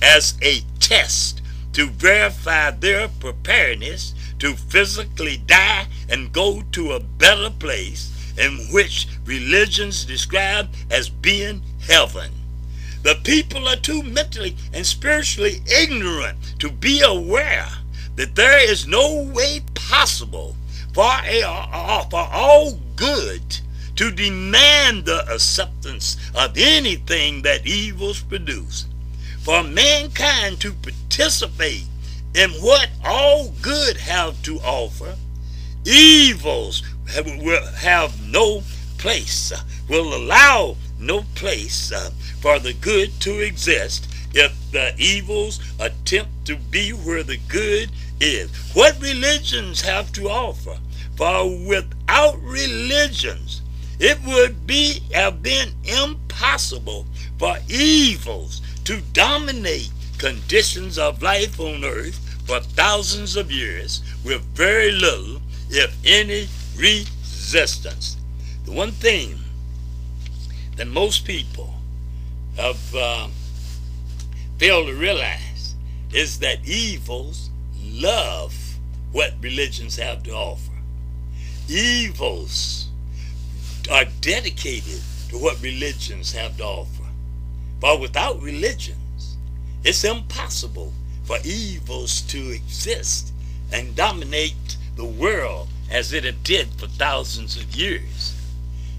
as 0.01 0.34
a 0.42 0.61
test 0.78 1.42
to 1.72 1.86
verify 1.86 2.70
their 2.70 3.09
preparedness 3.09 4.14
to 4.38 4.55
physically 4.55 5.36
die 5.36 5.86
and 6.09 6.32
go 6.32 6.62
to 6.72 6.92
a 6.92 7.01
better 7.01 7.51
place 7.51 8.11
in 8.38 8.53
which 8.72 9.09
religions 9.26 10.05
describe 10.05 10.68
as 10.90 11.11
being 11.11 11.61
heaven. 11.86 12.30
The 13.03 13.16
people 13.24 13.68
are 13.68 13.76
too 13.76 14.03
mentally 14.03 14.57
and 14.72 14.86
spiritually 14.86 15.62
ignorant 15.66 16.38
to 16.61 16.70
be 16.70 17.01
aware 17.01 17.68
that 18.16 18.36
there 18.36 18.70
is 18.70 18.86
no 18.86 19.22
way 19.34 19.62
possible 19.74 20.55
for, 20.92 21.11
a, 21.24 22.07
for 22.11 22.28
all 22.32 22.78
good 22.96 23.61
to 24.01 24.11
demand 24.11 25.05
the 25.05 25.30
acceptance 25.30 26.16
of 26.34 26.57
anything 26.57 27.42
that 27.42 27.66
evils 27.66 28.22
produce. 28.22 28.86
For 29.40 29.62
mankind 29.62 30.59
to 30.62 30.72
participate 30.72 31.84
in 32.34 32.48
what 32.62 32.88
all 33.05 33.53
good 33.61 33.98
have 33.98 34.42
to 34.44 34.57
offer, 34.61 35.16
evils 35.84 36.82
will 37.14 37.66
have 37.72 38.26
no 38.26 38.62
place, 38.96 39.53
will 39.86 40.14
allow 40.14 40.76
no 40.98 41.26
place 41.34 41.92
uh, 41.92 42.09
for 42.40 42.59
the 42.59 42.72
good 42.72 43.11
to 43.20 43.40
exist 43.40 44.09
if 44.32 44.57
the 44.72 44.94
evils 44.96 45.61
attempt 45.78 46.46
to 46.46 46.57
be 46.57 46.92
where 46.92 47.22
the 47.22 47.38
good 47.48 47.90
is. 48.18 48.51
What 48.72 48.98
religions 48.98 49.82
have 49.82 50.11
to 50.12 50.30
offer? 50.30 50.78
For 51.16 51.51
without 51.68 52.40
religions, 52.40 53.61
it 54.01 54.18
would 54.26 54.66
be 54.66 55.03
have 55.12 55.42
been 55.42 55.68
impossible 55.84 57.07
for 57.38 57.57
evils 57.68 58.62
to 58.84 59.03
dominate 59.12 59.90
conditions 60.16 60.98
of 60.98 61.22
life 61.22 61.61
on 61.61 61.84
earth 61.84 62.18
for 62.46 62.61
thousands 62.61 63.36
of 63.36 63.53
years 63.53 64.03
with 64.24 64.42
very 64.55 64.90
little, 64.90 65.40
if 65.68 65.94
any, 66.05 66.48
resistance. 66.76 68.16
The 68.64 68.72
one 68.72 68.92
thing 68.92 69.38
that 70.76 70.86
most 70.86 71.26
people 71.26 71.74
have 72.57 72.94
uh, 72.94 73.28
failed 74.59 74.86
to 74.86 74.94
realize 74.94 75.74
is 76.12 76.38
that 76.38 76.66
evils 76.66 77.51
love 77.82 78.57
what 79.12 79.34
religions 79.42 79.96
have 79.96 80.22
to 80.22 80.32
offer. 80.32 80.72
Evils 81.68 82.80
are 83.91 84.05
dedicated 84.20 85.01
to 85.28 85.36
what 85.36 85.61
religions 85.61 86.32
have 86.32 86.57
to 86.59 86.64
offer. 86.64 87.05
But 87.80 88.01
without 88.01 88.41
religions, 88.41 89.36
it's 89.82 90.05
impossible 90.05 90.93
for 91.24 91.38
evils 91.45 92.20
to 92.22 92.51
exist 92.51 93.32
and 93.72 93.97
dominate 93.97 94.76
the 94.97 95.05
world 95.05 95.68
as 95.91 96.12
it 96.12 96.43
did 96.45 96.68
for 96.78 96.86
thousands 96.86 97.57
of 97.57 97.74
years. 97.74 98.36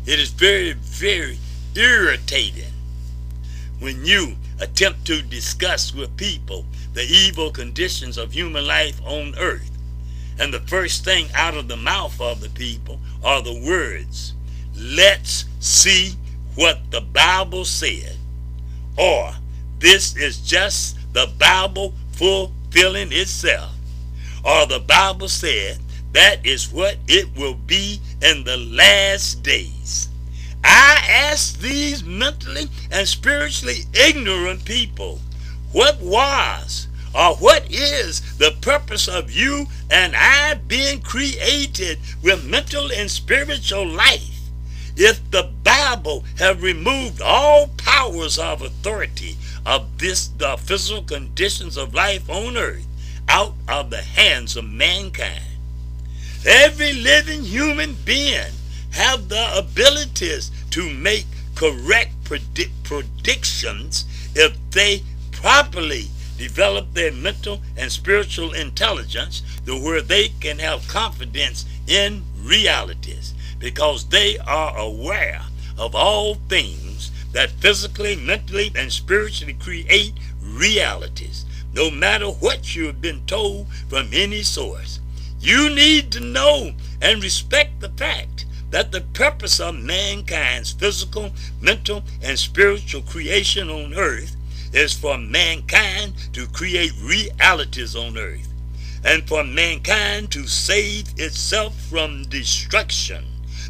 It 0.05 0.19
is 0.19 0.29
very, 0.29 0.73
very 0.73 1.37
irritating 1.75 2.73
when 3.79 4.03
you 4.05 4.35
attempt 4.59 5.05
to 5.05 5.21
discuss 5.21 5.93
with 5.93 6.15
people 6.17 6.65
the 6.93 7.03
evil 7.03 7.51
conditions 7.51 8.17
of 8.17 8.33
human 8.33 8.67
life 8.67 8.99
on 9.05 9.35
earth. 9.37 9.71
And 10.39 10.53
the 10.53 10.59
first 10.59 11.05
thing 11.05 11.27
out 11.35 11.55
of 11.55 11.67
the 11.67 11.77
mouth 11.77 12.19
of 12.19 12.41
the 12.41 12.49
people 12.49 12.99
are 13.23 13.41
the 13.41 13.59
words, 13.65 14.33
let's 14.82 15.45
see 15.59 16.13
what 16.55 16.79
the 16.91 17.01
Bible 17.01 17.65
said. 17.65 18.17
Or 18.97 19.32
this 19.79 20.15
is 20.15 20.39
just 20.41 20.97
the 21.13 21.32
Bible 21.38 21.93
fulfilling 22.11 23.11
itself. 23.11 23.71
Or 24.43 24.65
the 24.65 24.79
Bible 24.79 25.29
said 25.29 25.79
that 26.13 26.45
is 26.45 26.71
what 26.71 26.97
it 27.07 27.36
will 27.38 27.53
be 27.53 28.01
in 28.21 28.43
the 28.43 28.57
last 28.57 29.43
days. 29.43 30.09
I 30.63 31.03
ask 31.09 31.59
these 31.59 32.03
mentally 32.03 32.67
and 32.91 33.07
spiritually 33.07 33.86
ignorant 33.93 34.65
people, 34.65 35.19
what 35.71 35.99
was 36.01 36.88
or 37.13 37.36
what 37.36 37.69
is 37.69 38.38
the 38.38 38.55
purpose 38.61 39.07
of 39.07 39.32
you 39.32 39.65
and 39.89 40.15
I 40.15 40.53
being 40.53 41.01
created 41.01 41.99
with 42.23 42.45
mental 42.45 42.91
and 42.91 43.09
spiritual 43.09 43.88
life? 43.88 44.40
If 45.03 45.31
the 45.31 45.49
Bible 45.63 46.23
have 46.37 46.61
removed 46.61 47.23
all 47.23 47.69
powers 47.69 48.37
of 48.37 48.61
authority 48.61 49.35
of 49.65 49.97
this 49.97 50.27
the 50.27 50.57
physical 50.57 51.01
conditions 51.01 51.75
of 51.75 51.95
life 51.95 52.29
on 52.29 52.55
earth 52.55 52.85
out 53.27 53.55
of 53.67 53.89
the 53.89 54.03
hands 54.03 54.55
of 54.55 54.65
mankind. 54.65 55.57
Every 56.45 56.93
living 56.93 57.41
human 57.41 57.95
being 58.05 58.53
have 58.91 59.27
the 59.27 59.57
abilities 59.57 60.51
to 60.69 60.87
make 60.93 61.25
correct 61.55 62.13
predi- 62.23 62.69
predictions 62.83 64.05
if 64.35 64.55
they 64.69 65.01
properly 65.31 66.09
develop 66.37 66.93
their 66.93 67.11
mental 67.11 67.59
and 67.75 67.91
spiritual 67.91 68.53
intelligence 68.53 69.41
to 69.65 69.73
where 69.83 70.01
they 70.01 70.27
can 70.27 70.59
have 70.59 70.87
confidence 70.87 71.65
in 71.87 72.21
realities 72.37 73.20
because 73.62 74.09
they 74.09 74.38
are 74.39 74.78
aware 74.78 75.41
of 75.78 75.95
all 75.95 76.36
things 76.49 77.12
that 77.32 77.51
physically, 77.51 78.16
mentally, 78.16 78.72
and 78.76 78.91
spiritually 78.91 79.53
create 79.53 80.14
realities, 80.41 81.45
no 81.74 81.89
matter 81.89 82.28
what 82.28 82.76
you 82.76 82.88
have 82.88 82.99
been 82.99 83.26
told 83.26 83.68
from 83.88 84.09
any 84.12 84.41
source. 84.41 84.99
You 85.39 85.70
need 85.70 86.12
to 86.12 86.20
know 86.20 86.74
and 87.01 87.24
respect 87.24 87.80
the 87.80 87.89
fact 87.89 88.45
that 88.72 88.91
the 88.91 89.01
purpose 89.01 89.59
of 89.59 89.76
mankind's 89.76 90.72
physical, 90.72 91.32
mental, 91.62 92.03
and 92.22 92.38
spiritual 92.38 93.01
creation 93.01 93.70
on 93.70 93.93
earth 93.93 94.36
is 94.74 94.93
for 94.93 95.18
mankind 95.18 96.14
to 96.34 96.47
create 96.47 96.93
realities 97.01 97.95
on 97.95 98.18
earth 98.18 98.47
and 99.03 99.28
for 99.28 99.43
mankind 99.43 100.32
to 100.32 100.47
save 100.47 101.07
itself 101.18 101.76
from 101.89 102.24
destruction. 102.24 103.26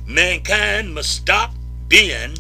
Mankind 0.06 0.94
must 0.94 1.12
stop 1.12 1.54
being 1.88 2.38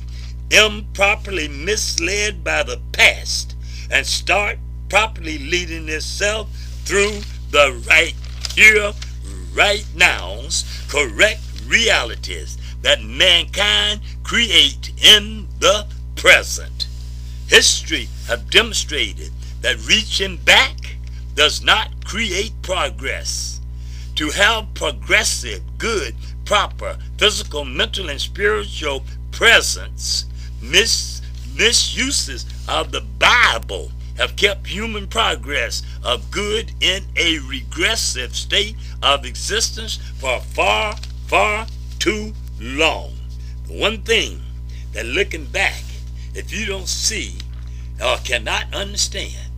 improperly 0.49 1.47
misled 1.47 2.43
by 2.43 2.63
the 2.63 2.79
past 2.91 3.55
and 3.89 4.05
start 4.05 4.57
properly 4.89 5.37
leading 5.37 5.87
itself 5.89 6.49
through 6.83 7.21
the 7.51 7.81
right 7.87 8.15
here, 8.55 8.91
right 9.53 9.85
now's 9.95 10.65
correct 10.89 11.41
realities 11.65 12.57
that 12.81 13.01
mankind 13.03 14.01
create 14.23 14.91
in 15.01 15.47
the 15.59 15.87
present. 16.15 16.87
History 17.47 18.07
have 18.27 18.49
demonstrated 18.49 19.31
that 19.61 19.85
reaching 19.87 20.37
back 20.37 20.97
does 21.35 21.63
not 21.63 22.05
create 22.05 22.53
progress. 22.61 23.59
To 24.15 24.29
have 24.29 24.73
progressive, 24.73 25.61
good, 25.77 26.15
proper 26.45 26.97
physical, 27.17 27.65
mental, 27.65 28.09
and 28.09 28.19
spiritual 28.19 29.03
presence, 29.31 30.25
mis- 30.61 31.21
misuses 31.55 32.45
of 32.67 32.91
the 32.91 33.01
Bible 33.01 33.91
have 34.17 34.35
kept 34.35 34.67
human 34.67 35.07
progress 35.07 35.81
of 36.03 36.29
good 36.31 36.71
in 36.79 37.03
a 37.15 37.39
regressive 37.39 38.35
state 38.35 38.75
of 39.01 39.25
existence 39.25 39.97
for 40.19 40.39
far, 40.39 40.95
far 41.27 41.67
too 41.99 42.33
long. 42.59 43.13
The 43.67 43.73
one 43.73 44.01
thing 44.01 44.41
that 44.93 45.05
looking 45.05 45.45
back, 45.45 45.83
if 46.35 46.51
you 46.51 46.65
don't 46.65 46.87
see 46.87 47.35
or 48.03 48.17
cannot 48.17 48.73
understand 48.73 49.51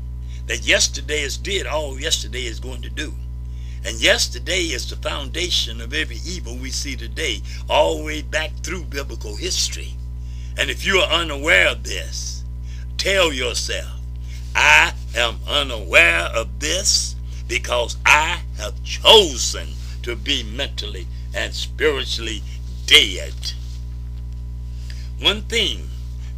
that 0.48 0.66
yesterday 0.68 1.22
is 1.22 1.38
did 1.38 1.66
all 1.66 2.00
yesterday 2.00 2.46
is 2.46 2.60
going 2.60 2.82
to 2.82 2.90
do. 2.90 3.14
And 3.86 4.02
yesterday 4.02 4.62
is 4.62 4.90
the 4.90 4.96
foundation 4.96 5.82
of 5.82 5.94
every 5.94 6.20
evil 6.26 6.56
we 6.56 6.72
see 6.72 6.96
today, 6.96 7.42
all 7.70 7.98
the 7.98 8.04
way 8.04 8.22
back 8.22 8.52
through 8.64 8.86
biblical 8.86 9.36
history. 9.36 9.96
And 10.58 10.70
if 10.70 10.86
you 10.86 11.00
are 11.00 11.12
unaware 11.12 11.68
of 11.68 11.84
this, 11.84 12.44
tell 12.98 13.34
yourself, 13.34 14.00
I 14.56 14.94
am 15.16 15.40
unaware 15.48 16.30
of 16.34 16.60
this 16.60 17.16
because 17.48 17.98
I 18.06 18.42
have 18.58 18.84
chosen 18.84 19.70
to 20.04 20.16
be 20.16 20.44
mentally 20.44 21.08
and 21.34 21.54
spiritually 21.54 22.42
dead. 22.86 23.34
One 25.20 25.42
thing 25.44 25.90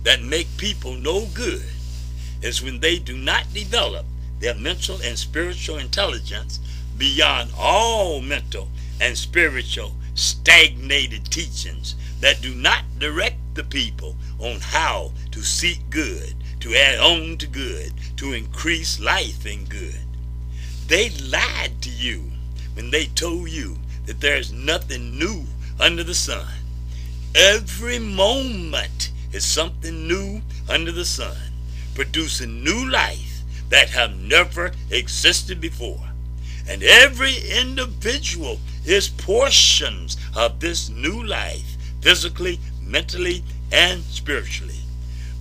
that 0.03 0.21
make 0.21 0.57
people 0.57 0.93
no 0.93 1.25
good 1.33 1.65
is 2.41 2.61
when 2.61 2.79
they 2.79 2.99
do 2.99 3.17
not 3.17 3.53
develop 3.53 4.05
their 4.39 4.55
mental 4.55 4.99
and 5.01 5.17
spiritual 5.17 5.77
intelligence 5.77 6.59
beyond 6.97 7.51
all 7.57 8.21
mental 8.21 8.69
and 9.01 9.17
spiritual 9.17 9.93
stagnated 10.13 11.25
teachings 11.25 11.95
that 12.21 12.41
do 12.41 12.55
not 12.55 12.83
direct 12.97 13.37
the 13.55 13.63
people 13.63 14.15
on 14.39 14.59
how 14.59 15.11
to 15.31 15.41
seek 15.41 15.89
good, 15.89 16.33
to 16.59 16.73
add 16.75 16.99
on 16.99 17.37
to 17.37 17.47
good, 17.47 17.93
to 18.17 18.33
increase 18.33 18.99
life 18.99 19.45
in 19.45 19.65
good. 19.65 19.99
They 20.87 21.09
lied 21.09 21.81
to 21.81 21.89
you 21.89 22.31
when 22.73 22.91
they 22.91 23.05
told 23.07 23.49
you 23.49 23.77
that 24.05 24.21
there's 24.21 24.51
nothing 24.51 25.17
new 25.17 25.45
under 25.79 26.03
the 26.03 26.13
sun. 26.13 26.47
Every 27.35 27.99
moment 27.99 29.11
is 29.33 29.43
something 29.45 30.07
new 30.07 30.41
under 30.69 30.91
the 30.91 31.05
sun, 31.05 31.35
producing 31.93 32.63
new 32.63 32.89
life 32.89 33.41
that 33.69 33.89
have 33.89 34.17
never 34.17 34.71
existed 34.89 35.59
before. 35.59 36.04
And 36.67 36.81
every 36.83 37.35
individual 37.59 38.59
is 38.85 39.09
portions 39.09 40.17
of 40.35 40.59
this 40.59 40.89
new 40.89 41.23
life, 41.23 41.77
physically, 42.01 42.59
mentally, 42.81 43.43
and 43.71 44.03
spiritually. 44.03 44.79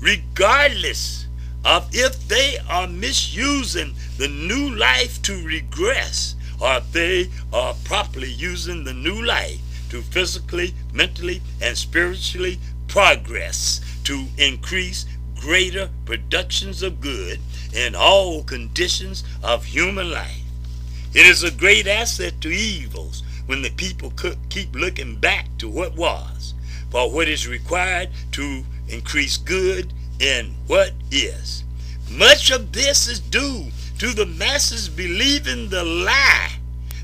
Regardless 0.00 1.26
of 1.64 1.88
if 1.92 2.28
they 2.28 2.58
are 2.68 2.86
misusing 2.86 3.94
the 4.18 4.28
new 4.28 4.74
life 4.74 5.22
to 5.22 5.42
regress 5.46 6.34
or 6.60 6.76
if 6.76 6.92
they 6.92 7.30
are 7.52 7.74
properly 7.84 8.30
using 8.30 8.84
the 8.84 8.92
new 8.92 9.24
life 9.24 9.60
to 9.90 10.02
physically, 10.02 10.74
mentally, 10.92 11.40
and 11.60 11.76
spiritually 11.76 12.58
progress 12.88 13.80
to 14.04 14.26
increase 14.36 15.06
greater 15.40 15.88
productions 16.04 16.82
of 16.82 17.00
good 17.00 17.40
in 17.72 17.94
all 17.94 18.42
conditions 18.42 19.24
of 19.42 19.64
human 19.64 20.10
life. 20.10 20.43
It 21.14 21.26
is 21.26 21.44
a 21.44 21.50
great 21.52 21.86
asset 21.86 22.40
to 22.40 22.48
evils 22.48 23.22
when 23.46 23.62
the 23.62 23.70
people 23.70 24.12
keep 24.48 24.74
looking 24.74 25.14
back 25.14 25.46
to 25.58 25.68
what 25.68 25.94
was 25.94 26.54
for 26.90 27.08
what 27.08 27.28
is 27.28 27.46
required 27.46 28.08
to 28.32 28.64
increase 28.88 29.36
good 29.36 29.92
in 30.18 30.54
what 30.66 30.92
is. 31.12 31.62
Much 32.10 32.50
of 32.50 32.72
this 32.72 33.06
is 33.06 33.20
due 33.20 33.68
to 33.98 34.12
the 34.12 34.26
masses 34.26 34.88
believing 34.88 35.68
the 35.68 35.84
lie 35.84 36.50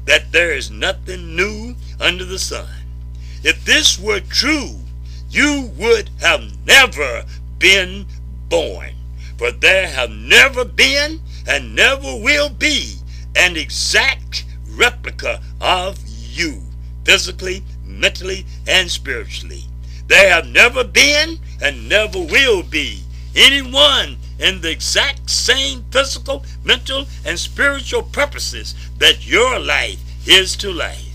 that 0.06 0.32
there 0.32 0.52
is 0.52 0.72
nothing 0.72 1.36
new 1.36 1.76
under 2.00 2.24
the 2.24 2.38
sun. 2.38 2.68
If 3.44 3.64
this 3.64 3.98
were 3.98 4.20
true, 4.20 4.76
you 5.30 5.70
would 5.76 6.10
have 6.20 6.42
never 6.66 7.24
been 7.60 8.06
born. 8.48 8.94
For 9.38 9.52
there 9.52 9.86
have 9.86 10.10
never 10.10 10.64
been 10.64 11.20
and 11.46 11.74
never 11.74 12.16
will 12.16 12.50
be 12.50 12.99
an 13.36 13.56
exact 13.56 14.44
replica 14.68 15.40
of 15.60 15.98
you, 16.06 16.62
physically, 17.04 17.62
mentally, 17.84 18.46
and 18.66 18.90
spiritually. 18.90 19.64
There 20.06 20.30
have 20.32 20.46
never 20.46 20.84
been 20.84 21.38
and 21.60 21.88
never 21.88 22.18
will 22.18 22.62
be 22.62 23.02
anyone 23.34 24.16
in 24.38 24.60
the 24.60 24.70
exact 24.70 25.30
same 25.30 25.84
physical, 25.90 26.44
mental, 26.64 27.06
and 27.24 27.38
spiritual 27.38 28.02
purposes 28.02 28.74
that 28.98 29.26
your 29.26 29.58
life 29.58 30.00
is 30.26 30.56
to 30.56 30.72
life. 30.72 31.06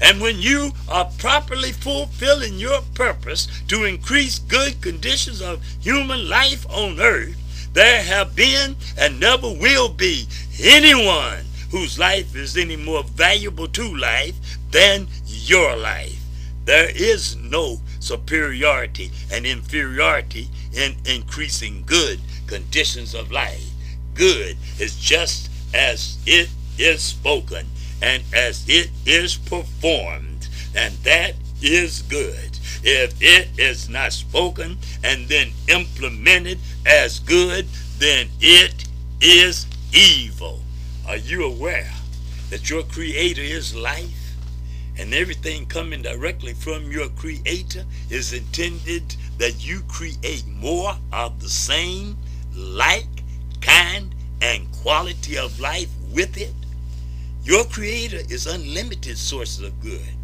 And 0.00 0.20
when 0.20 0.40
you 0.40 0.72
are 0.88 1.10
properly 1.18 1.72
fulfilling 1.72 2.54
your 2.54 2.80
purpose 2.94 3.46
to 3.68 3.84
increase 3.84 4.38
good 4.38 4.80
conditions 4.80 5.42
of 5.42 5.62
human 5.80 6.28
life 6.28 6.66
on 6.70 7.00
earth, 7.00 7.36
there 7.74 8.02
have 8.02 8.34
been 8.34 8.76
and 8.98 9.20
never 9.20 9.52
will 9.52 9.90
be 9.90 10.26
anyone 10.60 11.44
whose 11.70 11.98
life 11.98 12.34
is 12.34 12.56
any 12.56 12.76
more 12.76 13.02
valuable 13.02 13.68
to 13.68 13.96
life 13.96 14.34
than 14.70 15.06
your 15.26 15.76
life. 15.76 16.20
There 16.64 16.90
is 16.90 17.36
no 17.36 17.80
superiority 18.00 19.10
and 19.32 19.46
inferiority 19.46 20.48
in 20.72 20.96
increasing 21.04 21.82
good 21.86 22.20
conditions 22.46 23.14
of 23.14 23.30
life. 23.30 23.64
Good 24.14 24.56
is 24.78 24.96
just 24.98 25.50
as 25.74 26.18
it 26.26 26.48
is 26.78 27.02
spoken 27.02 27.66
and 28.02 28.22
as 28.32 28.64
it 28.68 28.90
is 29.06 29.36
performed, 29.36 30.48
and 30.74 30.94
that 31.04 31.34
is 31.62 32.02
good. 32.02 32.58
If 32.82 33.20
it 33.20 33.48
is 33.58 33.88
not 33.88 34.12
spoken 34.12 34.78
and 35.04 35.28
then 35.28 35.52
implemented 35.68 36.58
as 36.86 37.18
good, 37.18 37.66
then 37.98 38.28
it 38.40 38.84
is 39.20 39.66
evil. 39.92 40.59
Are 41.10 41.16
you 41.16 41.42
aware 41.44 41.90
that 42.50 42.70
your 42.70 42.84
Creator 42.84 43.42
is 43.42 43.74
life? 43.74 44.36
And 44.96 45.12
everything 45.12 45.66
coming 45.66 46.02
directly 46.02 46.54
from 46.54 46.92
your 46.92 47.08
Creator 47.08 47.84
is 48.10 48.32
intended 48.32 49.16
that 49.36 49.66
you 49.66 49.80
create 49.88 50.46
more 50.46 50.94
of 51.12 51.40
the 51.40 51.48
same 51.48 52.16
like, 52.54 53.08
kind, 53.60 54.14
and 54.40 54.70
quality 54.70 55.36
of 55.36 55.58
life 55.58 55.88
with 56.12 56.38
it? 56.38 56.54
Your 57.42 57.64
Creator 57.64 58.20
is 58.32 58.46
unlimited 58.46 59.18
sources 59.18 59.64
of 59.64 59.80
good. 59.80 60.14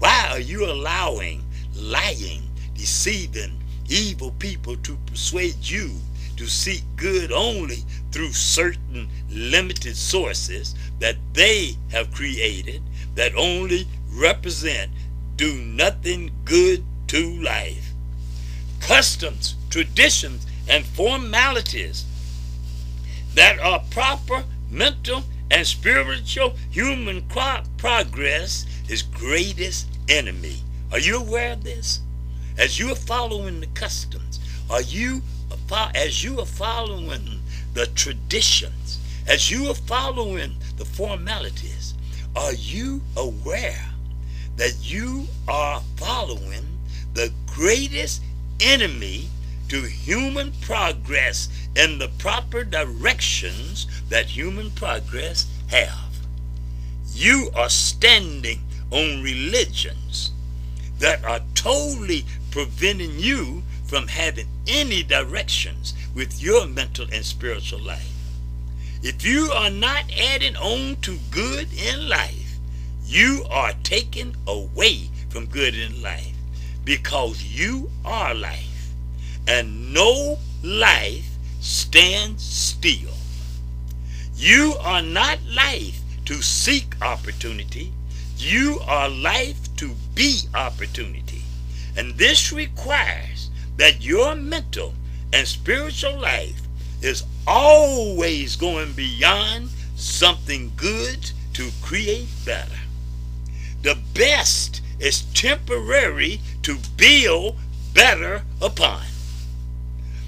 Why 0.00 0.30
are 0.32 0.40
you 0.40 0.64
allowing 0.66 1.44
lying, 1.76 2.42
deceiving, 2.74 3.62
evil 3.88 4.32
people 4.40 4.74
to 4.78 4.98
persuade 5.06 5.58
you 5.62 5.92
to 6.36 6.46
seek 6.46 6.82
good 6.96 7.32
only 7.32 7.84
through 8.12 8.32
certain 8.32 9.08
limited 9.30 9.96
sources 9.96 10.74
that 10.98 11.16
they 11.32 11.76
have 11.90 12.12
created 12.12 12.82
that 13.14 13.34
only 13.34 13.86
represent 14.12 14.90
do 15.36 15.54
nothing 15.56 16.30
good 16.44 16.84
to 17.08 17.40
life. 17.40 17.92
Customs, 18.80 19.56
traditions, 19.70 20.46
and 20.68 20.84
formalities 20.84 22.04
that 23.34 23.58
are 23.58 23.82
proper 23.90 24.44
mental 24.70 25.24
and 25.50 25.66
spiritual 25.66 26.54
human 26.70 27.22
progress 27.76 28.66
is 28.88 29.02
greatest 29.02 29.88
enemy 30.08 30.56
Are 30.94 31.00
you 31.00 31.16
aware 31.16 31.54
of 31.54 31.64
this? 31.64 32.00
As 32.56 32.78
you 32.78 32.92
are 32.92 32.94
following 32.94 33.58
the 33.58 33.66
customs, 33.66 34.38
are 34.70 34.82
you 34.82 35.22
as 35.72 36.22
you 36.22 36.40
are 36.40 36.46
following 36.46 37.40
the 37.72 37.86
traditions, 37.86 38.98
as 39.26 39.50
you 39.50 39.70
are 39.70 39.74
following 39.74 40.56
the 40.76 40.84
formalities, 40.84 41.94
are 42.36 42.52
you 42.52 43.00
aware 43.16 43.86
that 44.56 44.76
you 44.80 45.26
are 45.48 45.82
following 45.96 46.78
the 47.14 47.32
greatest 47.46 48.22
enemy 48.60 49.28
to 49.68 49.82
human 49.82 50.52
progress 50.60 51.48
in 51.74 51.98
the 51.98 52.08
proper 52.18 52.64
directions 52.64 53.86
that 54.08 54.26
human 54.26 54.70
progress 54.72 55.46
have? 55.68 56.18
You 57.12 57.50
are 57.54 57.70
standing 57.70 58.60
on 58.90 59.22
religions 59.22 60.32
that 60.98 61.24
are 61.24 61.40
totally 61.54 62.24
preventing 62.50 63.18
you 63.18 63.62
from 63.84 64.08
having 64.08 64.48
any 64.66 65.02
directions 65.02 65.94
with 66.14 66.42
your 66.42 66.66
mental 66.66 67.06
and 67.12 67.24
spiritual 67.24 67.80
life. 67.80 68.12
If 69.02 69.24
you 69.24 69.50
are 69.52 69.70
not 69.70 70.04
adding 70.18 70.56
on 70.56 70.96
to 71.02 71.18
good 71.30 71.68
in 71.74 72.08
life, 72.08 72.58
you 73.04 73.44
are 73.50 73.74
taken 73.82 74.34
away 74.46 75.10
from 75.28 75.46
good 75.46 75.74
in 75.74 76.00
life 76.00 76.34
because 76.84 77.42
you 77.42 77.90
are 78.04 78.34
life 78.34 78.90
and 79.46 79.92
no 79.92 80.38
life 80.62 81.26
stands 81.60 82.42
still. 82.42 83.12
You 84.36 84.74
are 84.80 85.02
not 85.02 85.38
life 85.54 86.00
to 86.24 86.40
seek 86.42 86.94
opportunity. 87.02 87.92
You 88.38 88.80
are 88.86 89.08
life 89.08 89.74
to 89.76 89.94
be 90.14 90.40
opportunity. 90.54 91.42
And 91.96 92.14
this 92.14 92.52
requires 92.52 93.43
that 93.76 94.04
your 94.04 94.34
mental 94.34 94.94
and 95.32 95.46
spiritual 95.46 96.18
life 96.18 96.60
is 97.02 97.24
always 97.46 98.56
going 98.56 98.92
beyond 98.92 99.68
something 99.96 100.72
good 100.76 101.30
to 101.52 101.70
create 101.82 102.28
better. 102.44 102.78
The 103.82 103.98
best 104.14 104.80
is 104.98 105.22
temporary 105.34 106.40
to 106.62 106.78
build 106.96 107.56
better 107.92 108.42
upon. 108.62 109.02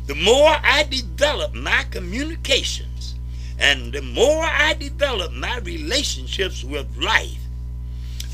The 0.07 0.15
more 0.15 0.57
I 0.63 0.85
develop 0.85 1.55
my 1.55 1.85
communications 1.91 3.15
and 3.59 3.93
the 3.93 4.03
more 4.03 4.45
I 4.45 4.75
develop 4.75 5.33
my 5.33 5.59
relationships 5.59 6.63
with 6.63 6.87
life, 6.97 7.41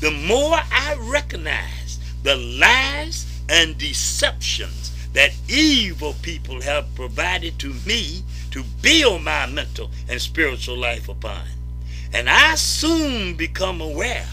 the 0.01 0.11
more 0.11 0.59
I 0.71 0.95
recognize 0.99 1.99
the 2.23 2.35
lies 2.35 3.25
and 3.49 3.77
deceptions 3.77 4.92
that 5.13 5.31
evil 5.47 6.15
people 6.21 6.61
have 6.61 6.93
provided 6.95 7.57
to 7.59 7.73
me 7.85 8.23
to 8.51 8.63
build 8.81 9.23
my 9.23 9.45
mental 9.45 9.89
and 10.09 10.21
spiritual 10.21 10.77
life 10.77 11.07
upon. 11.07 11.45
And 12.11 12.29
I 12.29 12.55
soon 12.55 13.35
become 13.35 13.81
aware 13.81 14.27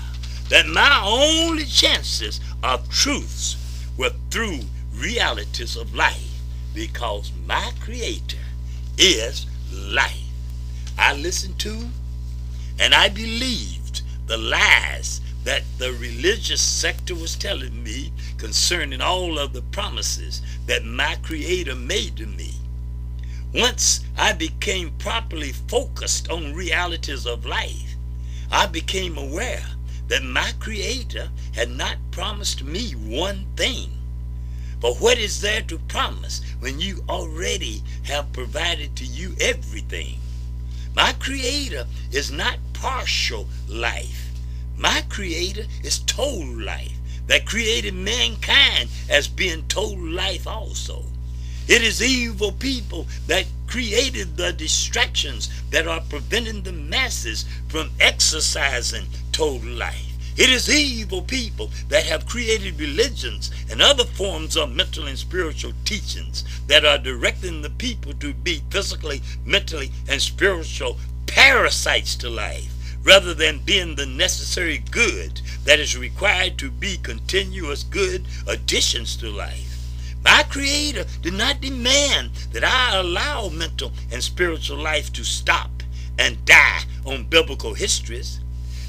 that 0.48 0.66
my 0.66 1.02
only 1.04 1.64
chances 1.64 2.40
of 2.62 2.88
truths 2.90 3.56
were 3.96 4.12
through 4.30 4.60
realities 4.94 5.76
of 5.76 5.94
life 5.94 6.40
because 6.74 7.30
my 7.46 7.70
creator 7.80 8.38
is 8.98 9.46
life. 9.72 10.16
I 10.98 11.14
listened 11.14 11.58
to 11.60 11.88
and 12.78 12.94
I 12.94 13.08
believed 13.08 14.02
the 14.26 14.38
lies 14.38 15.20
that 15.44 15.62
the 15.78 15.92
religious 15.92 16.60
sector 16.60 17.14
was 17.14 17.34
telling 17.36 17.82
me 17.82 18.12
concerning 18.36 19.00
all 19.00 19.38
of 19.38 19.52
the 19.52 19.62
promises 19.62 20.42
that 20.66 20.84
my 20.84 21.16
Creator 21.22 21.74
made 21.74 22.16
to 22.16 22.26
me. 22.26 22.54
Once 23.54 24.00
I 24.16 24.32
became 24.32 24.92
properly 24.98 25.52
focused 25.52 26.30
on 26.30 26.54
realities 26.54 27.26
of 27.26 27.46
life, 27.46 27.96
I 28.50 28.66
became 28.66 29.16
aware 29.16 29.66
that 30.08 30.22
my 30.22 30.52
Creator 30.58 31.30
had 31.54 31.70
not 31.70 31.96
promised 32.10 32.62
me 32.62 32.92
one 32.92 33.46
thing. 33.56 33.90
But 34.80 34.96
what 34.96 35.18
is 35.18 35.40
there 35.40 35.62
to 35.62 35.78
promise 35.78 36.40
when 36.58 36.80
you 36.80 37.04
already 37.08 37.82
have 38.04 38.32
provided 38.32 38.96
to 38.96 39.04
you 39.04 39.34
everything? 39.40 40.18
My 40.94 41.12
Creator 41.12 41.86
is 42.10 42.30
not 42.30 42.58
partial 42.72 43.46
life. 43.68 44.29
My 44.80 45.02
creator 45.10 45.66
is 45.82 45.98
total 45.98 46.58
life 46.58 46.96
that 47.26 47.44
created 47.44 47.92
mankind 47.92 48.88
as 49.10 49.28
being 49.28 49.64
total 49.68 49.98
life 49.98 50.46
also. 50.46 51.04
It 51.68 51.82
is 51.82 52.02
evil 52.02 52.52
people 52.52 53.06
that 53.26 53.44
created 53.66 54.38
the 54.38 54.54
distractions 54.54 55.50
that 55.68 55.86
are 55.86 56.00
preventing 56.00 56.62
the 56.62 56.72
masses 56.72 57.44
from 57.68 57.90
exercising 58.00 59.04
total 59.32 59.68
life. 59.68 60.16
It 60.38 60.48
is 60.48 60.70
evil 60.70 61.20
people 61.20 61.70
that 61.90 62.06
have 62.06 62.24
created 62.24 62.80
religions 62.80 63.50
and 63.70 63.82
other 63.82 64.04
forms 64.04 64.56
of 64.56 64.74
mental 64.74 65.06
and 65.06 65.18
spiritual 65.18 65.74
teachings 65.84 66.42
that 66.68 66.86
are 66.86 66.96
directing 66.96 67.60
the 67.60 67.68
people 67.68 68.14
to 68.14 68.32
be 68.32 68.62
physically, 68.70 69.20
mentally, 69.44 69.90
and 70.08 70.22
spiritual 70.22 70.96
parasites 71.26 72.16
to 72.16 72.30
life 72.30 72.72
rather 73.02 73.34
than 73.34 73.58
being 73.58 73.94
the 73.94 74.06
necessary 74.06 74.78
good 74.90 75.40
that 75.64 75.78
is 75.78 75.96
required 75.96 76.58
to 76.58 76.70
be 76.70 76.96
continuous 76.98 77.82
good 77.82 78.26
additions 78.46 79.16
to 79.16 79.30
life. 79.30 79.70
My 80.22 80.42
Creator 80.42 81.06
did 81.22 81.32
not 81.32 81.62
demand 81.62 82.32
that 82.52 82.64
I 82.64 82.96
allow 82.98 83.48
mental 83.48 83.92
and 84.12 84.22
spiritual 84.22 84.76
life 84.76 85.12
to 85.14 85.24
stop 85.24 85.70
and 86.18 86.44
die 86.44 86.82
on 87.06 87.24
biblical 87.24 87.72
histories. 87.72 88.40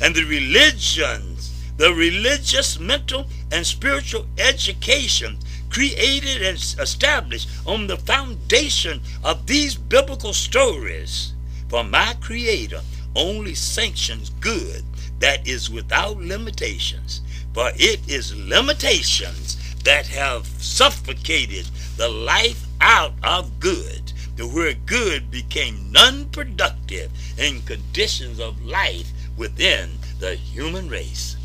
And 0.01 0.13
the 0.13 0.25
religions, 0.25 1.53
the 1.77 1.93
religious, 1.93 2.79
mental, 2.79 3.27
and 3.51 3.65
spiritual 3.65 4.25
education 4.37 5.37
created 5.69 6.41
and 6.41 6.57
established 6.57 7.47
on 7.65 7.87
the 7.87 7.95
foundation 7.95 8.99
of 9.23 9.47
these 9.47 9.75
biblical 9.75 10.33
stories 10.33 11.33
for 11.69 11.83
my 11.83 12.13
Creator 12.19 12.81
only 13.15 13.55
sanctions 13.55 14.29
good 14.39 14.83
that 15.19 15.47
is 15.47 15.69
without 15.69 16.17
limitations. 16.17 17.21
For 17.53 17.71
it 17.75 17.99
is 18.09 18.35
limitations 18.35 19.57
that 19.83 20.07
have 20.07 20.47
suffocated 20.47 21.69
the 21.97 22.09
life 22.09 22.65
out 22.79 23.13
of 23.23 23.59
good, 23.59 24.13
to 24.37 24.47
where 24.47 24.73
good 24.73 25.29
became 25.29 25.91
non-productive 25.91 27.11
in 27.37 27.61
conditions 27.61 28.39
of 28.39 28.63
life 28.63 29.11
within 29.37 29.89
the 30.19 30.35
human 30.35 30.87
race. 30.89 31.35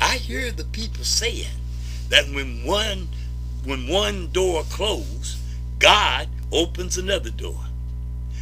I 0.00 0.16
hear 0.16 0.50
the 0.50 0.64
people 0.64 1.04
saying 1.04 1.46
that 2.08 2.26
when 2.26 2.64
one 2.64 3.08
when 3.64 3.86
one 3.86 4.28
door 4.32 4.64
closes, 4.64 5.40
God 5.78 6.28
opens 6.50 6.98
another 6.98 7.30
door. 7.30 7.60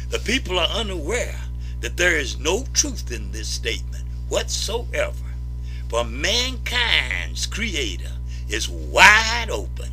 The 0.09 0.17
people 0.19 0.57
are 0.57 0.67
unaware 0.67 1.39
that 1.81 1.97
there 1.97 2.17
is 2.17 2.39
no 2.39 2.63
truth 2.73 3.11
in 3.11 3.31
this 3.31 3.47
statement 3.47 4.05
whatsoever. 4.29 5.17
For 5.89 6.05
mankind's 6.05 7.45
creator 7.45 8.13
is 8.47 8.69
wide 8.69 9.49
open, 9.51 9.89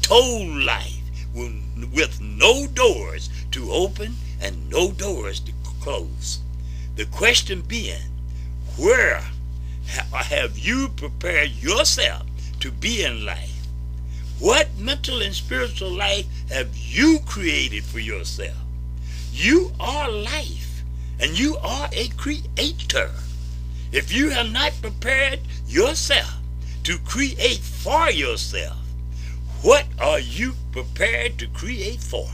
total 0.00 0.46
life, 0.60 0.96
with 1.34 2.20
no 2.20 2.66
doors 2.68 3.30
to 3.50 3.70
open 3.72 4.14
and 4.40 4.70
no 4.70 4.92
doors 4.92 5.40
to 5.40 5.52
close. 5.80 6.40
The 6.96 7.06
question 7.06 7.62
being, 7.62 8.10
where 8.76 9.22
have 10.12 10.58
you 10.58 10.88
prepared 10.90 11.50
yourself 11.50 12.26
to 12.60 12.70
be 12.70 13.02
in 13.02 13.24
life? 13.24 13.66
What 14.38 14.68
mental 14.78 15.20
and 15.20 15.34
spiritual 15.34 15.90
life 15.90 16.26
have 16.50 16.76
you 16.76 17.18
created 17.26 17.84
for 17.84 17.98
yourself? 17.98 18.56
You 19.32 19.72
are 19.80 20.10
life 20.10 20.69
and 21.20 21.38
you 21.38 21.56
are 21.58 21.88
a 21.92 22.08
creator. 22.08 23.10
If 23.92 24.12
you 24.12 24.30
have 24.30 24.50
not 24.50 24.72
prepared 24.80 25.40
yourself 25.66 26.36
to 26.84 26.98
create 26.98 27.58
for 27.60 28.10
yourself, 28.10 28.76
what 29.62 29.84
are 30.00 30.18
you 30.18 30.54
prepared 30.72 31.38
to 31.38 31.46
create 31.48 32.00
for? 32.00 32.26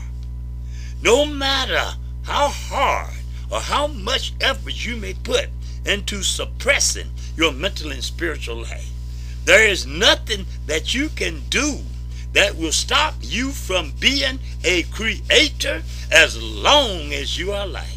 No 1.01 1.25
matter 1.25 1.97
how 2.23 2.47
hard 2.47 3.13
or 3.51 3.59
how 3.59 3.87
much 3.87 4.33
effort 4.39 4.85
you 4.85 4.95
may 4.95 5.13
put 5.13 5.49
into 5.85 6.23
suppressing 6.23 7.11
your 7.35 7.51
mental 7.51 7.91
and 7.91 8.03
spiritual 8.03 8.57
life, 8.57 8.89
there 9.43 9.67
is 9.67 9.85
nothing 9.85 10.45
that 10.65 10.93
you 10.93 11.09
can 11.09 11.41
do 11.49 11.79
that 12.33 12.55
will 12.55 12.71
stop 12.71 13.15
you 13.21 13.51
from 13.51 13.93
being 13.99 14.39
a 14.63 14.83
creator 14.83 15.81
as 16.11 16.41
long 16.41 17.11
as 17.13 17.37
you 17.37 17.51
are 17.51 17.65
alive. 17.65 17.96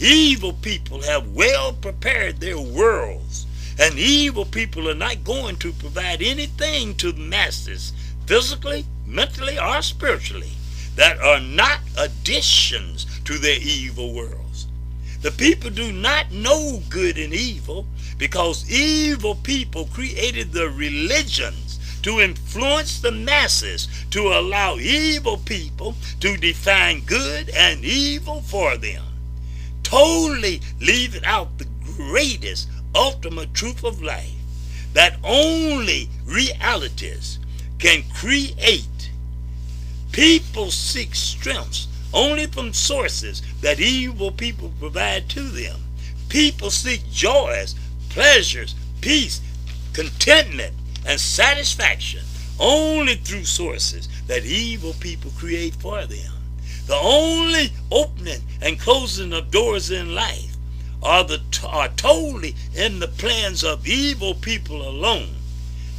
Evil 0.00 0.54
people 0.54 1.02
have 1.02 1.28
well 1.32 1.72
prepared 1.74 2.40
their 2.40 2.58
worlds 2.60 3.46
And 3.78 3.98
evil 3.98 4.44
people 4.44 4.90
are 4.90 4.94
not 4.94 5.24
going 5.24 5.56
to 5.56 5.72
provide 5.72 6.20
anything 6.22 6.94
to 6.96 7.12
the 7.12 7.20
masses, 7.20 7.94
physically, 8.26 8.84
mentally, 9.06 9.58
or 9.58 9.80
spiritually, 9.80 10.52
that 10.96 11.18
are 11.18 11.40
not 11.40 11.80
additions 11.96 13.06
to 13.24 13.38
their 13.38 13.58
evil 13.58 14.12
worlds. 14.12 14.66
The 15.22 15.30
people 15.30 15.70
do 15.70 15.92
not 15.92 16.30
know 16.30 16.82
good 16.90 17.16
and 17.16 17.32
evil 17.32 17.86
because 18.18 18.70
evil 18.70 19.34
people 19.34 19.86
created 19.86 20.52
the 20.52 20.68
religions 20.68 21.78
to 22.02 22.20
influence 22.20 23.00
the 23.00 23.12
masses 23.12 23.88
to 24.10 24.28
allow 24.28 24.76
evil 24.76 25.38
people 25.38 25.94
to 26.20 26.36
define 26.36 27.00
good 27.00 27.50
and 27.50 27.82
evil 27.84 28.42
for 28.42 28.76
them, 28.76 29.04
totally 29.90 30.60
leaving 30.80 31.24
out 31.24 31.58
the 31.58 31.66
greatest 31.96 32.68
ultimate 32.94 33.52
truth 33.52 33.82
of 33.82 34.00
life 34.00 34.30
that 34.92 35.16
only 35.24 36.08
realities 36.24 37.40
can 37.80 38.04
create. 38.14 39.10
People 40.12 40.70
seek 40.70 41.14
strengths 41.16 41.88
only 42.14 42.46
from 42.46 42.72
sources 42.72 43.42
that 43.62 43.80
evil 43.80 44.30
people 44.30 44.72
provide 44.78 45.28
to 45.30 45.42
them. 45.42 45.80
People 46.28 46.70
seek 46.70 47.10
joys, 47.10 47.74
pleasures, 48.10 48.76
peace, 49.00 49.40
contentment, 49.92 50.74
and 51.04 51.18
satisfaction 51.18 52.22
only 52.60 53.16
through 53.16 53.44
sources 53.44 54.08
that 54.28 54.44
evil 54.44 54.94
people 55.00 55.32
create 55.36 55.74
for 55.74 56.06
them. 56.06 56.39
The 56.86 56.96
only 56.96 57.70
opening 57.90 58.42
and 58.60 58.78
closing 58.78 59.32
of 59.32 59.50
doors 59.50 59.90
in 59.90 60.14
life 60.14 60.56
are, 61.02 61.24
the, 61.24 61.40
are 61.66 61.88
totally 61.88 62.54
in 62.74 62.98
the 62.98 63.08
plans 63.08 63.64
of 63.64 63.86
evil 63.86 64.34
people 64.34 64.86
alone 64.86 65.36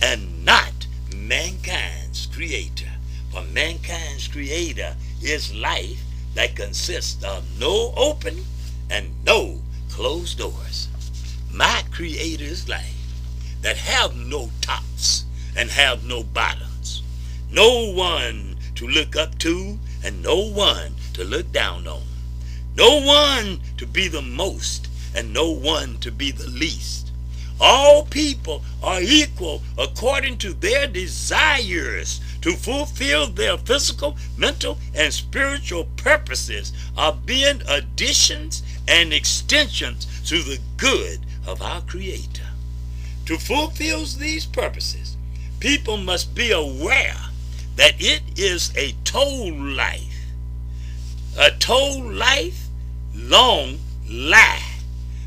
and 0.01 0.43
not 0.45 0.87
mankind's 1.15 2.27
creator. 2.27 2.91
For 3.31 3.43
mankind's 3.43 4.27
creator 4.27 4.95
is 5.21 5.55
life 5.55 6.03
that 6.33 6.55
consists 6.55 7.23
of 7.23 7.45
no 7.59 7.93
open 7.95 8.45
and 8.89 9.09
no 9.25 9.59
closed 9.89 10.37
doors. 10.37 10.87
My 11.53 11.83
creator's 11.91 12.67
life 12.67 12.95
that 13.61 13.77
have 13.77 14.15
no 14.15 14.49
tops 14.61 15.25
and 15.55 15.69
have 15.69 16.03
no 16.03 16.23
bottoms. 16.23 17.03
No 17.51 17.91
one 17.91 18.57
to 18.75 18.87
look 18.87 19.15
up 19.15 19.37
to 19.39 19.77
and 20.03 20.21
no 20.21 20.37
one 20.37 20.95
to 21.13 21.23
look 21.23 21.51
down 21.51 21.87
on. 21.87 22.03
No 22.75 23.01
one 23.01 23.59
to 23.77 23.85
be 23.85 24.07
the 24.07 24.21
most 24.21 24.87
and 25.13 25.33
no 25.33 25.49
one 25.49 25.97
to 25.99 26.11
be 26.11 26.31
the 26.31 26.47
least. 26.47 27.11
All 27.59 28.05
people 28.05 28.63
are 28.81 29.01
equal 29.01 29.61
according 29.77 30.37
to 30.39 30.53
their 30.53 30.87
desires 30.87 32.19
to 32.41 32.53
fulfill 32.53 33.27
their 33.27 33.57
physical, 33.57 34.17
mental, 34.35 34.79
and 34.95 35.13
spiritual 35.13 35.85
purposes 35.95 36.73
of 36.97 37.25
being 37.25 37.61
additions 37.67 38.63
and 38.87 39.13
extensions 39.13 40.07
to 40.27 40.41
the 40.41 40.59
good 40.77 41.19
of 41.45 41.61
our 41.61 41.81
Creator. 41.81 42.47
To 43.27 43.37
fulfill 43.37 44.05
these 44.05 44.45
purposes, 44.45 45.15
people 45.59 45.97
must 45.97 46.33
be 46.33 46.51
aware 46.51 47.30
that 47.75 47.93
it 47.99 48.21
is 48.35 48.71
a 48.75 48.93
told 49.03 49.55
life, 49.55 50.25
a 51.37 51.51
told 51.51 52.13
life 52.13 52.67
long 53.15 53.79
lie 54.09 54.61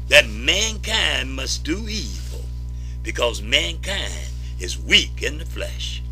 that 0.08 0.28
mankind 0.28 1.34
must 1.34 1.64
do 1.64 1.88
evil 1.88 2.44
because 3.02 3.42
mankind 3.42 4.28
is 4.60 4.78
weak 4.78 5.22
in 5.22 5.38
the 5.38 5.46
flesh. 5.46 6.02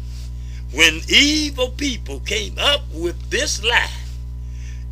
When 0.72 1.00
evil 1.08 1.68
people 1.68 2.20
came 2.20 2.58
up 2.58 2.80
with 2.92 3.30
this 3.30 3.62
lie, 3.62 3.90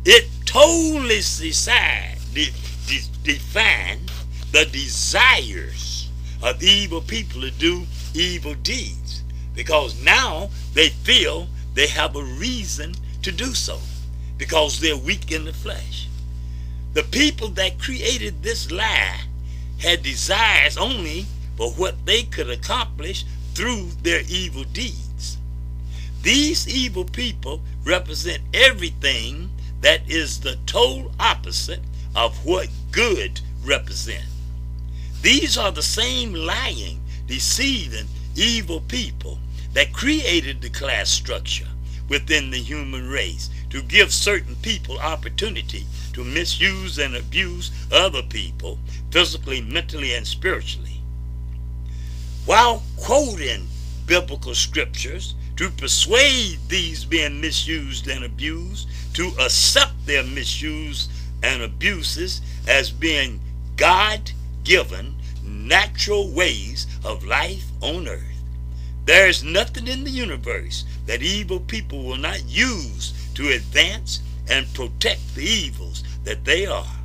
it 0.05 0.27
totally 0.45 1.15
decide, 1.15 2.17
de, 2.33 2.49
de, 2.87 3.01
defined 3.23 4.11
the 4.51 4.65
desires 4.65 6.09
of 6.43 6.61
evil 6.61 7.01
people 7.01 7.41
to 7.41 7.51
do 7.51 7.85
evil 8.13 8.53
deeds 8.55 9.00
because 9.53 10.01
now 10.03 10.49
they 10.73 10.89
feel 10.89 11.47
they 11.73 11.87
have 11.87 12.15
a 12.15 12.23
reason 12.23 12.93
to 13.21 13.31
do 13.31 13.53
so 13.53 13.79
because 14.37 14.79
they're 14.79 14.97
weak 14.97 15.31
in 15.31 15.45
the 15.45 15.53
flesh. 15.53 16.07
The 16.93 17.03
people 17.03 17.49
that 17.49 17.79
created 17.79 18.43
this 18.43 18.71
lie 18.71 19.21
had 19.79 20.03
desires 20.03 20.77
only 20.77 21.25
for 21.57 21.71
what 21.71 22.05
they 22.05 22.23
could 22.23 22.49
accomplish 22.49 23.25
through 23.53 23.89
their 24.01 24.21
evil 24.27 24.63
deeds. 24.63 25.37
These 26.21 26.67
evil 26.67 27.05
people 27.05 27.61
represent 27.83 28.41
everything 28.53 29.49
that 29.81 30.01
is 30.09 30.39
the 30.39 30.57
total 30.65 31.11
opposite 31.19 31.81
of 32.15 32.45
what 32.45 32.69
good 32.91 33.41
represents. 33.63 34.27
These 35.21 35.57
are 35.57 35.71
the 35.71 35.83
same 35.83 36.33
lying, 36.33 36.99
deceiving, 37.27 38.07
evil 38.35 38.81
people 38.81 39.39
that 39.73 39.93
created 39.93 40.61
the 40.61 40.69
class 40.69 41.09
structure 41.09 41.67
within 42.09 42.51
the 42.51 42.57
human 42.57 43.09
race 43.09 43.49
to 43.69 43.81
give 43.81 44.11
certain 44.11 44.55
people 44.57 44.99
opportunity 44.99 45.85
to 46.13 46.23
misuse 46.23 46.99
and 46.99 47.15
abuse 47.15 47.71
other 47.91 48.21
people 48.21 48.77
physically, 49.11 49.61
mentally, 49.61 50.13
and 50.13 50.27
spiritually. 50.27 51.01
While 52.45 52.83
quoting 52.97 53.67
biblical 54.05 54.53
scriptures 54.55 55.35
to 55.55 55.69
persuade 55.69 56.59
these 56.67 57.05
being 57.05 57.39
misused 57.39 58.07
and 58.07 58.25
abused 58.25 58.89
to 59.13 59.31
accept 59.39 60.05
their 60.05 60.23
misuse 60.23 61.07
and 61.43 61.61
abuses 61.61 62.41
as 62.67 62.91
being 62.91 63.39
God 63.77 64.31
given 64.63 65.15
natural 65.51 66.31
ways 66.31 66.87
of 67.03 67.25
life 67.25 67.65
on 67.81 68.07
earth. 68.07 68.43
There 69.05 69.27
is 69.27 69.43
nothing 69.43 69.87
in 69.87 70.03
the 70.03 70.11
universe 70.11 70.85
that 71.05 71.21
evil 71.21 71.59
people 71.59 72.03
will 72.03 72.17
not 72.17 72.47
use 72.47 73.13
to 73.35 73.49
advance 73.49 74.21
and 74.49 74.73
protect 74.73 75.35
the 75.35 75.43
evils 75.43 76.03
that 76.23 76.45
they 76.45 76.65
are. 76.65 76.95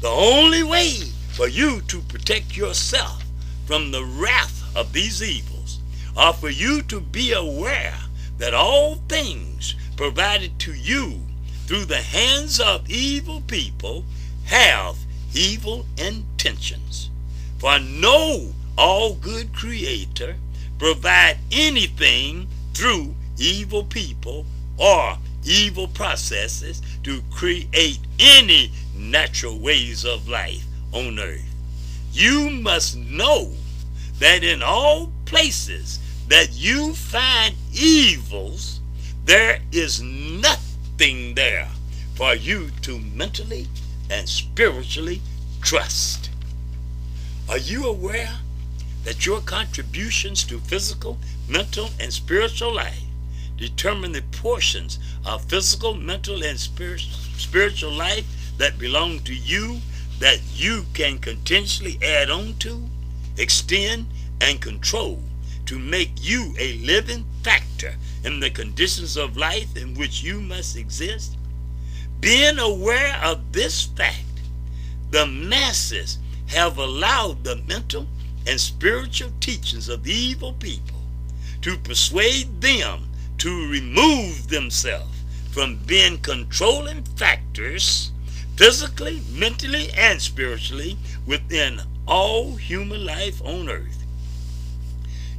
The 0.00 0.08
only 0.08 0.62
way 0.62 0.92
for 1.32 1.48
you 1.48 1.80
to 1.82 2.00
protect 2.02 2.56
yourself 2.56 3.24
from 3.66 3.90
the 3.90 4.04
wrath 4.04 4.62
of 4.76 4.92
these 4.92 5.22
evils 5.22 5.80
are 6.16 6.32
for 6.32 6.50
you 6.50 6.82
to 6.82 7.00
be 7.00 7.32
aware 7.32 7.98
that 8.38 8.54
all 8.54 8.96
things 9.08 9.74
provided 9.96 10.58
to 10.60 10.72
you 10.72 11.20
through 11.66 11.84
the 11.84 12.02
hands 12.02 12.60
of 12.60 12.88
evil 12.88 13.42
people 13.42 14.04
have 14.46 14.96
evil 15.34 15.84
intentions. 15.98 17.10
For 17.58 17.78
no 17.80 18.54
all 18.76 19.14
good 19.14 19.52
creator 19.52 20.36
provide 20.78 21.38
anything 21.50 22.46
through 22.72 23.14
evil 23.36 23.82
people 23.84 24.46
or 24.76 25.18
evil 25.44 25.88
processes 25.88 26.80
to 27.02 27.22
create 27.32 27.98
any 28.18 28.70
natural 28.94 29.58
ways 29.58 30.04
of 30.04 30.28
life 30.28 30.64
on 30.92 31.18
earth. 31.18 31.42
You 32.12 32.50
must 32.50 32.96
know 32.96 33.52
that 34.18 34.44
in 34.44 34.62
all 34.62 35.10
places 35.24 35.98
that 36.28 36.52
you 36.52 36.94
find 36.94 37.54
evils, 37.72 38.80
there 39.24 39.60
is 39.72 40.00
nothing 40.00 41.34
there 41.34 41.68
for 42.14 42.34
you 42.34 42.70
to 42.82 42.98
mentally 42.98 43.66
and 44.10 44.28
spiritually 44.28 45.20
trust. 45.60 46.30
Are 47.48 47.56
you 47.56 47.86
aware 47.86 48.40
that 49.04 49.24
your 49.24 49.40
contributions 49.40 50.44
to 50.44 50.58
physical, 50.58 51.18
mental, 51.48 51.88
and 51.98 52.12
spiritual 52.12 52.74
life 52.74 53.00
determine 53.56 54.12
the 54.12 54.20
portions 54.20 54.98
of 55.24 55.44
physical, 55.46 55.94
mental, 55.94 56.44
and 56.44 56.60
spiritual 56.60 57.90
life 57.90 58.26
that 58.58 58.78
belong 58.78 59.20
to 59.20 59.34
you 59.34 59.80
that 60.18 60.40
you 60.54 60.84
can 60.92 61.18
continuously 61.18 61.98
add 62.02 62.28
on 62.28 62.54
to, 62.58 62.84
extend, 63.38 64.08
and 64.42 64.60
control 64.60 65.22
to 65.64 65.78
make 65.78 66.12
you 66.20 66.54
a 66.58 66.74
living 66.74 67.24
factor 67.42 67.94
in 68.24 68.40
the 68.40 68.50
conditions 68.50 69.16
of 69.16 69.38
life 69.38 69.74
in 69.74 69.94
which 69.94 70.22
you 70.22 70.42
must 70.42 70.76
exist? 70.76 71.38
Being 72.20 72.58
aware 72.58 73.18
of 73.24 73.52
this 73.52 73.84
fact, 73.84 74.42
the 75.10 75.26
masses 75.26 76.18
have 76.48 76.78
allowed 76.78 77.44
the 77.44 77.56
mental 77.56 78.06
and 78.46 78.60
spiritual 78.60 79.30
teachings 79.40 79.88
of 79.88 80.06
evil 80.06 80.54
people 80.54 81.00
to 81.62 81.76
persuade 81.78 82.60
them 82.60 83.08
to 83.38 83.70
remove 83.70 84.48
themselves 84.48 85.22
from 85.50 85.76
being 85.86 86.18
controlling 86.18 87.02
factors 87.16 88.12
physically, 88.56 89.22
mentally, 89.30 89.88
and 89.96 90.20
spiritually 90.20 90.96
within 91.26 91.80
all 92.06 92.56
human 92.56 93.04
life 93.04 93.40
on 93.44 93.68
earth. 93.68 94.04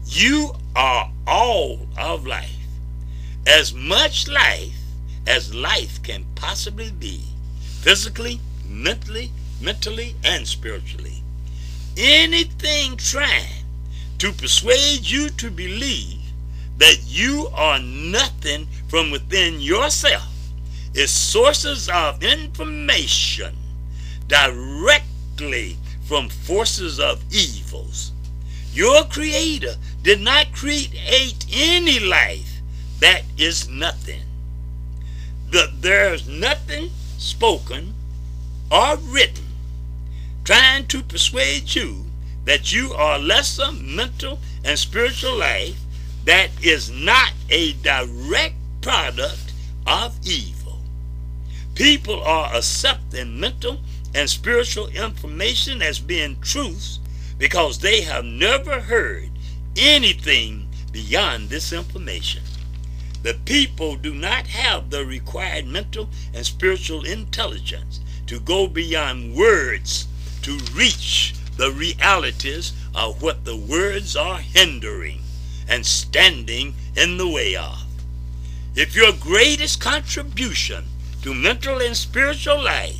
You 0.05 0.53
are 0.75 1.11
all 1.27 1.87
of 1.97 2.25
life. 2.25 2.55
As 3.45 3.73
much 3.73 4.27
life 4.27 4.75
as 5.27 5.53
life 5.53 6.01
can 6.01 6.25
possibly 6.35 6.91
be, 6.91 7.23
physically, 7.59 8.39
mentally, 8.67 9.31
mentally, 9.61 10.15
and 10.23 10.47
spiritually. 10.47 11.23
Anything 11.97 12.97
trying 12.97 13.65
to 14.19 14.31
persuade 14.31 15.01
you 15.09 15.29
to 15.29 15.49
believe 15.49 16.19
that 16.77 16.97
you 17.05 17.49
are 17.53 17.79
nothing 17.79 18.67
from 18.87 19.11
within 19.11 19.59
yourself 19.59 20.27
is 20.93 21.11
sources 21.11 21.89
of 21.89 22.23
information 22.23 23.55
directly 24.27 25.77
from 26.03 26.29
forces 26.29 26.99
of 26.99 27.21
evils. 27.31 28.11
Your 28.73 29.03
creator 29.03 29.75
did 30.03 30.21
not 30.21 30.53
create 30.53 31.45
any 31.51 31.99
life 31.99 32.61
that 32.99 33.23
is 33.37 33.67
nothing. 33.67 34.21
The, 35.51 35.71
there's 35.79 36.27
nothing 36.27 36.91
spoken 37.17 37.93
or 38.71 38.97
written 38.97 39.48
trying 40.49 40.87
to 40.87 41.03
persuade 41.03 41.75
you 41.75 42.03
that 42.43 42.73
you 42.73 42.91
are 42.93 43.19
lesser 43.19 43.71
mental 43.71 44.39
and 44.65 44.79
spiritual 44.79 45.37
life 45.37 45.79
that 46.25 46.49
is 46.63 46.89
not 46.89 47.31
a 47.51 47.73
direct 47.83 48.55
product 48.81 49.53
of 49.85 50.17
evil. 50.25 50.79
People 51.75 52.19
are 52.23 52.51
accepting 52.55 53.39
mental 53.39 53.77
and 54.15 54.27
spiritual 54.27 54.87
information 54.87 55.83
as 55.83 55.99
being 55.99 56.35
truths 56.41 56.97
because 57.37 57.77
they 57.77 58.01
have 58.01 58.25
never 58.25 58.79
heard 58.79 59.29
anything 59.77 60.67
beyond 60.91 61.49
this 61.49 61.71
information. 61.71 62.41
The 63.21 63.35
people 63.45 63.97
do 63.97 64.15
not 64.15 64.47
have 64.47 64.89
the 64.89 65.05
required 65.05 65.67
mental 65.67 66.09
and 66.33 66.43
spiritual 66.43 67.05
intelligence 67.05 67.99
to 68.25 68.39
go 68.39 68.67
beyond 68.67 69.35
words 69.35 70.07
to 70.49 70.73
reach 70.73 71.35
the 71.57 71.71
realities 71.71 72.73
of 72.95 73.21
what 73.21 73.45
the 73.45 73.55
words 73.55 74.15
are 74.15 74.39
hindering 74.39 75.21
and 75.67 75.85
standing 75.85 76.73
in 76.95 77.17
the 77.17 77.27
way 77.27 77.55
of. 77.55 77.83
If 78.75 78.95
your 78.95 79.11
greatest 79.11 79.79
contribution 79.79 80.85
to 81.21 81.35
mental 81.35 81.79
and 81.81 81.95
spiritual 81.95 82.63
life 82.63 82.97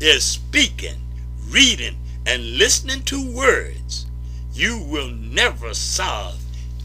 is 0.00 0.22
speaking, 0.22 1.00
reading, 1.48 1.96
and 2.26 2.58
listening 2.58 3.04
to 3.04 3.32
words, 3.32 4.04
you 4.52 4.78
will 4.78 5.08
never 5.08 5.72
solve 5.72 6.38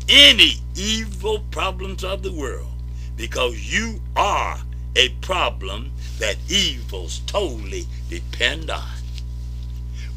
any 0.08 0.54
evil 0.74 1.40
problems 1.52 2.06
of 2.06 2.24
the 2.24 2.32
world 2.32 2.72
because 3.18 3.74
you 3.74 4.00
are 4.16 4.60
a 4.96 5.10
problem 5.20 5.92
that 6.18 6.38
evils 6.48 7.20
totally 7.26 7.86
depend 8.10 8.70
on. 8.70 8.97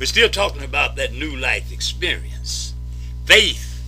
We're 0.00 0.06
still 0.06 0.30
talking 0.30 0.64
about 0.64 0.96
that 0.96 1.12
new 1.12 1.36
life 1.36 1.70
experience. 1.70 2.72
Faith 3.26 3.82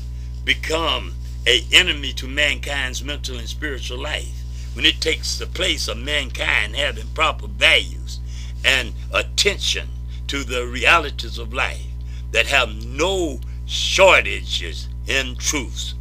become 0.45 1.15
a 1.47 1.65
enemy 1.73 2.13
to 2.13 2.29
mankind's 2.29 3.03
mental 3.03 3.39
and 3.39 3.49
spiritual 3.49 3.97
life 3.97 4.43
when 4.75 4.85
it 4.85 5.01
takes 5.01 5.39
the 5.39 5.47
place 5.47 5.89
of 5.89 5.97
mankind 5.97 6.77
having 6.77 7.07
proper 7.15 7.47
values 7.47 8.21
and 8.63 8.93
attention 9.11 9.89
to 10.27 10.45
the 10.45 10.67
realities 10.67 11.39
of 11.39 11.55
life 11.55 11.87
that 12.33 12.47
have 12.47 12.85
no 12.85 13.41
shortages 13.65 14.91
in 15.07 15.35
truths. 15.37 15.95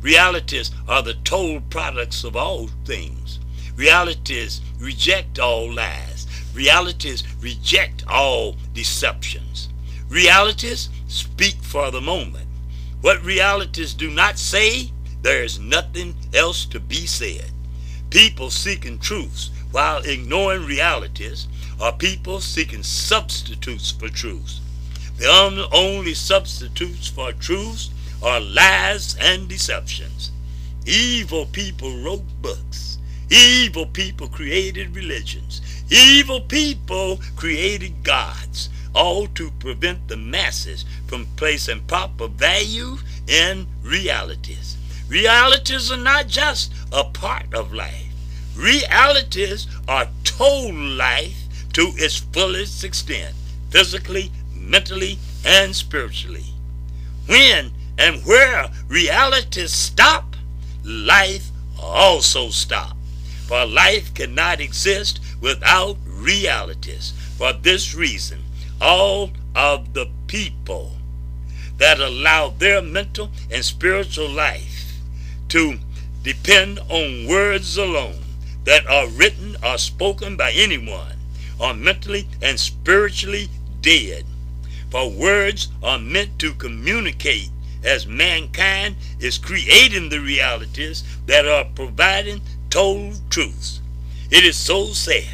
Realities 0.00 0.70
are 0.88 1.02
the 1.02 1.12
told 1.24 1.68
products 1.68 2.24
of 2.24 2.34
all 2.34 2.68
things. 2.86 3.38
Realities 3.76 4.62
reject 4.80 5.38
all 5.38 5.70
lies. 5.70 6.17
Realities 6.54 7.22
reject 7.40 8.04
all 8.08 8.56
deceptions. 8.74 9.68
Realities 10.08 10.88
speak 11.06 11.56
for 11.62 11.90
the 11.90 12.00
moment. 12.00 12.46
What 13.00 13.22
realities 13.24 13.94
do 13.94 14.10
not 14.10 14.38
say, 14.38 14.90
there 15.22 15.42
is 15.42 15.58
nothing 15.58 16.14
else 16.34 16.64
to 16.66 16.80
be 16.80 17.06
said. 17.06 17.50
People 18.10 18.50
seeking 18.50 18.98
truths 18.98 19.50
while 19.70 20.02
ignoring 20.02 20.64
realities 20.64 21.46
are 21.80 21.92
people 21.92 22.40
seeking 22.40 22.82
substitutes 22.82 23.90
for 23.90 24.08
truths. 24.08 24.60
The 25.18 25.68
only 25.72 26.14
substitutes 26.14 27.08
for 27.08 27.32
truths 27.32 27.90
are 28.22 28.40
lies 28.40 29.16
and 29.20 29.48
deceptions. 29.48 30.30
Evil 30.86 31.46
people 31.46 32.02
wrote 32.02 32.24
books. 32.40 32.98
Evil 33.30 33.86
people 33.86 34.28
created 34.28 34.96
religions. 34.96 35.60
Evil 35.90 36.42
people 36.42 37.18
created 37.34 38.02
gods, 38.02 38.68
all 38.94 39.26
to 39.28 39.50
prevent 39.52 40.08
the 40.08 40.16
masses 40.16 40.84
from 41.06 41.26
placing 41.36 41.80
proper 41.82 42.28
value 42.28 42.98
in 43.26 43.66
realities. 43.82 44.76
Realities 45.08 45.90
are 45.90 45.96
not 45.96 46.26
just 46.26 46.72
a 46.92 47.04
part 47.04 47.54
of 47.54 47.72
life. 47.72 48.12
Realities 48.54 49.66
are 49.88 50.08
total 50.24 50.74
life 50.74 51.44
to 51.72 51.92
its 51.96 52.18
fullest 52.18 52.84
extent, 52.84 53.34
physically, 53.70 54.30
mentally, 54.54 55.18
and 55.46 55.74
spiritually. 55.74 56.46
When 57.26 57.72
and 57.96 58.22
where 58.26 58.68
realities 58.88 59.72
stop, 59.72 60.36
life 60.84 61.48
also 61.80 62.50
stops. 62.50 62.94
For 63.46 63.64
life 63.64 64.12
cannot 64.12 64.60
exist 64.60 65.20
without 65.40 65.96
realities. 66.06 67.12
For 67.36 67.52
this 67.52 67.94
reason, 67.94 68.42
all 68.80 69.30
of 69.54 69.92
the 69.94 70.08
people 70.26 70.92
that 71.78 72.00
allow 72.00 72.50
their 72.50 72.82
mental 72.82 73.30
and 73.50 73.64
spiritual 73.64 74.28
life 74.28 75.00
to 75.48 75.78
depend 76.22 76.78
on 76.90 77.26
words 77.26 77.76
alone 77.78 78.22
that 78.64 78.86
are 78.86 79.08
written 79.08 79.56
or 79.64 79.78
spoken 79.78 80.36
by 80.36 80.52
anyone 80.52 81.16
are 81.60 81.74
mentally 81.74 82.28
and 82.42 82.58
spiritually 82.58 83.48
dead. 83.80 84.24
For 84.90 85.08
words 85.08 85.68
are 85.82 85.98
meant 85.98 86.38
to 86.40 86.54
communicate 86.54 87.50
as 87.84 88.06
mankind 88.06 88.96
is 89.20 89.38
creating 89.38 90.08
the 90.08 90.20
realities 90.20 91.04
that 91.26 91.46
are 91.46 91.64
providing 91.74 92.40
told 92.70 93.18
truths. 93.30 93.80
It 94.30 94.44
is 94.44 94.56
so 94.58 94.86
sad 94.88 95.24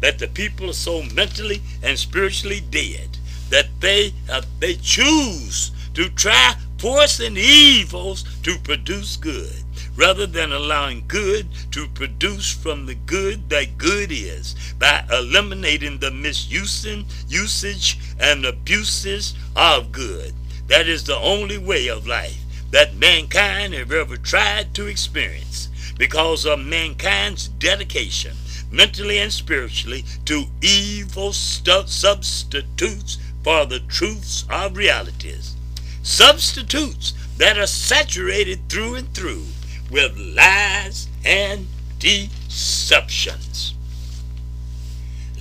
that 0.00 0.18
the 0.18 0.28
people 0.28 0.70
are 0.70 0.74
so 0.74 1.02
mentally 1.02 1.60
and 1.82 1.98
spiritually 1.98 2.60
dead 2.60 3.18
that 3.50 3.66
they 3.80 4.14
uh, 4.30 4.42
they 4.60 4.76
choose 4.76 5.72
to 5.92 6.08
try 6.08 6.54
forcing 6.78 7.36
evils 7.36 8.24
to 8.42 8.56
produce 8.60 9.16
good 9.16 9.62
rather 9.94 10.26
than 10.26 10.52
allowing 10.52 11.04
good 11.06 11.46
to 11.72 11.86
produce 11.88 12.50
from 12.50 12.86
the 12.86 12.94
good 12.94 13.50
that 13.50 13.76
good 13.76 14.10
is 14.10 14.54
by 14.78 15.04
eliminating 15.12 15.98
the 15.98 16.10
misusing, 16.10 17.04
usage, 17.28 17.98
and 18.18 18.46
abuses 18.46 19.34
of 19.54 19.92
good. 19.92 20.32
That 20.68 20.88
is 20.88 21.04
the 21.04 21.18
only 21.18 21.58
way 21.58 21.88
of 21.88 22.06
life 22.06 22.40
that 22.70 22.96
mankind 22.96 23.74
have 23.74 23.92
ever 23.92 24.16
tried 24.16 24.72
to 24.76 24.86
experience 24.86 25.68
because 26.00 26.46
of 26.46 26.58
mankind's 26.58 27.48
dedication, 27.48 28.34
mentally 28.70 29.18
and 29.18 29.30
spiritually, 29.30 30.02
to 30.24 30.44
evil 30.62 31.30
substitutes 31.30 33.18
for 33.44 33.66
the 33.66 33.80
truths 33.80 34.46
of 34.48 34.78
realities. 34.78 35.56
Substitutes 36.02 37.12
that 37.36 37.58
are 37.58 37.66
saturated 37.66 38.66
through 38.70 38.94
and 38.94 39.12
through 39.14 39.44
with 39.90 40.16
lies 40.16 41.06
and 41.22 41.66
deceptions. 41.98 43.74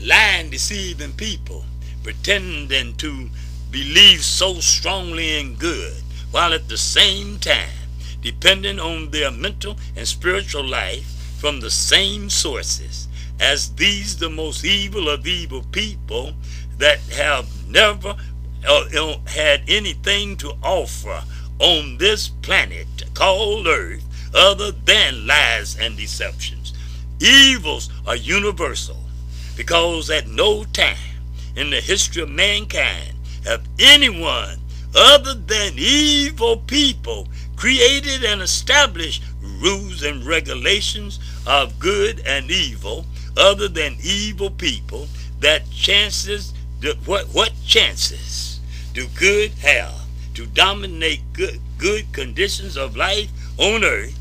Lying, 0.03 0.49
deceiving 0.49 1.13
people, 1.13 1.63
pretending 2.03 2.95
to 2.95 3.29
believe 3.71 4.25
so 4.25 4.55
strongly 4.55 5.39
in 5.39 5.55
good, 5.55 6.03
while 6.31 6.53
at 6.53 6.67
the 6.67 6.77
same 6.77 7.39
time 7.39 7.78
depending 8.21 8.79
on 8.79 9.11
their 9.11 9.31
mental 9.31 9.77
and 9.95 10.07
spiritual 10.07 10.63
life 10.63 11.05
from 11.39 11.59
the 11.59 11.71
same 11.71 12.29
sources 12.29 13.07
as 13.39 13.73
these 13.75 14.17
the 14.17 14.29
most 14.29 14.65
evil 14.65 15.09
of 15.09 15.25
evil 15.25 15.63
people 15.71 16.33
that 16.77 16.99
have 17.11 17.47
never 17.69 18.15
uh, 18.67 19.17
had 19.25 19.61
anything 19.67 20.35
to 20.35 20.51
offer 20.63 21.23
on 21.59 21.97
this 21.97 22.29
planet 22.29 22.87
called 23.13 23.67
earth 23.67 24.03
other 24.33 24.71
than 24.71 25.25
lies 25.25 25.77
and 25.77 25.97
deceptions. 25.97 26.73
Evils 27.19 27.89
are 28.05 28.15
universal 28.15 28.97
because 29.55 30.09
at 30.09 30.27
no 30.27 30.63
time 30.65 30.97
in 31.55 31.69
the 31.69 31.81
history 31.81 32.21
of 32.21 32.29
mankind 32.29 33.13
have 33.45 33.61
anyone 33.79 34.57
other 34.95 35.33
than 35.33 35.73
evil 35.77 36.57
people 36.57 37.27
created 37.59 38.23
and 38.23 38.41
established 38.41 39.21
rules 39.41 40.01
and 40.01 40.25
regulations 40.25 41.19
of 41.45 41.77
good 41.77 42.21
and 42.25 42.49
evil 42.49 43.05
other 43.35 43.67
than 43.67 43.97
evil 44.01 44.49
people 44.49 45.09
that 45.41 45.69
chances 45.69 46.53
what 47.05 47.25
what 47.33 47.51
chances 47.67 48.61
do 48.93 49.05
good 49.13 49.51
have 49.61 49.93
to 50.33 50.45
dominate 50.45 51.21
good 51.33 51.59
good 51.77 52.09
conditions 52.13 52.77
of 52.77 52.95
life 52.95 53.29
on 53.57 53.83
earth 53.83 54.15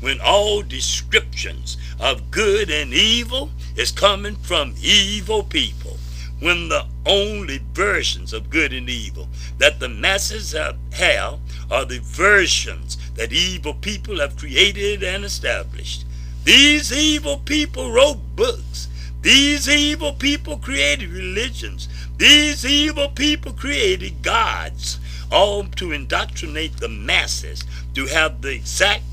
when 0.00 0.20
all 0.20 0.62
descriptions 0.62 1.76
of 1.98 2.30
good 2.30 2.70
and 2.70 2.94
evil 2.94 3.50
is 3.74 3.90
coming 3.90 4.36
from 4.36 4.72
evil 4.80 5.42
people? 5.42 5.96
When 6.38 6.68
the 6.68 6.86
only 7.06 7.60
versions 7.72 8.32
of 8.32 8.50
good 8.50 8.72
and 8.72 8.88
evil 8.88 9.28
that 9.58 9.80
the 9.80 9.88
masses 9.88 10.52
have, 10.52 10.76
have 10.92 11.38
are 11.70 11.84
the 11.84 12.00
versions 12.00 12.96
that 13.14 13.32
evil 13.32 13.74
people 13.74 14.20
have 14.20 14.36
created 14.36 15.02
and 15.02 15.24
established. 15.24 16.04
These 16.44 16.92
evil 16.92 17.38
people 17.38 17.90
wrote 17.92 18.18
books. 18.36 18.88
These 19.22 19.68
evil 19.68 20.12
people 20.12 20.58
created 20.58 21.08
religions. 21.10 21.88
These 22.18 22.66
evil 22.66 23.08
people 23.08 23.52
created 23.52 24.22
gods, 24.22 24.98
all 25.32 25.64
to 25.76 25.92
indoctrinate 25.92 26.76
the 26.76 26.88
masses 26.88 27.64
to 27.94 28.06
have 28.06 28.42
the 28.42 28.50
exact 28.50 29.04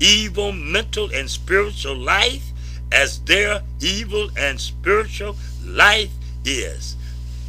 evil 0.00 0.50
mental 0.50 1.08
and 1.14 1.30
spiritual 1.30 1.94
life 1.94 2.50
as 2.90 3.20
their 3.20 3.62
evil 3.80 4.30
and 4.36 4.60
spiritual 4.60 5.36
life 5.64 6.10
is. 6.44 6.96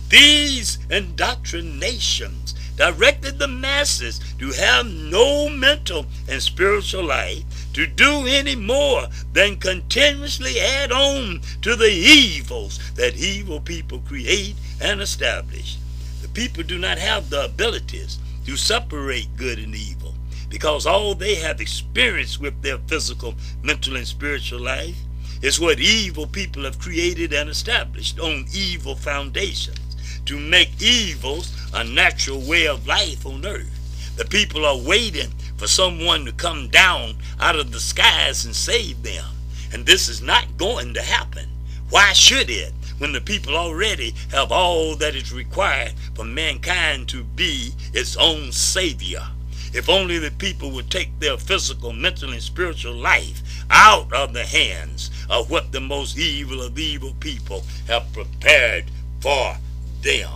These 0.09 0.77
indoctrinations 0.91 2.52
directed 2.75 3.39
the 3.39 3.47
masses 3.47 4.19
to 4.39 4.51
have 4.51 4.85
no 4.85 5.47
mental 5.49 6.05
and 6.27 6.41
spiritual 6.41 7.03
life 7.03 7.43
to 7.73 7.87
do 7.87 8.25
any 8.27 8.55
more 8.55 9.07
than 9.33 9.57
continuously 9.57 10.59
add 10.59 10.91
on 10.91 11.41
to 11.61 11.75
the 11.75 11.89
evils 11.89 12.79
that 12.95 13.15
evil 13.15 13.59
people 13.59 13.99
create 13.99 14.55
and 14.81 15.01
establish. 15.01 15.77
The 16.21 16.27
people 16.29 16.63
do 16.63 16.77
not 16.77 16.97
have 16.97 17.29
the 17.29 17.45
abilities 17.45 18.19
to 18.45 18.57
separate 18.57 19.35
good 19.37 19.59
and 19.59 19.75
evil 19.75 20.13
because 20.49 20.85
all 20.85 21.15
they 21.15 21.35
have 21.35 21.59
experienced 21.59 22.39
with 22.39 22.61
their 22.61 22.77
physical, 22.77 23.33
mental, 23.63 23.95
and 23.95 24.07
spiritual 24.07 24.59
life 24.59 24.97
is 25.41 25.59
what 25.59 25.79
evil 25.79 26.27
people 26.27 26.63
have 26.63 26.79
created 26.79 27.33
and 27.33 27.49
established 27.49 28.19
on 28.19 28.45
evil 28.53 28.95
foundations 28.95 29.92
to 30.25 30.39
make 30.39 30.81
evils 30.81 31.51
a 31.73 31.83
natural 31.83 32.39
way 32.39 32.67
of 32.67 32.87
life 32.87 33.25
on 33.25 33.45
earth. 33.45 33.69
The 34.15 34.25
people 34.25 34.65
are 34.65 34.77
waiting 34.77 35.31
for 35.57 35.67
someone 35.67 36.25
to 36.25 36.31
come 36.31 36.67
down 36.67 37.15
out 37.39 37.55
of 37.55 37.71
the 37.71 37.79
skies 37.79 38.45
and 38.45 38.55
save 38.55 39.01
them. 39.01 39.25
And 39.71 39.85
this 39.85 40.07
is 40.07 40.21
not 40.21 40.57
going 40.57 40.93
to 40.93 41.01
happen. 41.01 41.47
Why 41.89 42.13
should 42.13 42.49
it? 42.49 42.73
When 42.99 43.11
the 43.11 43.21
people 43.21 43.55
already 43.55 44.13
have 44.31 44.51
all 44.51 44.95
that 44.97 45.15
is 45.15 45.33
required 45.33 45.93
for 46.13 46.23
mankind 46.23 47.07
to 47.09 47.23
be 47.23 47.73
its 47.91 48.15
own 48.17 48.51
savior. 48.51 49.27
If 49.73 49.89
only 49.89 50.19
the 50.19 50.29
people 50.29 50.69
would 50.71 50.91
take 50.91 51.19
their 51.19 51.37
physical, 51.37 51.91
mental, 51.91 52.31
and 52.31 52.41
spiritual 52.41 52.93
life 52.93 53.41
out 53.71 54.13
of 54.13 54.33
the 54.33 54.45
hands 54.45 55.09
of 55.29 55.49
what 55.49 55.71
the 55.71 55.81
most 55.81 56.17
evil 56.17 56.61
of 56.61 56.77
evil 56.77 57.13
people 57.19 57.63
have 57.87 58.13
prepared 58.13 58.85
for 59.19 59.57
them. 60.03 60.29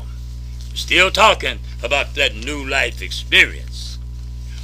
Still 0.73 1.11
talking 1.11 1.59
about 1.83 2.15
that 2.15 2.35
new 2.35 2.65
life 2.67 3.01
experience. 3.01 3.97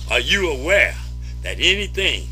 Are 0.10 0.20
you 0.20 0.50
aware 0.50 0.96
that 1.44 1.58
anything 1.60 2.28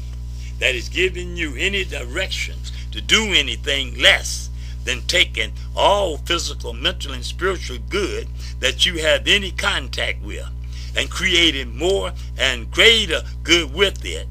that 0.60 0.76
is 0.76 0.90
giving 0.90 1.36
you 1.36 1.56
any 1.56 1.84
directions 1.84 2.72
to 2.92 3.02
do 3.02 3.34
anything 3.34 4.00
less 4.00 4.50
than 4.84 5.02
taking 5.04 5.52
all 5.76 6.18
physical, 6.18 6.74
mental, 6.74 7.14
and 7.14 7.26
spiritual 7.26 7.78
good 7.90 8.28
that 8.60 8.86
you 8.86 9.00
have 9.00 9.28
any 9.28 9.52
contact 9.52 10.22
with 10.22 10.48
and 10.96 11.10
creating 11.10 11.78
more 11.78 12.12
and 12.38 12.72
greater 12.72 13.22
good 13.44 13.74
with 13.74 14.04
it 14.06 14.28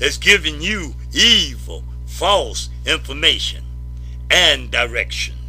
is 0.00 0.18
giving 0.18 0.60
you 0.60 0.94
evil, 1.12 1.84
false 2.06 2.68
information 2.84 3.64
and 4.30 4.70
directions. 4.70 5.41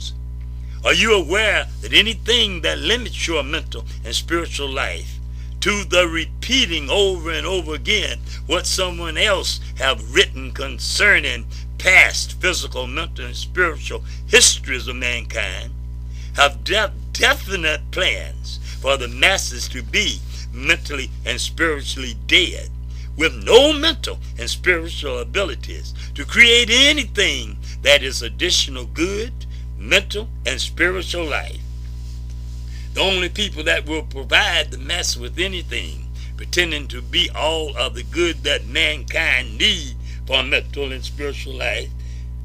Are 0.84 0.94
you 0.94 1.14
aware 1.14 1.68
that 1.82 1.94
anything 1.94 2.62
that 2.62 2.78
limits 2.78 3.26
your 3.28 3.42
mental 3.44 3.86
and 4.04 4.14
spiritual 4.14 4.70
life 4.70 5.18
to 5.62 5.86
the 5.86 6.10
repeating 6.10 6.90
over 6.90 7.32
and 7.32 7.48
over 7.48 7.74
again 7.74 8.20
what 8.48 8.68
someone 8.68 9.18
else 9.18 9.62
have 9.78 10.14
written 10.14 10.52
concerning 10.52 11.46
past 11.78 12.34
physical, 12.42 12.86
mental, 12.86 13.26
and 13.26 13.36
spiritual 13.36 14.04
histories 14.28 14.90
of 14.90 14.98
mankind 14.98 15.72
have 16.36 16.64
de 16.66 16.92
definite 17.14 17.92
plans 17.92 18.60
for 18.82 18.98
the 18.98 19.08
masses 19.08 19.70
to 19.70 19.82
be 19.84 20.20
mentally 20.52 21.10
and 21.26 21.40
spiritually 21.40 22.16
dead 22.28 22.70
with 23.16 23.34
no 23.34 23.72
mental 23.72 24.18
and 24.38 24.50
spiritual 24.50 25.20
abilities 25.20 25.94
to 26.16 26.26
create 26.26 26.70
anything 26.70 27.58
that 27.84 28.02
is 28.02 28.22
additional 28.22 28.86
good, 28.86 29.46
mental, 29.84 30.28
and 30.46 30.60
spiritual 30.60 31.26
life. 31.26 31.60
The 32.94 33.02
only 33.02 33.30
people 33.30 33.64
that 33.64 33.88
will 33.88 34.04
provide 34.04 34.72
the 34.72 34.78
mass 34.78 35.18
with 35.18 35.40
anything, 35.40 36.08
pretending 36.38 36.88
to 36.90 37.02
be 37.02 37.30
all 37.36 37.76
of 37.78 37.96
the 37.96 38.04
good 38.04 38.44
that 38.44 38.66
mankind 38.66 39.58
need 39.58 39.96
for 40.26 40.42
mental 40.44 40.92
and 40.92 41.04
spiritual 41.04 41.56
life, 41.56 41.90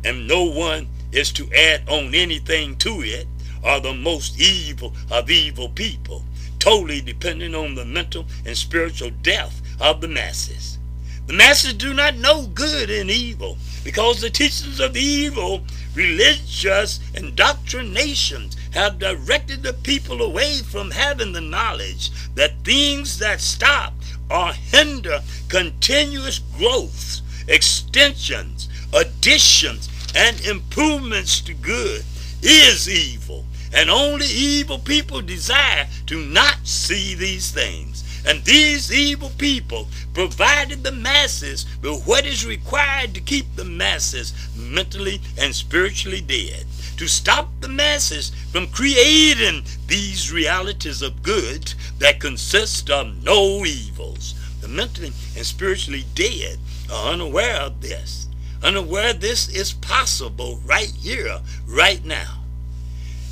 and 0.05 0.27
no 0.27 0.45
one 0.45 0.89
is 1.13 1.33
to 1.33 1.51
add 1.53 1.89
on 1.89 2.15
anything 2.15 2.77
to 2.77 3.03
it, 3.03 3.27
are 3.65 3.81
the 3.81 3.95
most 3.95 4.41
evil 4.41 4.95
of 5.11 5.31
evil 5.31 5.69
people, 5.69 6.25
totally 6.59 7.01
depending 7.01 7.55
on 7.55 7.75
the 7.75 7.85
mental 7.85 8.27
and 8.47 8.57
spiritual 8.57 9.11
death 9.23 9.61
of 9.81 10.01
the 10.01 10.09
masses. 10.09 10.79
The 11.27 11.35
masses 11.35 11.75
do 11.75 11.93
not 11.93 12.17
know 12.17 12.47
good 12.55 12.89
and 12.89 13.11
evil 13.11 13.59
because 13.85 14.21
the 14.21 14.31
teachings 14.31 14.81
of 14.81 14.97
evil, 14.97 15.63
religious 15.95 17.01
indoctrinations 17.15 18.57
have 18.73 18.99
directed 18.99 19.63
the 19.63 19.73
people 19.73 20.23
away 20.23 20.59
from 20.59 20.91
having 20.91 21.33
the 21.33 21.41
knowledge 21.41 22.11
that 22.35 22.53
things 22.65 23.19
that 23.19 23.41
stop 23.41 23.95
or 24.31 24.53
hinder 24.53 25.21
continuous 25.49 26.41
growth, 26.57 27.21
extensions, 27.49 28.69
additions, 28.93 29.89
and 30.15 30.41
improvements 30.47 31.41
to 31.41 31.55
good 31.55 32.05
is 32.43 32.89
evil. 32.89 33.45
And 33.73 33.91
only 33.91 34.27
evil 34.27 34.79
people 34.79 35.21
desire 35.21 35.87
to 36.07 36.17
not 36.25 36.59
see 36.67 37.15
these 37.15 37.51
things. 37.51 38.05
And 38.27 38.45
these 38.45 38.93
evil 38.93 39.31
people 39.39 39.89
provided 40.13 40.83
the 40.83 40.93
masses 40.93 41.67
with 41.83 42.07
what 42.07 42.27
is 42.27 42.47
required 42.47 43.15
to 43.15 43.21
keep 43.21 43.47
the 43.55 43.65
masses 43.65 44.33
mentally 44.57 45.21
and 45.39 45.55
spiritually 45.55 46.21
dead. 46.21 46.67
To 46.97 47.07
stop 47.07 47.49
the 47.61 47.69
masses 47.69 48.33
from 48.51 48.67
creating 48.69 49.65
these 49.87 50.33
realities 50.33 51.01
of 51.03 51.23
good 51.23 51.73
that 51.99 52.21
consist 52.21 52.91
of 52.91 53.23
no 53.23 53.65
evils. 53.65 54.35
The 54.61 54.69
mentally 54.69 55.13
and 55.37 55.47
spiritually 55.47 56.05
dead 56.15 56.59
are 56.93 57.13
unaware 57.13 57.57
of 57.57 57.81
this. 57.81 58.27
Unaware 58.63 59.13
this 59.13 59.49
is 59.49 59.73
possible 59.73 60.61
right 60.65 60.93
here, 60.99 61.39
right 61.67 62.05
now. 62.05 62.41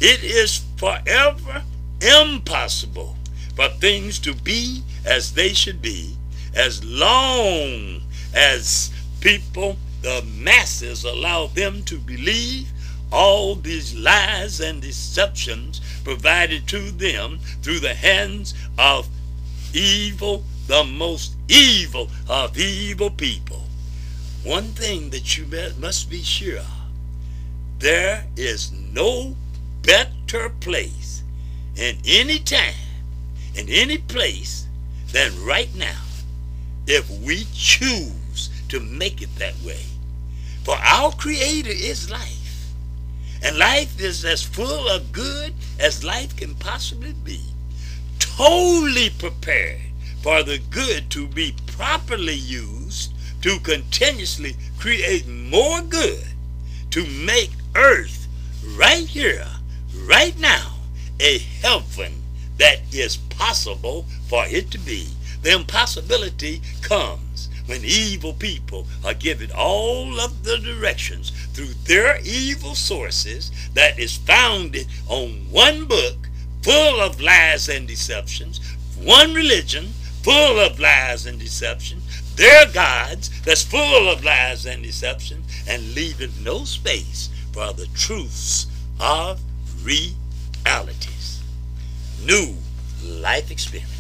It 0.01 0.23
is 0.23 0.63
forever 0.77 1.65
impossible 2.01 3.16
for 3.57 3.69
things 3.69 4.19
to 4.21 4.35
be 4.35 4.83
as 5.05 5.33
they 5.33 5.53
should 5.55 5.83
be 5.83 6.17
as 6.57 6.83
long 6.85 8.01
as 8.35 8.91
people, 9.21 9.77
the 10.03 10.23
masses, 10.23 11.05
allow 11.05 11.47
them 11.47 11.83
to 11.85 11.99
believe 11.99 12.69
all 13.13 13.55
these 13.55 13.95
lies 13.95 14.61
and 14.61 14.83
deceptions 14.83 15.81
provided 16.03 16.67
to 16.69 16.91
them 16.91 17.39
through 17.63 17.79
the 17.79 17.95
hands 17.95 18.55
of 18.79 19.09
evil, 19.73 20.45
the 20.67 20.85
most 20.85 21.35
evil 21.49 22.11
of 22.29 22.59
evil 22.59 23.11
people. 23.11 23.63
One 24.43 24.69
thing 24.73 25.11
that 25.11 25.37
you 25.37 25.47
must 25.79 26.11
be 26.11 26.23
sure 26.23 26.59
of, 26.59 26.67
there 27.79 28.27
is 28.37 28.73
no 28.73 29.37
better 29.83 30.49
place 30.61 31.23
in 31.77 31.99
any 32.07 32.39
time 32.39 32.86
in 33.57 33.69
any 33.69 33.99
place 33.99 34.67
than 35.13 35.33
right 35.45 35.75
now 35.75 36.03
if 36.87 37.09
we 37.11 37.47
choose 37.53 38.51
to 38.69 38.81
make 38.81 39.23
it 39.23 39.35
that 39.37 39.55
way. 39.63 39.85
For 40.65 40.77
our 40.77 41.13
Creator 41.13 41.71
is 41.71 42.11
life, 42.11 42.73
And 43.43 43.59
life 43.59 44.01
is 44.01 44.25
as 44.25 44.43
full 44.43 44.89
of 44.89 45.13
good 45.13 45.55
as 45.79 46.05
life 46.05 46.37
can 46.37 46.55
possibly 46.57 47.13
be. 47.13 47.41
Totally 48.19 49.11
prepared 49.11 49.81
for 50.23 50.43
the 50.43 50.59
good 50.59 51.11
to 51.11 51.29
be 51.29 51.55
properly 51.67 52.35
used 52.35 53.13
to 53.43 53.61
continuously 53.61 54.57
create 54.79 55.27
more 55.29 55.83
good 55.83 56.25
to 56.91 57.07
make 57.07 57.51
earth 57.75 58.27
right 58.77 59.07
here, 59.07 59.47
right 60.07 60.39
now, 60.41 60.75
a 61.21 61.39
heaven 61.39 62.26
that 62.59 62.81
is 62.93 63.17
possible 63.17 64.07
for 64.29 64.45
it 64.47 64.71
to 64.71 64.79
be. 64.79 65.09
The 65.43 65.55
impossibility 65.55 66.63
comes 66.83 67.49
when 67.67 67.85
evil 67.85 68.33
people 68.33 68.87
are 69.05 69.15
given 69.15 69.51
all 69.53 70.21
of 70.21 70.45
the 70.45 70.59
directions 70.59 71.31
through 71.53 71.75
their 71.85 72.19
evil 72.25 72.75
sources 72.75 73.51
that 73.75 73.99
is 73.99 74.17
founded 74.17 74.87
on 75.09 75.47
one 75.51 75.85
book 75.85 76.29
full 76.63 77.01
of 77.01 77.21
lies 77.21 77.69
and 77.69 77.87
deceptions, 77.87 78.61
one 78.97 79.35
religion 79.35 79.93
full 80.23 80.59
of 80.59 80.81
lies 80.81 81.27
and 81.27 81.39
deception, 81.39 82.03
their 82.35 82.67
gods 82.73 83.31
that's 83.43 83.63
full 83.63 84.09
of 84.09 84.25
lies 84.25 84.67
and 84.67 84.83
deception, 84.83 85.43
and 85.69 85.95
leaving 85.95 86.33
no 86.43 86.65
space 86.65 87.31
for 87.53 87.73
the 87.73 87.87
truths 87.95 88.67
of 88.99 89.41
realities. 89.85 91.16
New 92.27 92.57
life 93.05 93.53
experience. 93.53 93.96